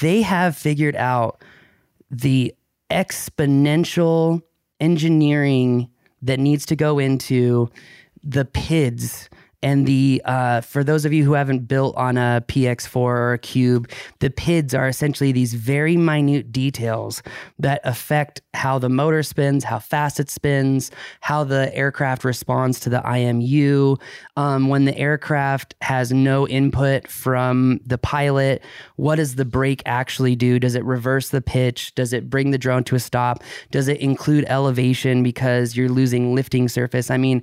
they 0.00 0.22
have 0.22 0.56
figured 0.56 0.96
out 0.96 1.42
the 2.10 2.54
exponential 2.90 4.42
engineering 4.80 5.88
that 6.22 6.38
needs 6.38 6.66
to 6.66 6.76
go 6.76 6.98
into 6.98 7.70
the 8.26 8.44
PIDs 8.44 9.28
And 9.62 9.86
the 9.86 10.22
uh, 10.24 10.60
for 10.60 10.84
those 10.84 11.04
of 11.04 11.12
you 11.12 11.24
who 11.24 11.32
haven't 11.32 11.66
built 11.66 11.96
on 11.96 12.18
a 12.18 12.44
PX4 12.46 12.96
or 12.96 13.32
a 13.32 13.38
Cube, 13.38 13.90
the 14.20 14.30
PIDs 14.30 14.78
are 14.78 14.86
essentially 14.86 15.32
these 15.32 15.54
very 15.54 15.96
minute 15.96 16.52
details 16.52 17.22
that 17.58 17.80
affect 17.82 18.42
how 18.54 18.78
the 18.78 18.88
motor 18.90 19.22
spins, 19.22 19.64
how 19.64 19.78
fast 19.78 20.20
it 20.20 20.28
spins, 20.30 20.90
how 21.20 21.42
the 21.42 21.74
aircraft 21.74 22.22
responds 22.22 22.78
to 22.80 22.90
the 22.90 23.00
IMU. 23.00 24.00
Um, 24.36 24.68
when 24.68 24.84
the 24.84 24.96
aircraft 24.96 25.74
has 25.80 26.12
no 26.12 26.46
input 26.46 27.08
from 27.08 27.80
the 27.84 27.98
pilot, 27.98 28.62
what 28.96 29.16
does 29.16 29.36
the 29.36 29.46
brake 29.46 29.82
actually 29.86 30.36
do? 30.36 30.60
Does 30.60 30.74
it 30.74 30.84
reverse 30.84 31.30
the 31.30 31.40
pitch? 31.40 31.94
Does 31.94 32.12
it 32.12 32.28
bring 32.28 32.50
the 32.50 32.58
drone 32.58 32.84
to 32.84 32.94
a 32.94 33.00
stop? 33.00 33.42
Does 33.70 33.88
it 33.88 34.00
include 34.00 34.44
elevation 34.48 35.22
because 35.22 35.76
you're 35.76 35.88
losing 35.88 36.34
lifting 36.34 36.68
surface? 36.68 37.10
I 37.10 37.16
mean, 37.16 37.42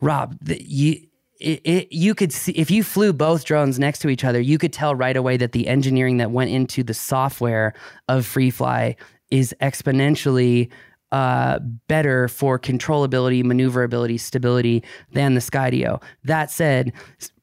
Rob, 0.00 0.36
the, 0.40 0.62
you. 0.62 1.02
It, 1.40 1.60
it, 1.64 1.92
you 1.92 2.16
could 2.16 2.32
see 2.32 2.50
if 2.50 2.68
you 2.68 2.82
flew 2.82 3.12
both 3.12 3.44
drones 3.44 3.78
next 3.78 4.00
to 4.00 4.08
each 4.08 4.24
other, 4.24 4.40
you 4.40 4.58
could 4.58 4.72
tell 4.72 4.96
right 4.96 5.16
away 5.16 5.36
that 5.36 5.52
the 5.52 5.68
engineering 5.68 6.16
that 6.16 6.32
went 6.32 6.50
into 6.50 6.82
the 6.82 6.94
software 6.94 7.74
of 8.08 8.26
FreeFly 8.26 8.96
is 9.30 9.54
exponentially 9.60 10.68
uh, 11.12 11.58
better 11.88 12.28
for 12.28 12.58
controllability, 12.58 13.42
maneuverability, 13.44 14.18
stability 14.18 14.82
than 15.12 15.34
the 15.34 15.40
Skydio. 15.40 16.02
That 16.24 16.50
said, 16.50 16.92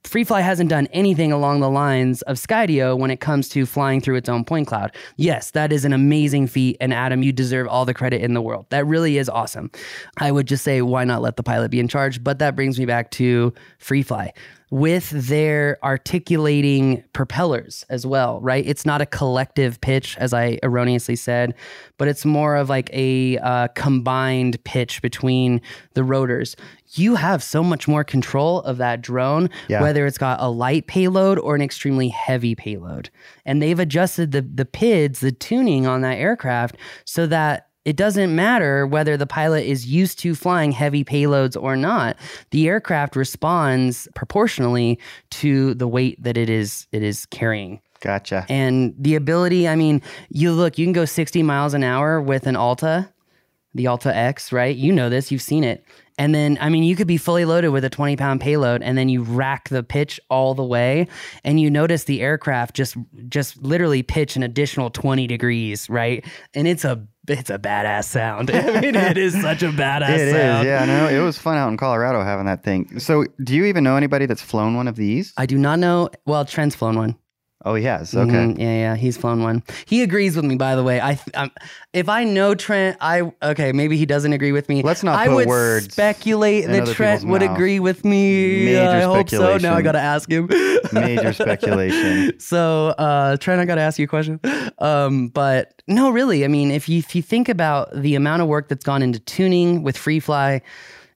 FreeFly 0.03 0.43
hasn't 0.43 0.69
done 0.69 0.87
anything 0.93 1.31
along 1.31 1.61
the 1.61 1.69
lines 1.69 2.21
of 2.23 2.37
Skydio 2.37 2.97
when 2.97 3.09
it 3.09 3.19
comes 3.19 3.49
to 3.49 3.65
flying 3.65 4.01
through 4.01 4.15
its 4.15 4.29
own 4.29 4.45
point 4.45 4.67
cloud. 4.67 4.95
Yes, 5.17 5.51
that 5.51 5.73
is 5.73 5.83
an 5.83 5.93
amazing 5.93 6.45
feat, 6.47 6.77
and 6.79 6.93
Adam, 6.93 7.23
you 7.23 7.31
deserve 7.31 7.67
all 7.67 7.85
the 7.85 7.93
credit 7.93 8.21
in 8.21 8.35
the 8.35 8.41
world. 8.41 8.67
That 8.69 8.85
really 8.85 9.17
is 9.17 9.29
awesome. 9.29 9.71
I 10.17 10.31
would 10.31 10.47
just 10.47 10.63
say, 10.63 10.81
why 10.83 11.05
not 11.05 11.23
let 11.23 11.37
the 11.37 11.43
pilot 11.43 11.71
be 11.71 11.79
in 11.79 11.87
charge? 11.87 12.23
But 12.23 12.37
that 12.39 12.55
brings 12.55 12.77
me 12.79 12.85
back 12.85 13.09
to 13.11 13.53
FreeFly 13.79 14.29
with 14.75 15.09
their 15.11 15.77
articulating 15.85 17.01
propellers 17.13 17.85
as 17.89 18.05
well, 18.05 18.41
right? 18.41 18.65
It's 18.67 18.85
not 18.85 18.99
a 18.99 19.05
collective 19.05 19.79
pitch, 19.79 20.17
as 20.17 20.33
I 20.33 20.59
erroneously 20.63 21.15
said, 21.15 21.53
but 21.97 22.09
it's 22.09 22.25
more 22.25 22.57
of 22.57 22.67
like 22.67 22.89
a 22.91 23.37
uh, 23.37 23.69
combined 23.69 24.61
pitch 24.65 25.01
between 25.01 25.61
the 25.93 26.03
rotors. 26.03 26.57
You 26.91 27.15
have 27.15 27.41
so 27.41 27.63
much 27.63 27.87
more 27.87 28.03
control 28.03 28.59
of 28.63 28.75
that 28.77 29.01
drone, 29.01 29.49
Yeah. 29.69 29.81
whether 29.81 30.05
it's 30.05 30.17
got 30.17 30.41
a 30.41 30.49
light 30.49 30.87
payload 30.87 31.39
or 31.39 31.55
an 31.55 31.61
extremely 31.61 32.09
heavy 32.09 32.53
payload. 32.53 33.09
And 33.45 33.61
they've 33.61 33.79
adjusted 33.79 34.33
the 34.33 34.41
the 34.41 34.65
PIDs, 34.65 35.19
the 35.19 35.31
tuning 35.31 35.87
on 35.87 36.01
that 36.01 36.17
aircraft, 36.17 36.75
so 37.05 37.27
that 37.27 37.69
it 37.85 37.95
doesn't 37.95 38.35
matter 38.35 38.85
whether 38.87 39.15
the 39.15 39.27
pilot 39.27 39.65
is 39.65 39.85
used 39.85 40.19
to 40.19 40.35
flying 40.35 40.71
heavy 40.71 41.03
payloads 41.03 41.61
or 41.61 41.75
not. 41.75 42.17
The 42.49 42.67
aircraft 42.67 43.15
responds 43.15 44.07
proportionally 44.15 44.99
to 45.31 45.75
the 45.75 45.87
weight 45.87 46.21
that 46.23 46.35
it 46.35 46.49
is 46.49 46.87
it 46.91 47.03
is 47.03 47.25
carrying. 47.27 47.79
Gotcha. 48.01 48.45
And 48.49 48.93
the 48.97 49.15
ability, 49.15 49.67
I 49.67 49.75
mean, 49.75 50.01
you 50.29 50.51
look, 50.51 50.77
you 50.77 50.85
can 50.85 50.93
go 50.93 51.05
60 51.05 51.41
miles 51.43 51.73
an 51.73 51.83
hour 51.83 52.21
with 52.21 52.45
an 52.45 52.55
Alta, 52.55 53.11
the 53.73 53.87
Alta 53.87 54.15
X, 54.15 54.51
right? 54.51 54.75
You 54.75 54.91
know 54.91 55.09
this, 55.09 55.31
you've 55.31 55.41
seen 55.41 55.63
it. 55.63 55.83
And 56.17 56.33
then, 56.33 56.57
I 56.61 56.69
mean, 56.69 56.83
you 56.83 56.95
could 56.95 57.07
be 57.07 57.17
fully 57.17 57.45
loaded 57.45 57.69
with 57.69 57.83
a 57.83 57.89
20 57.89 58.15
pound 58.15 58.41
payload 58.41 58.81
and 58.81 58.97
then 58.97 59.09
you 59.09 59.23
rack 59.23 59.69
the 59.69 59.83
pitch 59.83 60.19
all 60.29 60.53
the 60.53 60.63
way 60.63 61.07
and 61.43 61.59
you 61.59 61.69
notice 61.69 62.05
the 62.05 62.21
aircraft 62.21 62.75
just, 62.75 62.95
just 63.27 63.61
literally 63.61 64.01
pitch 64.01 64.35
an 64.35 64.43
additional 64.43 64.89
20 64.89 65.27
degrees, 65.27 65.89
right? 65.89 66.23
And 66.53 66.67
it's 66.67 66.85
a, 66.85 67.05
it's 67.27 67.49
a 67.49 67.57
badass 67.59 68.05
sound. 68.05 68.49
I 68.53 68.79
mean, 68.81 68.95
it 68.95 69.17
is 69.17 69.39
such 69.41 69.63
a 69.63 69.67
badass 69.69 70.09
It 70.09 70.19
is, 70.27 70.33
sound. 70.33 70.65
yeah. 70.67 70.85
No, 70.85 71.07
it 71.07 71.19
was 71.23 71.37
fun 71.37 71.57
out 71.57 71.69
in 71.69 71.77
Colorado 71.77 72.23
having 72.23 72.45
that 72.45 72.63
thing. 72.63 72.99
So, 72.99 73.25
do 73.43 73.55
you 73.55 73.65
even 73.65 73.83
know 73.83 73.95
anybody 73.95 74.25
that's 74.25 74.41
flown 74.41 74.75
one 74.75 74.87
of 74.87 74.95
these? 74.95 75.33
I 75.37 75.45
do 75.45 75.57
not 75.57 75.79
know. 75.79 76.09
Well, 76.25 76.45
Trent's 76.45 76.75
flown 76.75 76.97
one. 76.97 77.15
Oh, 77.65 77.73
he 77.73 77.83
has. 77.85 78.15
Okay. 78.15 78.31
Mhm, 78.31 78.59
yeah, 78.59 78.65
yeah, 78.65 78.95
he's 78.95 79.17
flown 79.17 79.41
one. 79.41 79.63
He 79.87 80.03
agrees 80.03 80.35
with 80.35 80.45
me, 80.45 80.55
by 80.55 80.75
the 80.75 80.83
way. 80.83 81.01
I, 81.01 81.19
um, 81.33 81.49
if 81.93 82.07
I 82.07 82.23
know 82.23 82.53
Trent, 82.53 82.95
I 83.01 83.31
okay, 83.41 83.71
maybe 83.71 83.97
he 83.97 84.05
doesn't 84.05 84.33
agree 84.33 84.51
with 84.51 84.69
me. 84.69 84.83
Let's 84.83 85.01
not 85.03 85.17
I 85.17 85.25
put 85.27 85.35
would 85.35 85.47
words 85.47 85.91
speculate 85.91 86.67
that 86.67 86.87
Trent 86.89 87.23
would 87.23 87.41
mouth. 87.41 87.55
agree 87.55 87.79
with 87.79 88.05
me. 88.05 88.65
Major 88.65 88.79
I 88.81 89.01
hope 89.01 89.29
so. 89.31 89.57
Now 89.57 89.73
I 89.73 89.81
gotta 89.81 89.99
ask 89.99 90.29
him. 90.29 90.47
Major 90.93 91.33
speculation. 91.79 92.39
So, 92.39 92.89
uh, 92.99 93.37
Trent, 93.37 93.59
I 93.59 93.65
gotta 93.65 93.81
ask 93.81 93.97
you 93.97 94.05
a 94.05 94.07
question. 94.07 94.39
Um, 94.77 95.29
but 95.29 95.81
no, 95.87 96.11
really. 96.11 96.45
I 96.45 96.47
mean, 96.47 96.69
if 96.69 96.87
you 96.87 96.99
if 96.99 97.15
you 97.15 97.23
think 97.23 97.49
about 97.49 97.89
the 97.99 98.13
amount 98.13 98.43
of 98.43 98.47
work 98.47 98.69
that's 98.69 98.85
gone 98.85 99.01
into 99.01 99.19
tuning 99.19 99.81
with 99.81 99.97
FreeFly. 99.97 100.61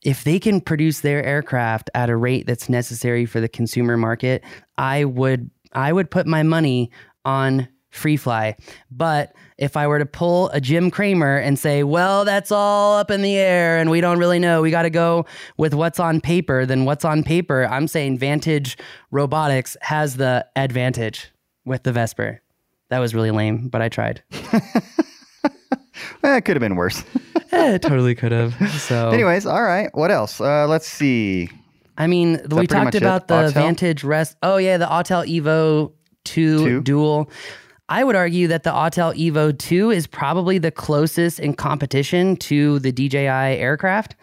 If 0.01 0.23
they 0.23 0.39
can 0.39 0.61
produce 0.61 1.01
their 1.01 1.21
aircraft 1.25 1.89
at 1.93 2.09
a 2.09 2.15
rate 2.15 2.47
that's 2.47 2.69
necessary 2.69 3.25
for 3.25 3.41
the 3.41 3.49
consumer 3.49 3.97
market, 3.97 4.45
I 4.77 5.03
would 5.03 5.51
I 5.73 5.93
would 5.93 6.09
put 6.11 6.25
my 6.27 6.43
money 6.43 6.91
on 7.25 7.67
FreeFly. 7.91 8.55
But 8.91 9.33
if 9.57 9.75
I 9.75 9.87
were 9.87 9.99
to 9.99 10.05
pull 10.05 10.49
a 10.49 10.61
Jim 10.61 10.91
Cramer 10.91 11.37
and 11.37 11.57
say, 11.57 11.83
well, 11.83 12.23
that's 12.23 12.51
all 12.51 12.97
up 12.97 13.11
in 13.11 13.21
the 13.21 13.35
air 13.37 13.77
and 13.77 13.89
we 13.89 13.99
don't 14.01 14.19
really 14.19 14.39
know, 14.39 14.61
we 14.61 14.71
got 14.71 14.83
to 14.83 14.89
go 14.89 15.25
with 15.57 15.73
what's 15.73 15.99
on 15.99 16.21
paper, 16.21 16.65
then 16.65 16.85
what's 16.85 17.03
on 17.03 17.23
paper, 17.23 17.65
I'm 17.65 17.87
saying 17.87 18.19
Vantage 18.19 18.77
Robotics 19.11 19.75
has 19.81 20.17
the 20.17 20.45
advantage 20.55 21.31
with 21.65 21.83
the 21.83 21.91
Vesper. 21.91 22.41
That 22.89 22.99
was 22.99 23.13
really 23.13 23.31
lame, 23.31 23.69
but 23.69 23.81
I 23.81 23.89
tried. 23.89 24.23
It 26.23 26.45
could 26.45 26.55
have 26.55 26.61
been 26.61 26.75
worse. 26.75 27.03
Eh, 27.51 27.73
it 27.73 27.81
totally 27.81 28.13
could 28.13 28.31
have. 28.31 28.53
So, 28.79 29.09
Anyways, 29.09 29.47
all 29.47 29.63
right. 29.63 29.89
What 29.95 30.11
else? 30.11 30.39
Uh, 30.39 30.67
let's 30.67 30.87
see. 30.87 31.49
I 31.99 32.07
mean, 32.07 32.39
we 32.49 32.65
talked 32.65 32.85
much 32.85 32.95
it? 32.95 33.03
about 33.03 33.27
the 33.27 33.35
Autel? 33.35 33.53
Vantage 33.53 34.03
Rest. 34.03 34.37
Oh 34.41 34.57
yeah, 34.57 34.77
the 34.77 34.85
Autel 34.87 35.27
Evo 35.29 35.91
2, 36.25 36.57
Two? 36.65 36.81
dual. 36.81 37.29
I 37.91 38.03
would 38.03 38.15
argue 38.15 38.47
that 38.49 38.63
the 38.63 38.69
Autel 38.69 39.15
Evo 39.17 39.57
2 39.57 39.89
is 39.89 40.05
probably 40.05 40.59
the 40.59 40.69
closest 40.71 41.39
in 41.39 41.55
competition 41.55 42.35
to 42.37 42.77
the 42.79 42.91
DJI 42.91 43.17
aircraft. 43.27 44.15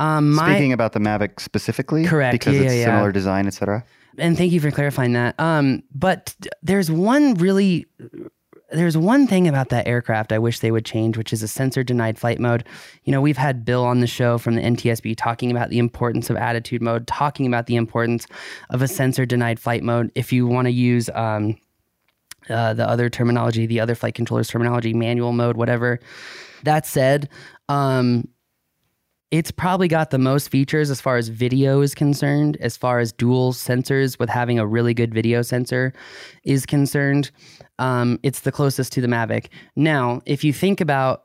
Um, 0.00 0.34
my, 0.34 0.50
Speaking 0.52 0.72
about 0.74 0.92
the 0.92 0.98
Mavic 1.00 1.40
specifically, 1.40 2.04
Correct. 2.04 2.32
Because 2.32 2.54
Yeah, 2.56 2.62
it's 2.62 2.74
yeah, 2.74 2.78
yeah. 2.80 2.84
similar 2.86 3.12
design, 3.12 3.46
etc. 3.46 3.84
and 4.18 4.36
thank 4.36 4.52
you 4.52 4.60
for 4.60 4.70
clarifying 4.70 5.14
that. 5.14 5.34
Um, 5.40 5.82
but 5.94 6.36
there's 6.62 6.90
one 6.90 7.34
really, 7.34 7.86
there's 8.70 8.96
one 8.96 9.26
thing 9.26 9.46
about 9.46 9.68
that 9.68 9.86
aircraft 9.86 10.32
I 10.32 10.38
wish 10.38 10.58
they 10.58 10.72
would 10.72 10.84
change, 10.84 11.16
which 11.16 11.32
is 11.32 11.42
a 11.42 11.48
sensor 11.48 11.84
denied 11.84 12.18
flight 12.18 12.40
mode. 12.40 12.64
You 13.04 13.12
know, 13.12 13.20
we've 13.20 13.36
had 13.36 13.64
Bill 13.64 13.84
on 13.84 14.00
the 14.00 14.06
show 14.06 14.38
from 14.38 14.56
the 14.56 14.62
NTSB 14.62 15.16
talking 15.16 15.50
about 15.50 15.70
the 15.70 15.78
importance 15.78 16.30
of 16.30 16.36
attitude 16.36 16.82
mode, 16.82 17.06
talking 17.06 17.46
about 17.46 17.66
the 17.66 17.76
importance 17.76 18.26
of 18.70 18.82
a 18.82 18.88
sensor 18.88 19.24
denied 19.24 19.60
flight 19.60 19.84
mode. 19.84 20.10
If 20.14 20.32
you 20.32 20.46
want 20.46 20.66
to 20.66 20.72
use, 20.72 21.08
um, 21.14 21.56
uh, 22.48 22.74
the 22.74 22.88
other 22.88 23.08
terminology, 23.08 23.66
the 23.66 23.80
other 23.80 23.94
flight 23.94 24.14
controllers 24.14 24.48
terminology, 24.48 24.94
manual 24.94 25.32
mode, 25.32 25.56
whatever. 25.56 26.00
That 26.64 26.86
said, 26.86 27.28
um, 27.68 28.28
it's 29.32 29.50
probably 29.50 29.88
got 29.88 30.10
the 30.10 30.18
most 30.18 30.48
features 30.48 30.88
as 30.88 31.00
far 31.00 31.16
as 31.16 31.28
video 31.28 31.80
is 31.80 31.94
concerned, 31.94 32.56
as 32.60 32.76
far 32.76 33.00
as 33.00 33.12
dual 33.12 33.52
sensors 33.52 34.18
with 34.18 34.28
having 34.28 34.58
a 34.58 34.66
really 34.66 34.94
good 34.94 35.12
video 35.12 35.42
sensor 35.42 35.92
is 36.44 36.64
concerned. 36.64 37.30
Um, 37.78 38.18
it's 38.22 38.40
the 38.40 38.52
closest 38.52 38.92
to 38.92 39.00
the 39.00 39.08
Mavic. 39.08 39.46
Now, 39.74 40.22
if 40.26 40.44
you 40.44 40.52
think 40.52 40.80
about 40.80 41.24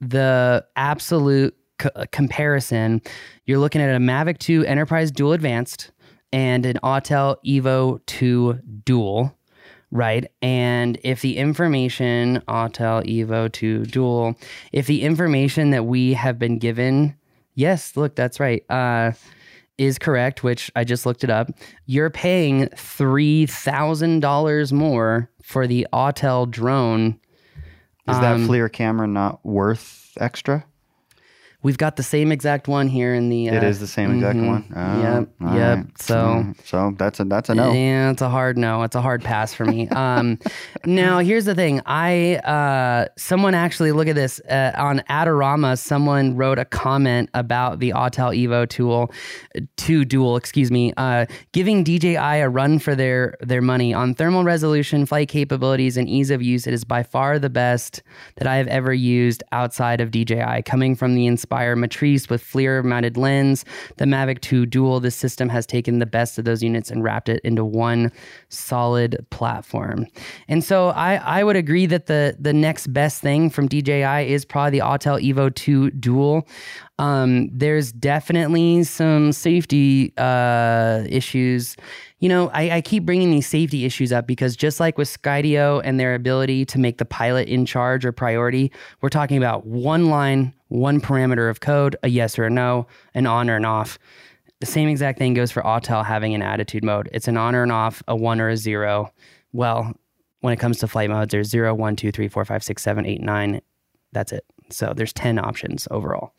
the 0.00 0.64
absolute 0.76 1.56
co- 1.78 1.90
comparison, 2.12 3.00
you're 3.46 3.58
looking 3.58 3.80
at 3.80 3.94
a 3.94 3.98
Mavic 3.98 4.38
2 4.38 4.64
Enterprise 4.64 5.10
Dual 5.10 5.32
Advanced 5.32 5.90
and 6.32 6.66
an 6.66 6.78
Autel 6.82 7.36
Evo 7.46 8.04
2 8.06 8.60
Dual 8.84 9.36
right? 9.94 10.26
And 10.42 10.98
if 11.04 11.22
the 11.22 11.36
information, 11.38 12.42
Autel 12.48 13.06
Evo 13.06 13.50
2 13.50 13.86
Dual, 13.86 14.34
if 14.72 14.88
the 14.88 15.02
information 15.02 15.70
that 15.70 15.84
we 15.84 16.14
have 16.14 16.36
been 16.36 16.58
given, 16.58 17.14
yes, 17.54 17.96
look, 17.96 18.16
that's 18.16 18.40
right, 18.40 18.68
uh, 18.68 19.12
is 19.78 19.98
correct, 19.98 20.44
which 20.44 20.70
I 20.76 20.84
just 20.84 21.06
looked 21.06 21.24
it 21.24 21.30
up, 21.30 21.48
you're 21.86 22.10
paying 22.10 22.66
$3,000 22.68 24.72
more 24.72 25.30
for 25.42 25.66
the 25.66 25.86
Autel 25.92 26.48
drone. 26.50 27.18
Is 28.08 28.18
that 28.20 28.34
Um, 28.34 28.46
FLIR 28.48 28.70
camera 28.72 29.06
not 29.06 29.44
worth 29.44 30.12
extra? 30.20 30.64
We've 31.64 31.78
got 31.78 31.96
the 31.96 32.02
same 32.02 32.30
exact 32.30 32.68
one 32.68 32.88
here 32.88 33.14
in 33.14 33.30
the. 33.30 33.48
Uh, 33.48 33.54
it 33.54 33.62
is 33.64 33.80
the 33.80 33.86
same 33.86 34.12
exact 34.12 34.38
mhm. 34.38 34.46
one. 34.48 34.64
Oh, 34.76 35.00
Yep, 35.00 35.28
yep. 35.56 35.76
right. 35.78 35.98
So- 35.98 36.44
so 36.62 36.94
that's 36.98 37.20
a 37.20 37.24
that's 37.24 37.48
a 37.48 37.54
no. 37.54 37.72
Yeah, 37.72 38.10
it's 38.10 38.20
a 38.20 38.28
hard 38.28 38.58
no. 38.58 38.82
It's 38.82 38.94
a 38.94 39.00
hard 39.00 39.24
pass 39.24 39.54
for 39.54 39.64
me. 39.64 39.88
Um, 40.04 40.38
now, 40.84 41.20
here's 41.20 41.46
the 41.46 41.54
thing. 41.54 41.80
I 41.86 42.36
uh, 42.36 43.08
someone 43.16 43.54
actually 43.54 43.92
look 43.92 44.06
at 44.06 44.14
this 44.14 44.38
uh, 44.50 44.72
on 44.76 45.02
Adorama. 45.08 45.78
Someone 45.78 46.36
wrote 46.36 46.58
a 46.58 46.66
comment 46.66 47.30
about 47.32 47.78
the 47.78 47.90
Autel 47.90 48.36
Evo 48.36 48.68
tool, 48.68 49.10
two 49.76 50.04
dual, 50.04 50.36
excuse 50.36 50.70
me, 50.70 50.92
uh, 50.98 51.24
giving 51.52 51.84
DJI 51.84 52.16
a 52.16 52.48
run 52.50 52.78
for 52.78 52.94
their 52.94 53.36
their 53.40 53.62
money 53.62 53.94
on 53.94 54.14
thermal 54.14 54.44
resolution, 54.44 55.06
flight 55.06 55.28
capabilities, 55.28 55.96
and 55.96 56.06
ease 56.08 56.30
of 56.30 56.42
use. 56.42 56.66
It 56.66 56.74
is 56.74 56.84
by 56.84 57.02
far 57.02 57.38
the 57.38 57.50
best 57.50 58.02
that 58.36 58.46
I 58.46 58.56
have 58.56 58.66
ever 58.66 58.92
used 58.92 59.42
outside 59.52 60.02
of 60.02 60.10
DJI, 60.10 60.62
coming 60.66 60.94
from 60.96 61.14
the 61.14 61.26
Inspire 61.26 61.53
Spire 61.54 61.76
Matrice 61.76 62.28
with 62.28 62.42
FLIR 62.42 62.82
mounted 62.82 63.16
lens. 63.16 63.64
The 63.98 64.06
Mavic 64.06 64.40
2 64.40 64.66
Dual, 64.66 64.98
this 64.98 65.14
system 65.14 65.48
has 65.50 65.66
taken 65.66 66.00
the 66.00 66.06
best 66.06 66.36
of 66.36 66.44
those 66.44 66.64
units 66.64 66.90
and 66.90 67.04
wrapped 67.04 67.28
it 67.28 67.40
into 67.44 67.64
one 67.64 68.10
solid 68.48 69.24
platform. 69.30 70.08
And 70.48 70.64
so 70.64 70.88
I, 70.88 71.14
I 71.14 71.44
would 71.44 71.54
agree 71.54 71.86
that 71.86 72.06
the, 72.06 72.36
the 72.40 72.52
next 72.52 72.88
best 72.88 73.22
thing 73.22 73.50
from 73.50 73.68
DJI 73.68 74.32
is 74.32 74.44
probably 74.44 74.80
the 74.80 74.84
Autel 74.84 75.22
Evo 75.22 75.54
2 75.54 75.92
Dual. 75.92 76.44
Um, 76.98 77.48
there's 77.52 77.92
definitely 77.92 78.84
some 78.84 79.32
safety 79.32 80.12
uh, 80.16 81.04
issues. 81.08 81.76
You 82.20 82.28
know, 82.28 82.50
I, 82.50 82.70
I, 82.70 82.80
keep 82.82 83.04
bringing 83.04 83.32
these 83.32 83.48
safety 83.48 83.84
issues 83.84 84.12
up 84.12 84.28
because 84.28 84.54
just 84.54 84.78
like 84.78 84.96
with 84.96 85.08
Skydio 85.08 85.82
and 85.84 85.98
their 85.98 86.14
ability 86.14 86.64
to 86.66 86.78
make 86.78 86.98
the 86.98 87.04
pilot 87.04 87.48
in 87.48 87.66
charge 87.66 88.04
or 88.04 88.12
priority, 88.12 88.70
we're 89.00 89.08
talking 89.08 89.36
about 89.36 89.66
one 89.66 90.06
line, 90.06 90.54
one 90.74 91.00
parameter 91.00 91.48
of 91.48 91.60
code, 91.60 91.96
a 92.02 92.08
yes 92.08 92.38
or 92.38 92.44
a 92.44 92.50
no, 92.50 92.86
an 93.14 93.26
on 93.26 93.48
or 93.48 93.56
an 93.56 93.64
off. 93.64 93.98
The 94.60 94.66
same 94.66 94.88
exact 94.88 95.18
thing 95.18 95.34
goes 95.34 95.52
for 95.52 95.62
Autel 95.62 96.04
having 96.04 96.34
an 96.34 96.42
attitude 96.42 96.84
mode. 96.84 97.08
It's 97.12 97.28
an 97.28 97.36
on 97.36 97.54
or 97.54 97.62
an 97.62 97.70
off, 97.70 98.02
a 98.08 98.16
one 98.16 98.40
or 98.40 98.48
a 98.48 98.56
zero. 98.56 99.12
Well, 99.52 99.94
when 100.40 100.52
it 100.52 100.58
comes 100.58 100.78
to 100.78 100.88
flight 100.88 101.10
modes, 101.10 101.30
there's 101.30 101.48
zero, 101.48 101.74
one, 101.74 101.96
two, 101.96 102.10
three, 102.10 102.28
four, 102.28 102.44
five, 102.44 102.64
six, 102.64 102.82
seven, 102.82 103.06
eight, 103.06 103.20
nine. 103.20 103.60
That's 104.12 104.32
it. 104.32 104.44
So 104.70 104.92
there's 104.94 105.12
10 105.12 105.38
options 105.38 105.86
overall 105.90 106.34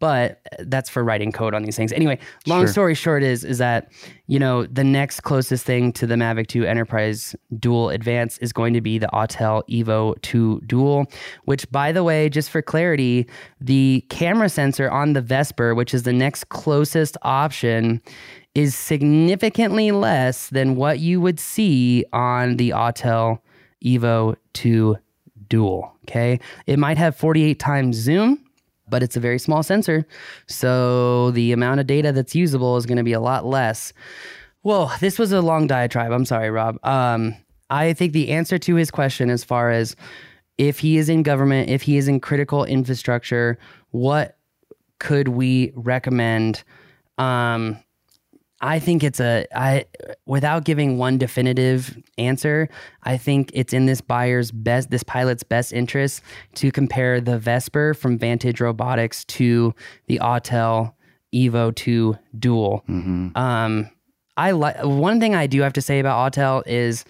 but 0.00 0.40
uh, 0.52 0.64
that's 0.66 0.90
for 0.90 1.04
writing 1.04 1.30
code 1.30 1.54
on 1.54 1.62
these 1.62 1.76
things. 1.76 1.92
Anyway, 1.92 2.18
long 2.46 2.62
sure. 2.62 2.68
story 2.68 2.94
short 2.94 3.22
is 3.22 3.44
is 3.44 3.58
that 3.58 3.92
you 4.26 4.38
know 4.38 4.66
the 4.66 4.82
next 4.82 5.20
closest 5.20 5.64
thing 5.64 5.92
to 5.92 6.06
the 6.06 6.16
Mavic 6.16 6.48
2 6.48 6.64
Enterprise 6.64 7.36
Dual 7.58 7.90
Advance 7.90 8.38
is 8.38 8.52
going 8.52 8.72
to 8.74 8.80
be 8.80 8.98
the 8.98 9.08
Autel 9.08 9.62
Evo 9.68 10.20
2 10.22 10.62
Dual, 10.66 11.06
which 11.44 11.70
by 11.70 11.92
the 11.92 12.02
way, 12.02 12.28
just 12.28 12.50
for 12.50 12.62
clarity, 12.62 13.28
the 13.60 14.04
camera 14.08 14.48
sensor 14.48 14.90
on 14.90 15.12
the 15.12 15.20
Vesper, 15.20 15.74
which 15.74 15.94
is 15.94 16.02
the 16.02 16.12
next 16.12 16.48
closest 16.48 17.16
option, 17.22 18.00
is 18.54 18.74
significantly 18.74 19.92
less 19.92 20.48
than 20.48 20.74
what 20.74 20.98
you 20.98 21.20
would 21.20 21.38
see 21.38 22.04
on 22.12 22.56
the 22.56 22.70
Autel 22.70 23.38
Evo 23.84 24.34
2 24.54 24.96
Dual. 25.48 25.92
Okay, 26.08 26.40
it 26.66 26.78
might 26.78 26.96
have 26.96 27.14
48 27.14 27.58
times 27.58 27.96
zoom 27.96 28.49
but 28.90 29.02
it's 29.02 29.16
a 29.16 29.20
very 29.20 29.38
small 29.38 29.62
sensor. 29.62 30.06
So 30.46 31.30
the 31.30 31.52
amount 31.52 31.80
of 31.80 31.86
data 31.86 32.12
that's 32.12 32.34
usable 32.34 32.76
is 32.76 32.86
going 32.86 32.98
to 32.98 33.04
be 33.04 33.12
a 33.12 33.20
lot 33.20 33.46
less. 33.46 33.92
Whoa, 34.62 34.90
this 35.00 35.18
was 35.18 35.32
a 35.32 35.40
long 35.40 35.66
diatribe. 35.66 36.12
I'm 36.12 36.26
sorry, 36.26 36.50
Rob. 36.50 36.78
Um, 36.84 37.34
I 37.70 37.92
think 37.92 38.12
the 38.12 38.30
answer 38.30 38.58
to 38.58 38.74
his 38.74 38.90
question, 38.90 39.30
as 39.30 39.44
far 39.44 39.70
as 39.70 39.96
if 40.58 40.80
he 40.80 40.98
is 40.98 41.08
in 41.08 41.22
government, 41.22 41.70
if 41.70 41.82
he 41.82 41.96
is 41.96 42.08
in 42.08 42.20
critical 42.20 42.64
infrastructure, 42.64 43.58
what 43.92 44.36
could 44.98 45.28
we 45.28 45.72
recommend? 45.74 46.62
Um, 47.16 47.78
I 48.60 48.78
think 48.78 49.02
it's 49.02 49.20
a 49.20 49.46
I 49.54 49.86
without 50.26 50.64
giving 50.64 50.98
one 50.98 51.18
definitive 51.18 51.96
answer, 52.18 52.68
I 53.04 53.16
think 53.16 53.50
it's 53.54 53.72
in 53.72 53.86
this 53.86 54.00
buyer's 54.00 54.50
best 54.50 54.90
this 54.90 55.02
pilot's 55.02 55.42
best 55.42 55.72
interest 55.72 56.22
to 56.56 56.70
compare 56.70 57.20
the 57.20 57.38
Vesper 57.38 57.94
from 57.94 58.18
Vantage 58.18 58.60
Robotics 58.60 59.24
to 59.26 59.74
the 60.08 60.18
Autel 60.18 60.92
Evo 61.34 61.74
2 61.74 62.16
Dual. 62.38 62.84
Mm-hmm. 62.88 63.36
Um 63.36 63.90
I 64.36 64.52
like 64.52 64.82
one 64.82 65.20
thing 65.20 65.34
I 65.34 65.46
do 65.46 65.62
have 65.62 65.72
to 65.74 65.82
say 65.82 65.98
about 65.98 66.32
Autel 66.32 66.62
is 66.66 67.04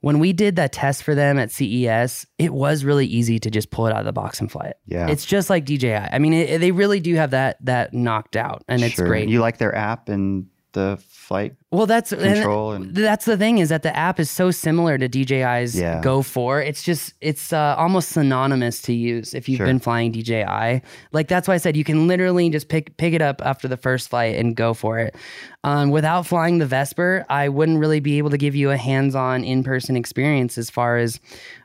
when 0.00 0.18
we 0.18 0.34
did 0.34 0.56
that 0.56 0.70
test 0.72 1.02
for 1.02 1.14
them 1.14 1.38
at 1.38 1.50
CES, 1.50 2.26
it 2.36 2.52
was 2.52 2.84
really 2.84 3.06
easy 3.06 3.38
to 3.38 3.50
just 3.50 3.70
pull 3.70 3.86
it 3.86 3.92
out 3.92 4.00
of 4.00 4.04
the 4.04 4.12
box 4.12 4.38
and 4.38 4.52
fly 4.52 4.66
it. 4.66 4.76
Yeah, 4.84 5.08
it's 5.08 5.24
just 5.24 5.48
like 5.48 5.64
DJI. 5.64 5.94
I 5.94 6.18
mean, 6.18 6.34
it, 6.34 6.58
they 6.58 6.72
really 6.72 7.00
do 7.00 7.14
have 7.14 7.30
that 7.30 7.56
that 7.64 7.94
knocked 7.94 8.36
out, 8.36 8.64
and 8.68 8.82
it's 8.82 9.00
great. 9.00 9.30
You 9.30 9.40
like 9.40 9.56
their 9.56 9.74
app 9.74 10.10
and 10.10 10.46
the 10.74 10.98
flight 11.08 11.56
well 11.70 11.86
that's 11.86 12.10
control 12.10 12.72
and, 12.72 12.86
and, 12.86 12.96
that's 12.96 13.24
the 13.24 13.36
thing 13.36 13.56
is 13.58 13.70
that 13.70 13.82
the 13.82 13.96
app 13.96 14.20
is 14.20 14.30
so 14.30 14.50
similar 14.50 14.98
to 14.98 15.08
DJI's 15.08 15.78
yeah. 15.78 16.00
Go 16.02 16.20
4 16.20 16.60
it's 16.60 16.82
just 16.82 17.14
it's 17.22 17.52
uh, 17.52 17.74
almost 17.78 18.10
synonymous 18.10 18.82
to 18.82 18.92
use 18.92 19.32
if 19.32 19.48
you've 19.48 19.56
sure. 19.56 19.66
been 19.66 19.78
flying 19.78 20.12
DJI 20.12 20.82
like 21.12 21.28
that's 21.28 21.48
why 21.48 21.54
I 21.54 21.56
said 21.56 21.76
you 21.76 21.84
can 21.84 22.06
literally 22.06 22.50
just 22.50 22.68
pick 22.68 22.96
pick 22.98 23.14
it 23.14 23.22
up 23.22 23.40
after 23.42 23.66
the 23.66 23.78
first 23.78 24.10
flight 24.10 24.36
and 24.36 24.54
go 24.54 24.74
for 24.74 24.98
it 24.98 25.16
um, 25.62 25.90
without 25.90 26.26
flying 26.26 26.58
the 26.58 26.66
Vesper 26.66 27.24
I 27.30 27.48
wouldn't 27.48 27.78
really 27.78 28.00
be 28.00 28.18
able 28.18 28.30
to 28.30 28.38
give 28.38 28.54
you 28.54 28.70
a 28.70 28.76
hands-on 28.76 29.44
in-person 29.44 29.96
experience 29.96 30.58
as 30.58 30.68
far 30.68 30.98
as 30.98 31.18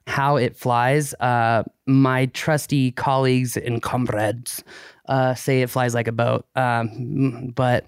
how 0.07 0.37
it 0.37 0.55
flies 0.55 1.13
uh, 1.15 1.63
my 1.85 2.27
trusty 2.27 2.91
colleagues 2.91 3.57
and 3.57 3.81
comrades 3.81 4.63
uh, 5.09 5.33
say 5.33 5.61
it 5.61 5.69
flies 5.69 5.95
like 5.95 6.07
a 6.07 6.11
boat. 6.11 6.45
Um, 6.55 7.51
but 7.55 7.85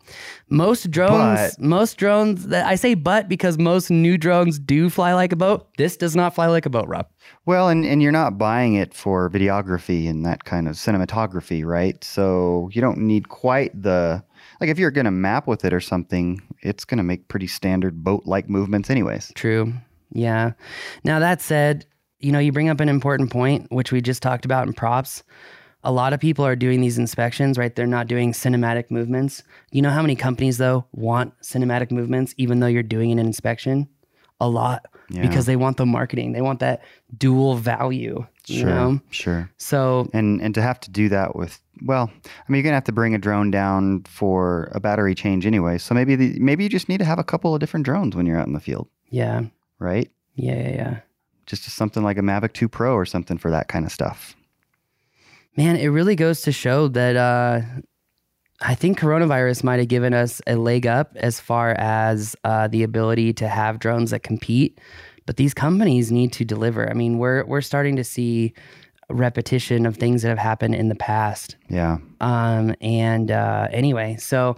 most 0.50 0.90
drones, 0.90 1.56
but, 1.56 1.64
most 1.64 1.98
drones 1.98 2.48
that 2.48 2.66
I 2.66 2.76
say 2.76 2.96
but 2.96 3.30
because 3.30 3.60
most 3.60 3.92
new 3.92 4.18
drones 4.18 4.58
do 4.58 4.90
fly 4.90 5.14
like 5.14 5.32
a 5.32 5.36
boat. 5.36 5.68
This 5.78 5.96
does 5.96 6.16
not 6.16 6.34
fly 6.34 6.48
like 6.48 6.66
a 6.66 6.70
boat, 6.70 6.88
Rob. 6.88 7.08
Well, 7.46 7.70
and, 7.70 7.86
and 7.86 8.02
you're 8.02 8.12
not 8.12 8.40
buying 8.40 8.74
it 8.74 8.94
for 8.94 9.30
videography 9.30 10.10
and 10.10 10.26
that 10.26 10.46
kind 10.46 10.68
of 10.68 10.76
cinematography, 10.76 11.64
right? 11.64 12.04
So 12.04 12.70
you 12.74 12.82
don't 12.82 12.98
need 12.98 13.30
quite 13.30 13.80
the 13.80 14.24
like 14.60 14.72
if 14.72 14.80
you're 14.80 14.92
going 14.92 15.06
to 15.06 15.12
map 15.12 15.48
with 15.48 15.64
it 15.64 15.74
or 15.74 15.80
something, 15.80 16.42
it's 16.62 16.86
going 16.86 16.98
to 16.98 17.04
make 17.04 17.28
pretty 17.28 17.48
standard 17.48 18.04
boat 18.04 18.24
like 18.26 18.50
movements, 18.50 18.90
anyways. 18.90 19.32
True. 19.36 19.74
Yeah. 20.12 20.54
Now 21.04 21.20
that 21.20 21.40
said, 21.42 21.86
you 22.20 22.32
know, 22.32 22.40
you 22.40 22.52
bring 22.52 22.70
up 22.70 22.80
an 22.80 22.90
important 22.90 23.32
point, 23.32 23.72
which 23.72 23.92
we 23.92 24.02
just 24.02 24.24
talked 24.24 24.46
about 24.46 24.66
in 24.66 24.74
props 24.74 25.24
a 25.84 25.92
lot 25.92 26.14
of 26.14 26.20
people 26.20 26.46
are 26.46 26.56
doing 26.56 26.82
these 26.82 26.98
inspections, 26.98 27.58
right? 27.58 27.76
They're 27.76 27.88
not 27.88 28.08
doing 28.08 28.34
cinematic 28.34 28.92
movements. 28.92 29.44
You 29.72 29.82
know 29.82 29.90
how 29.90 30.02
many 30.02 30.16
companies, 30.16 30.58
though, 30.58 30.86
want 30.92 31.34
cinematic 31.42 31.92
movements 31.92 32.34
even 32.38 32.60
though 32.60 32.68
you're 32.68 32.84
doing 32.84 33.12
an 33.12 33.20
inspection? 33.20 33.88
A 34.40 34.48
lot 34.48 34.88
yeah. 35.10 35.22
because 35.22 35.46
they 35.46 35.56
want 35.56 35.78
the 35.78 35.86
marketing. 35.86 36.32
They 36.32 36.42
want 36.42 36.60
that 36.60 36.84
dual 37.18 37.56
value. 37.56 38.26
Sure. 38.46 38.58
You 38.58 38.66
know? 38.66 39.02
Sure. 39.12 39.52
So, 39.58 40.10
and, 40.14 40.42
and 40.42 40.56
to 40.56 40.62
have 40.62 40.80
to 40.82 40.92
do 40.92 41.10
that 41.10 41.36
with, 41.36 41.60
well, 41.84 42.12
I 42.12 42.52
mean, 42.52 42.58
you're 42.58 42.64
going 42.64 42.72
to 42.72 42.76
have 42.76 42.84
to 42.86 42.92
bring 42.92 43.14
a 43.14 43.20
drone 43.20 43.52
down 43.52 44.04
for 44.04 44.72
a 44.74 44.80
battery 44.80 45.14
change 45.14 45.46
anyway. 45.46 45.78
So 45.78 45.94
maybe, 45.94 46.16
the, 46.16 46.40
maybe 46.40 46.64
you 46.64 46.70
just 46.70 46.90
need 46.90 46.98
to 47.00 47.06
have 47.06 47.20
a 47.20 47.24
couple 47.24 47.54
of 47.54 47.60
different 47.60 47.86
drones 47.86 48.16
when 48.16 48.26
you're 48.26 48.38
out 48.38 48.48
in 48.48 48.54
the 48.54 48.60
field. 48.60 48.88
Yeah. 49.10 49.44
Right? 49.78 50.10
Yeah, 50.36 50.56
yeah, 50.56 50.70
yeah. 50.70 51.00
Just 51.46 51.64
something 51.64 52.04
like 52.04 52.18
a 52.18 52.22
Mavic 52.22 52.54
2 52.54 52.68
Pro 52.68 52.94
or 52.94 53.06
something 53.06 53.38
for 53.38 53.52
that 53.52 53.68
kind 53.68 53.86
of 53.86 53.92
stuff 53.92 54.36
man, 55.58 55.76
it 55.76 55.88
really 55.88 56.16
goes 56.16 56.42
to 56.44 56.52
show 56.52 56.88
that 56.90 57.16
uh, 57.16 57.62
I 58.62 58.76
think 58.76 59.00
coronavirus 59.00 59.64
might 59.64 59.80
have 59.80 59.88
given 59.88 60.14
us 60.14 60.42
a 60.48 60.56
leg 60.56 60.86
up 60.86 61.12
as 61.16 61.40
far 61.40 61.72
as 61.72 62.36
uh, 62.44 62.68
the 62.68 62.84
ability 62.84 63.34
to 63.34 63.48
have 63.48 63.80
drones 63.80 64.12
that 64.12 64.24
compete. 64.24 64.80
But 65.26 65.38
these 65.38 65.54
companies 65.54 66.12
need 66.12 66.34
to 66.34 66.46
deliver. 66.46 66.90
I 66.90 66.94
mean, 66.94 67.18
we're 67.18 67.46
we're 67.46 67.62
starting 67.62 67.96
to 67.96 68.04
see 68.04 68.54
repetition 69.10 69.86
of 69.86 69.98
things 69.98 70.22
that 70.22 70.30
have 70.30 70.38
happened 70.38 70.74
in 70.76 70.90
the 70.90 70.96
past. 70.96 71.58
Yeah. 71.70 71.98
Um. 72.20 72.76
And 72.82 73.32
uh, 73.32 73.68
anyway, 73.72 74.18
so 74.18 74.58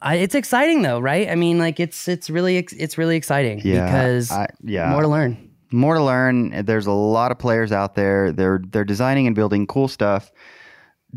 I, 0.00 0.16
it's 0.16 0.34
exciting 0.34 0.82
though, 0.82 1.00
right? 1.00 1.28
I 1.28 1.34
mean, 1.34 1.58
like 1.58 1.80
it's 1.80 2.08
it's 2.08 2.28
really 2.30 2.58
it's 2.58 2.98
really 2.98 3.16
exciting 3.16 3.60
yeah, 3.64 3.84
because 3.84 4.30
I, 4.30 4.48
yeah, 4.62 4.90
more 4.90 5.02
to 5.02 5.08
learn 5.08 5.51
more 5.72 5.94
to 5.94 6.02
learn. 6.02 6.64
There's 6.64 6.86
a 6.86 6.92
lot 6.92 7.32
of 7.32 7.38
players 7.38 7.72
out 7.72 7.94
there. 7.94 8.32
They're 8.32 8.60
they're 8.70 8.84
designing 8.84 9.26
and 9.26 9.36
building 9.36 9.66
cool 9.66 9.88
stuff. 9.88 10.32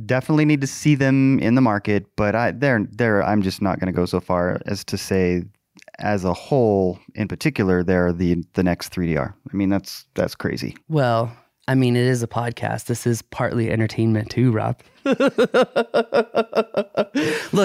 Definitely 0.05 0.45
need 0.45 0.61
to 0.61 0.67
see 0.67 0.95
them 0.95 1.39
in 1.39 1.55
the 1.55 1.61
market, 1.61 2.05
but 2.15 2.35
I 2.35 2.51
they're 2.51 2.85
they're 2.91 3.23
I'm 3.23 3.41
just 3.41 3.61
not 3.61 3.79
going 3.79 3.93
to 3.93 3.95
go 3.95 4.05
so 4.05 4.19
far 4.19 4.61
as 4.65 4.83
to 4.85 4.97
say 4.97 5.43
as 5.99 6.25
a 6.25 6.33
whole 6.33 6.99
in 7.15 7.27
particular 7.27 7.83
they're 7.83 8.11
the 8.11 8.43
the 8.53 8.63
next 8.63 8.93
3DR. 8.93 9.33
I 9.33 9.55
mean 9.55 9.69
that's 9.69 10.05
that's 10.13 10.35
crazy. 10.35 10.75
Well, 10.89 11.31
I 11.67 11.75
mean 11.75 11.95
it 11.95 12.05
is 12.05 12.21
a 12.21 12.27
podcast. 12.27 12.85
This 12.85 13.07
is 13.07 13.21
partly 13.23 13.71
entertainment 13.71 14.29
too, 14.29 14.51
Rob. 14.51 14.79
Look, 15.05 15.33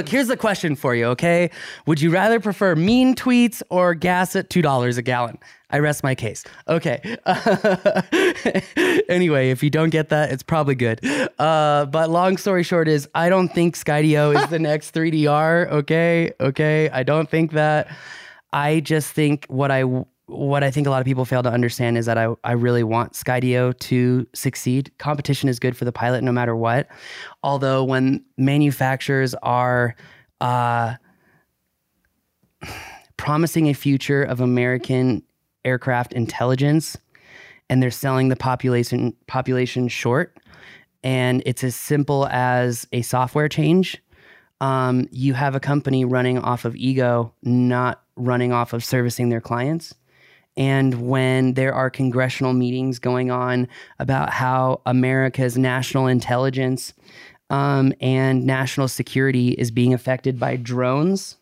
here's 0.09 0.28
the 0.28 0.38
question 0.38 0.74
for 0.74 0.94
you, 0.94 1.07
okay? 1.07 1.51
Would 1.86 2.01
you 2.01 2.11
rather 2.11 2.40
prefer 2.40 2.74
mean 2.74 3.14
tweets 3.14 3.62
or 3.68 3.94
gas 3.94 4.34
at 4.36 4.48
$2 4.48 4.98
a 4.98 5.03
gallon? 5.03 5.38
I 5.70 5.78
rest 5.78 6.03
my 6.03 6.14
case. 6.14 6.44
Okay. 6.66 7.16
anyway, 9.09 9.51
if 9.51 9.62
you 9.62 9.70
don't 9.70 9.90
get 9.90 10.09
that, 10.09 10.32
it's 10.32 10.42
probably 10.42 10.74
good. 10.74 11.01
Uh, 11.38 11.86
but 11.86 12.11
long 12.11 12.36
story 12.36 12.62
short 12.62 12.88
is 12.88 13.09
I 13.14 13.28
don't 13.28 13.48
think 13.48 13.76
Skydio 13.76 14.42
is 14.42 14.51
the 14.51 14.59
next 14.59 14.94
3DR. 14.94 15.70
Okay. 15.70 16.32
Okay. 16.40 16.90
I 16.90 17.03
don't 17.03 17.30
think 17.30 17.53
that. 17.53 17.88
I 18.53 18.80
just 18.80 19.12
think 19.12 19.46
what 19.48 19.70
I 19.70 19.84
what 20.31 20.62
I 20.62 20.70
think 20.70 20.87
a 20.87 20.91
lot 20.91 21.01
of 21.01 21.07
people 21.07 21.24
fail 21.24 21.43
to 21.43 21.51
understand 21.51 21.99
is 21.99 22.07
that 22.07 22.16
I, 22.16 22.28
I 22.45 22.53
really 22.53 22.85
want 22.85 23.12
Skydio 23.12 23.78
to 23.78 24.26
succeed. 24.33 24.91
Competition 24.99 25.49
is 25.49 25.59
good 25.59 25.76
for 25.76 25.85
the 25.85 25.93
pilot 25.93 26.22
no 26.22 26.33
matter 26.33 26.55
what. 26.55 26.89
Although 27.43 27.85
when 27.85 28.24
manufacturers 28.37 29.35
are 29.43 29.97
uh, 30.41 30.95
promising 33.16 33.68
a 33.68 33.74
future 33.74 34.22
of 34.22 34.41
American 34.41 35.22
aircraft 35.64 36.12
intelligence 36.12 36.97
and 37.68 37.83
they're 37.83 37.91
selling 37.91 38.28
the 38.28 38.37
population 38.37 39.14
population 39.26 39.89
short, 39.89 40.37
and 41.03 41.43
it's 41.47 41.64
as 41.64 41.74
simple 41.74 42.26
as 42.28 42.87
a 42.93 43.03
software 43.03 43.49
change. 43.49 44.03
Um, 44.61 45.09
you 45.11 45.33
have 45.33 45.55
a 45.55 45.61
company 45.61 46.05
running 46.05 46.39
off 46.39 46.66
of 46.66 46.76
ego, 46.76 47.33
not 47.43 48.03
running 48.16 48.53
off 48.53 48.74
of 48.74 48.85
servicing 48.85 49.31
their 49.31 49.41
clients. 49.41 49.95
And 50.61 51.09
when 51.09 51.55
there 51.55 51.73
are 51.73 51.89
congressional 51.89 52.53
meetings 52.53 52.99
going 52.99 53.31
on 53.31 53.67
about 53.99 54.29
how 54.29 54.83
America's 54.85 55.57
national 55.57 56.07
intelligence 56.07 56.93
um, 57.49 57.95
and 58.03 58.45
national 58.45 58.89
security 58.89 59.53
is 59.53 59.71
being 59.71 59.95
affected 59.95 60.39
by 60.39 60.57
drones, 60.57 61.39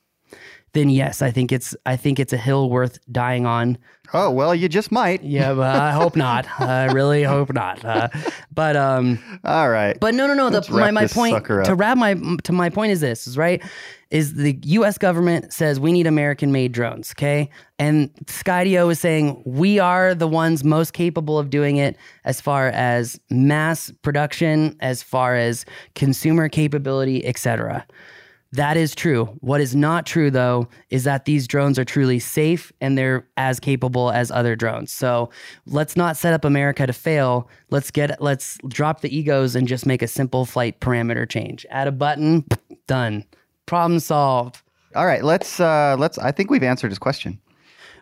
then 0.73 0.89
yes, 0.89 1.21
I 1.21 1.33
think 1.33 1.51
it's 1.51 1.75
I 1.85 1.97
think 1.97 2.21
it's 2.21 2.33
a 2.33 2.37
hill 2.37 2.71
worth 2.71 3.01
dying 3.11 3.45
on. 3.45 3.77
Oh 4.15 4.31
well, 4.31 4.55
you 4.55 4.69
just 4.69 4.93
might. 4.93 5.25
Yeah, 5.25 5.53
but 5.53 5.75
I 5.75 5.91
hope 6.01 6.15
not. 6.15 6.47
I 6.61 6.85
really 6.93 7.25
hope 7.25 7.53
not. 7.53 7.85
Uh, 7.85 8.09
but 8.55 8.77
um, 8.77 9.19
All 9.45 9.69
right. 9.69 9.99
but 9.99 10.15
no, 10.15 10.29
no, 10.29 10.35
no. 10.35 10.49
The, 10.49 10.73
my 10.73 10.93
my 10.93 11.09
point 11.09 11.45
to 11.45 11.75
wrap 11.75 11.99
my 11.99 12.15
to 12.45 12.53
my 12.53 12.71
point 12.71 12.93
is 12.93 13.01
this 13.01 13.27
is 13.27 13.37
right 13.37 13.65
is 14.11 14.35
the 14.35 14.59
U.S. 14.63 14.97
government 14.97 15.53
says 15.53 15.79
we 15.79 15.93
need 15.93 16.07
American 16.07 16.51
made 16.51 16.73
drones, 16.73 17.13
okay, 17.17 17.51
and 17.79 18.13
Skydio 18.25 18.91
is 18.91 18.99
saying 18.99 19.43
we 19.45 19.79
are 19.79 20.15
the 20.15 20.29
ones 20.29 20.65
most 20.65 20.93
capable 20.93 21.39
of 21.39 21.51
doing 21.51 21.77
it 21.77 21.97
as 22.25 22.41
far 22.41 22.69
as 22.69 23.21
mass 23.31 23.93
production, 24.03 24.77
as 24.81 25.03
far 25.03 25.37
as 25.37 25.67
consumer 25.95 26.49
capability, 26.49 27.25
etc. 27.27 27.87
That 28.53 28.79
is 28.79 28.95
true. 28.95 29.27
What 29.41 29.61
is 29.61 29.77
not 29.77 30.07
true, 30.07 30.31
though, 30.31 30.69
is 30.89 31.05
that 31.05 31.27
these 31.27 31.47
drones 31.47 31.79
are 31.79 31.85
truly 31.85 32.19
safe 32.19 32.73
and 32.81 32.97
they're 32.97 33.29
as 33.37 33.61
capable 33.61 34.11
as 34.11 34.31
other 34.31 34.57
drones. 34.57 34.91
So 34.91 35.29
let's 35.67 35.97
not 35.97 36.17
set 36.17 36.33
up 36.33 36.47
America 36.47 36.87
to 36.87 36.95
fail. 36.95 37.49
Let's 37.69 37.91
get 37.91 38.23
let's 38.23 38.57
drop 38.67 39.03
the 39.03 39.15
egos 39.15 39.55
and 39.55 39.69
just 39.69 39.85
make 39.85 40.01
a 40.01 40.09
simple 40.09 40.47
flight 40.47 40.81
parameter 40.81 41.29
change. 41.29 41.67
Add 41.69 41.89
a 41.89 41.93
button, 41.93 42.47
done. 42.87 43.27
Problem 43.69 44.01
solved. 44.01 44.63
All 44.97 45.07
right. 45.07 45.23
Let's. 45.23 45.61
Uh, 45.61 45.95
let's. 45.99 46.19
I 46.19 46.33
think 46.33 46.51
we've 46.51 46.63
answered 46.63 46.91
his 46.91 46.99
question. 46.99 47.39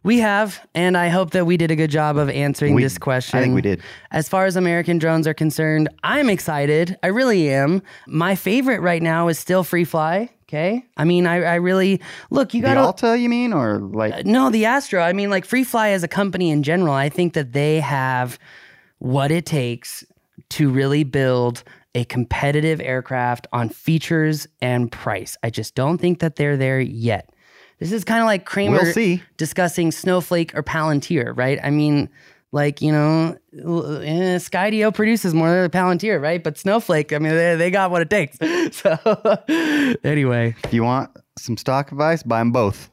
We 0.02 0.20
have, 0.20 0.64
and 0.72 0.96
I 0.96 1.08
hope 1.08 1.30
that 1.32 1.46
we 1.46 1.56
did 1.56 1.72
a 1.72 1.76
good 1.76 1.90
job 1.90 2.16
of 2.16 2.30
answering 2.30 2.74
We- 2.74 2.82
this 2.84 2.96
question. 2.96 3.38
I 3.40 3.42
think 3.42 3.56
we 3.56 3.60
did. 3.60 3.82
As 4.12 4.28
far 4.28 4.46
as 4.46 4.54
American 4.54 4.98
drones 4.98 5.26
are 5.26 5.34
concerned, 5.34 5.88
I'm 6.04 6.30
excited. 6.30 6.96
I 7.02 7.08
really 7.08 7.50
am. 7.50 7.82
My 8.06 8.36
favorite 8.36 8.80
right 8.80 9.02
now 9.02 9.26
is 9.26 9.36
still 9.36 9.64
Free 9.64 9.84
Fly. 9.84 10.30
Okay. 10.48 10.84
I 10.96 11.02
mean, 11.04 11.26
I, 11.26 11.42
I 11.42 11.54
really 11.56 12.00
look, 12.30 12.54
you 12.54 12.62
got 12.62 12.74
to. 12.74 12.80
Alta, 12.80 13.18
you 13.18 13.28
mean, 13.28 13.52
or 13.52 13.80
like? 13.80 14.24
No, 14.24 14.48
the 14.48 14.66
Astro. 14.66 15.02
I 15.02 15.12
mean, 15.12 15.28
like 15.28 15.44
Free 15.44 15.64
Fly 15.64 15.88
as 15.88 16.04
a 16.04 16.08
company 16.08 16.50
in 16.50 16.62
general, 16.62 16.94
I 16.94 17.08
think 17.08 17.32
that 17.34 17.52
they 17.52 17.80
have 17.80 18.38
what 18.98 19.32
it 19.32 19.44
takes 19.44 20.04
to 20.50 20.70
really 20.70 21.02
build 21.02 21.64
a 21.96 22.04
competitive 22.04 22.78
aircraft 22.82 23.46
on 23.54 23.70
features 23.70 24.46
and 24.60 24.92
price. 24.92 25.38
I 25.42 25.48
just 25.48 25.74
don't 25.74 25.96
think 25.96 26.20
that 26.20 26.36
they're 26.36 26.58
there 26.58 26.78
yet. 26.78 27.30
This 27.78 27.90
is 27.90 28.04
kind 28.04 28.20
of 28.20 28.26
like 28.26 28.44
Cramer 28.44 28.82
We'll 28.82 28.92
discussing 29.38 29.90
Snowflake 29.90 30.54
or 30.54 30.62
Palantir, 30.62 31.34
right? 31.34 31.58
I 31.64 31.70
mean, 31.70 32.10
like, 32.52 32.82
you 32.82 32.92
know, 32.92 33.36
eh, 33.54 34.36
Skydio 34.36 34.94
produces 34.94 35.32
more 35.32 35.48
than 35.48 35.70
Palantir, 35.70 36.20
right? 36.20 36.44
But 36.44 36.58
Snowflake, 36.58 37.14
I 37.14 37.18
mean, 37.18 37.32
they, 37.32 37.56
they 37.56 37.70
got 37.70 37.90
what 37.90 38.02
it 38.02 38.10
takes. 38.10 38.38
So, 38.72 38.98
anyway, 40.04 40.54
If 40.64 40.74
you 40.74 40.82
want 40.84 41.10
some 41.38 41.56
stock 41.56 41.92
advice, 41.92 42.22
buy 42.22 42.40
them 42.40 42.52
both. 42.52 42.90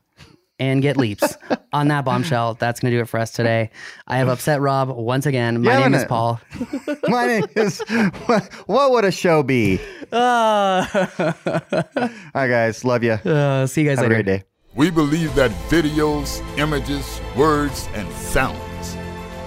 And 0.69 0.81
get 0.81 0.97
leaps. 0.97 1.37
On 1.73 1.87
that 1.87 2.05
bombshell, 2.05 2.53
that's 2.55 2.79
going 2.79 2.91
to 2.91 2.97
do 2.97 3.01
it 3.01 3.07
for 3.09 3.19
us 3.19 3.31
today. 3.31 3.71
I 4.07 4.17
have 4.17 4.27
upset 4.27 4.61
Rob 4.61 4.89
once 4.89 5.25
again. 5.25 5.61
My 5.63 5.71
Yeah, 5.73 5.79
name 5.79 5.93
is 5.95 6.03
gonna- 6.03 6.07
Paul. 6.09 6.41
My 7.07 7.25
name 7.25 7.45
is. 7.55 7.81
What, 8.27 8.43
what 8.67 8.91
would 8.91 9.05
a 9.05 9.11
show 9.11 9.41
be? 9.41 9.79
Uh, 10.11 10.85
All 10.87 12.11
right, 12.35 12.47
guys. 12.47 12.85
Love 12.85 13.03
you. 13.03 13.13
uh, 13.13 13.65
see 13.67 13.81
you 13.81 13.89
guys 13.89 13.97
Have 13.97 14.05
a 14.05 14.09
great 14.09 14.25
day. 14.25 14.43
We 14.75 14.89
believe 14.89 15.33
that 15.35 15.51
videos, 15.69 16.41
images, 16.57 17.19
words, 17.35 17.87
and 17.93 18.11
sounds 18.13 18.93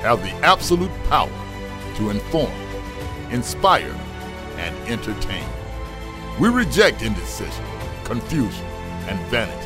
have 0.03 0.23
the 0.23 0.31
absolute 0.45 0.91
power 1.09 1.31
to 1.97 2.11
inform, 2.11 2.53
inspire, 3.31 3.95
and 4.57 4.77
entertain. 4.89 5.45
We 6.41 6.49
reject 6.49 7.03
indecision, 7.03 7.65
confusion, 8.05 8.65
and 9.09 9.19
vanity, 9.29 9.66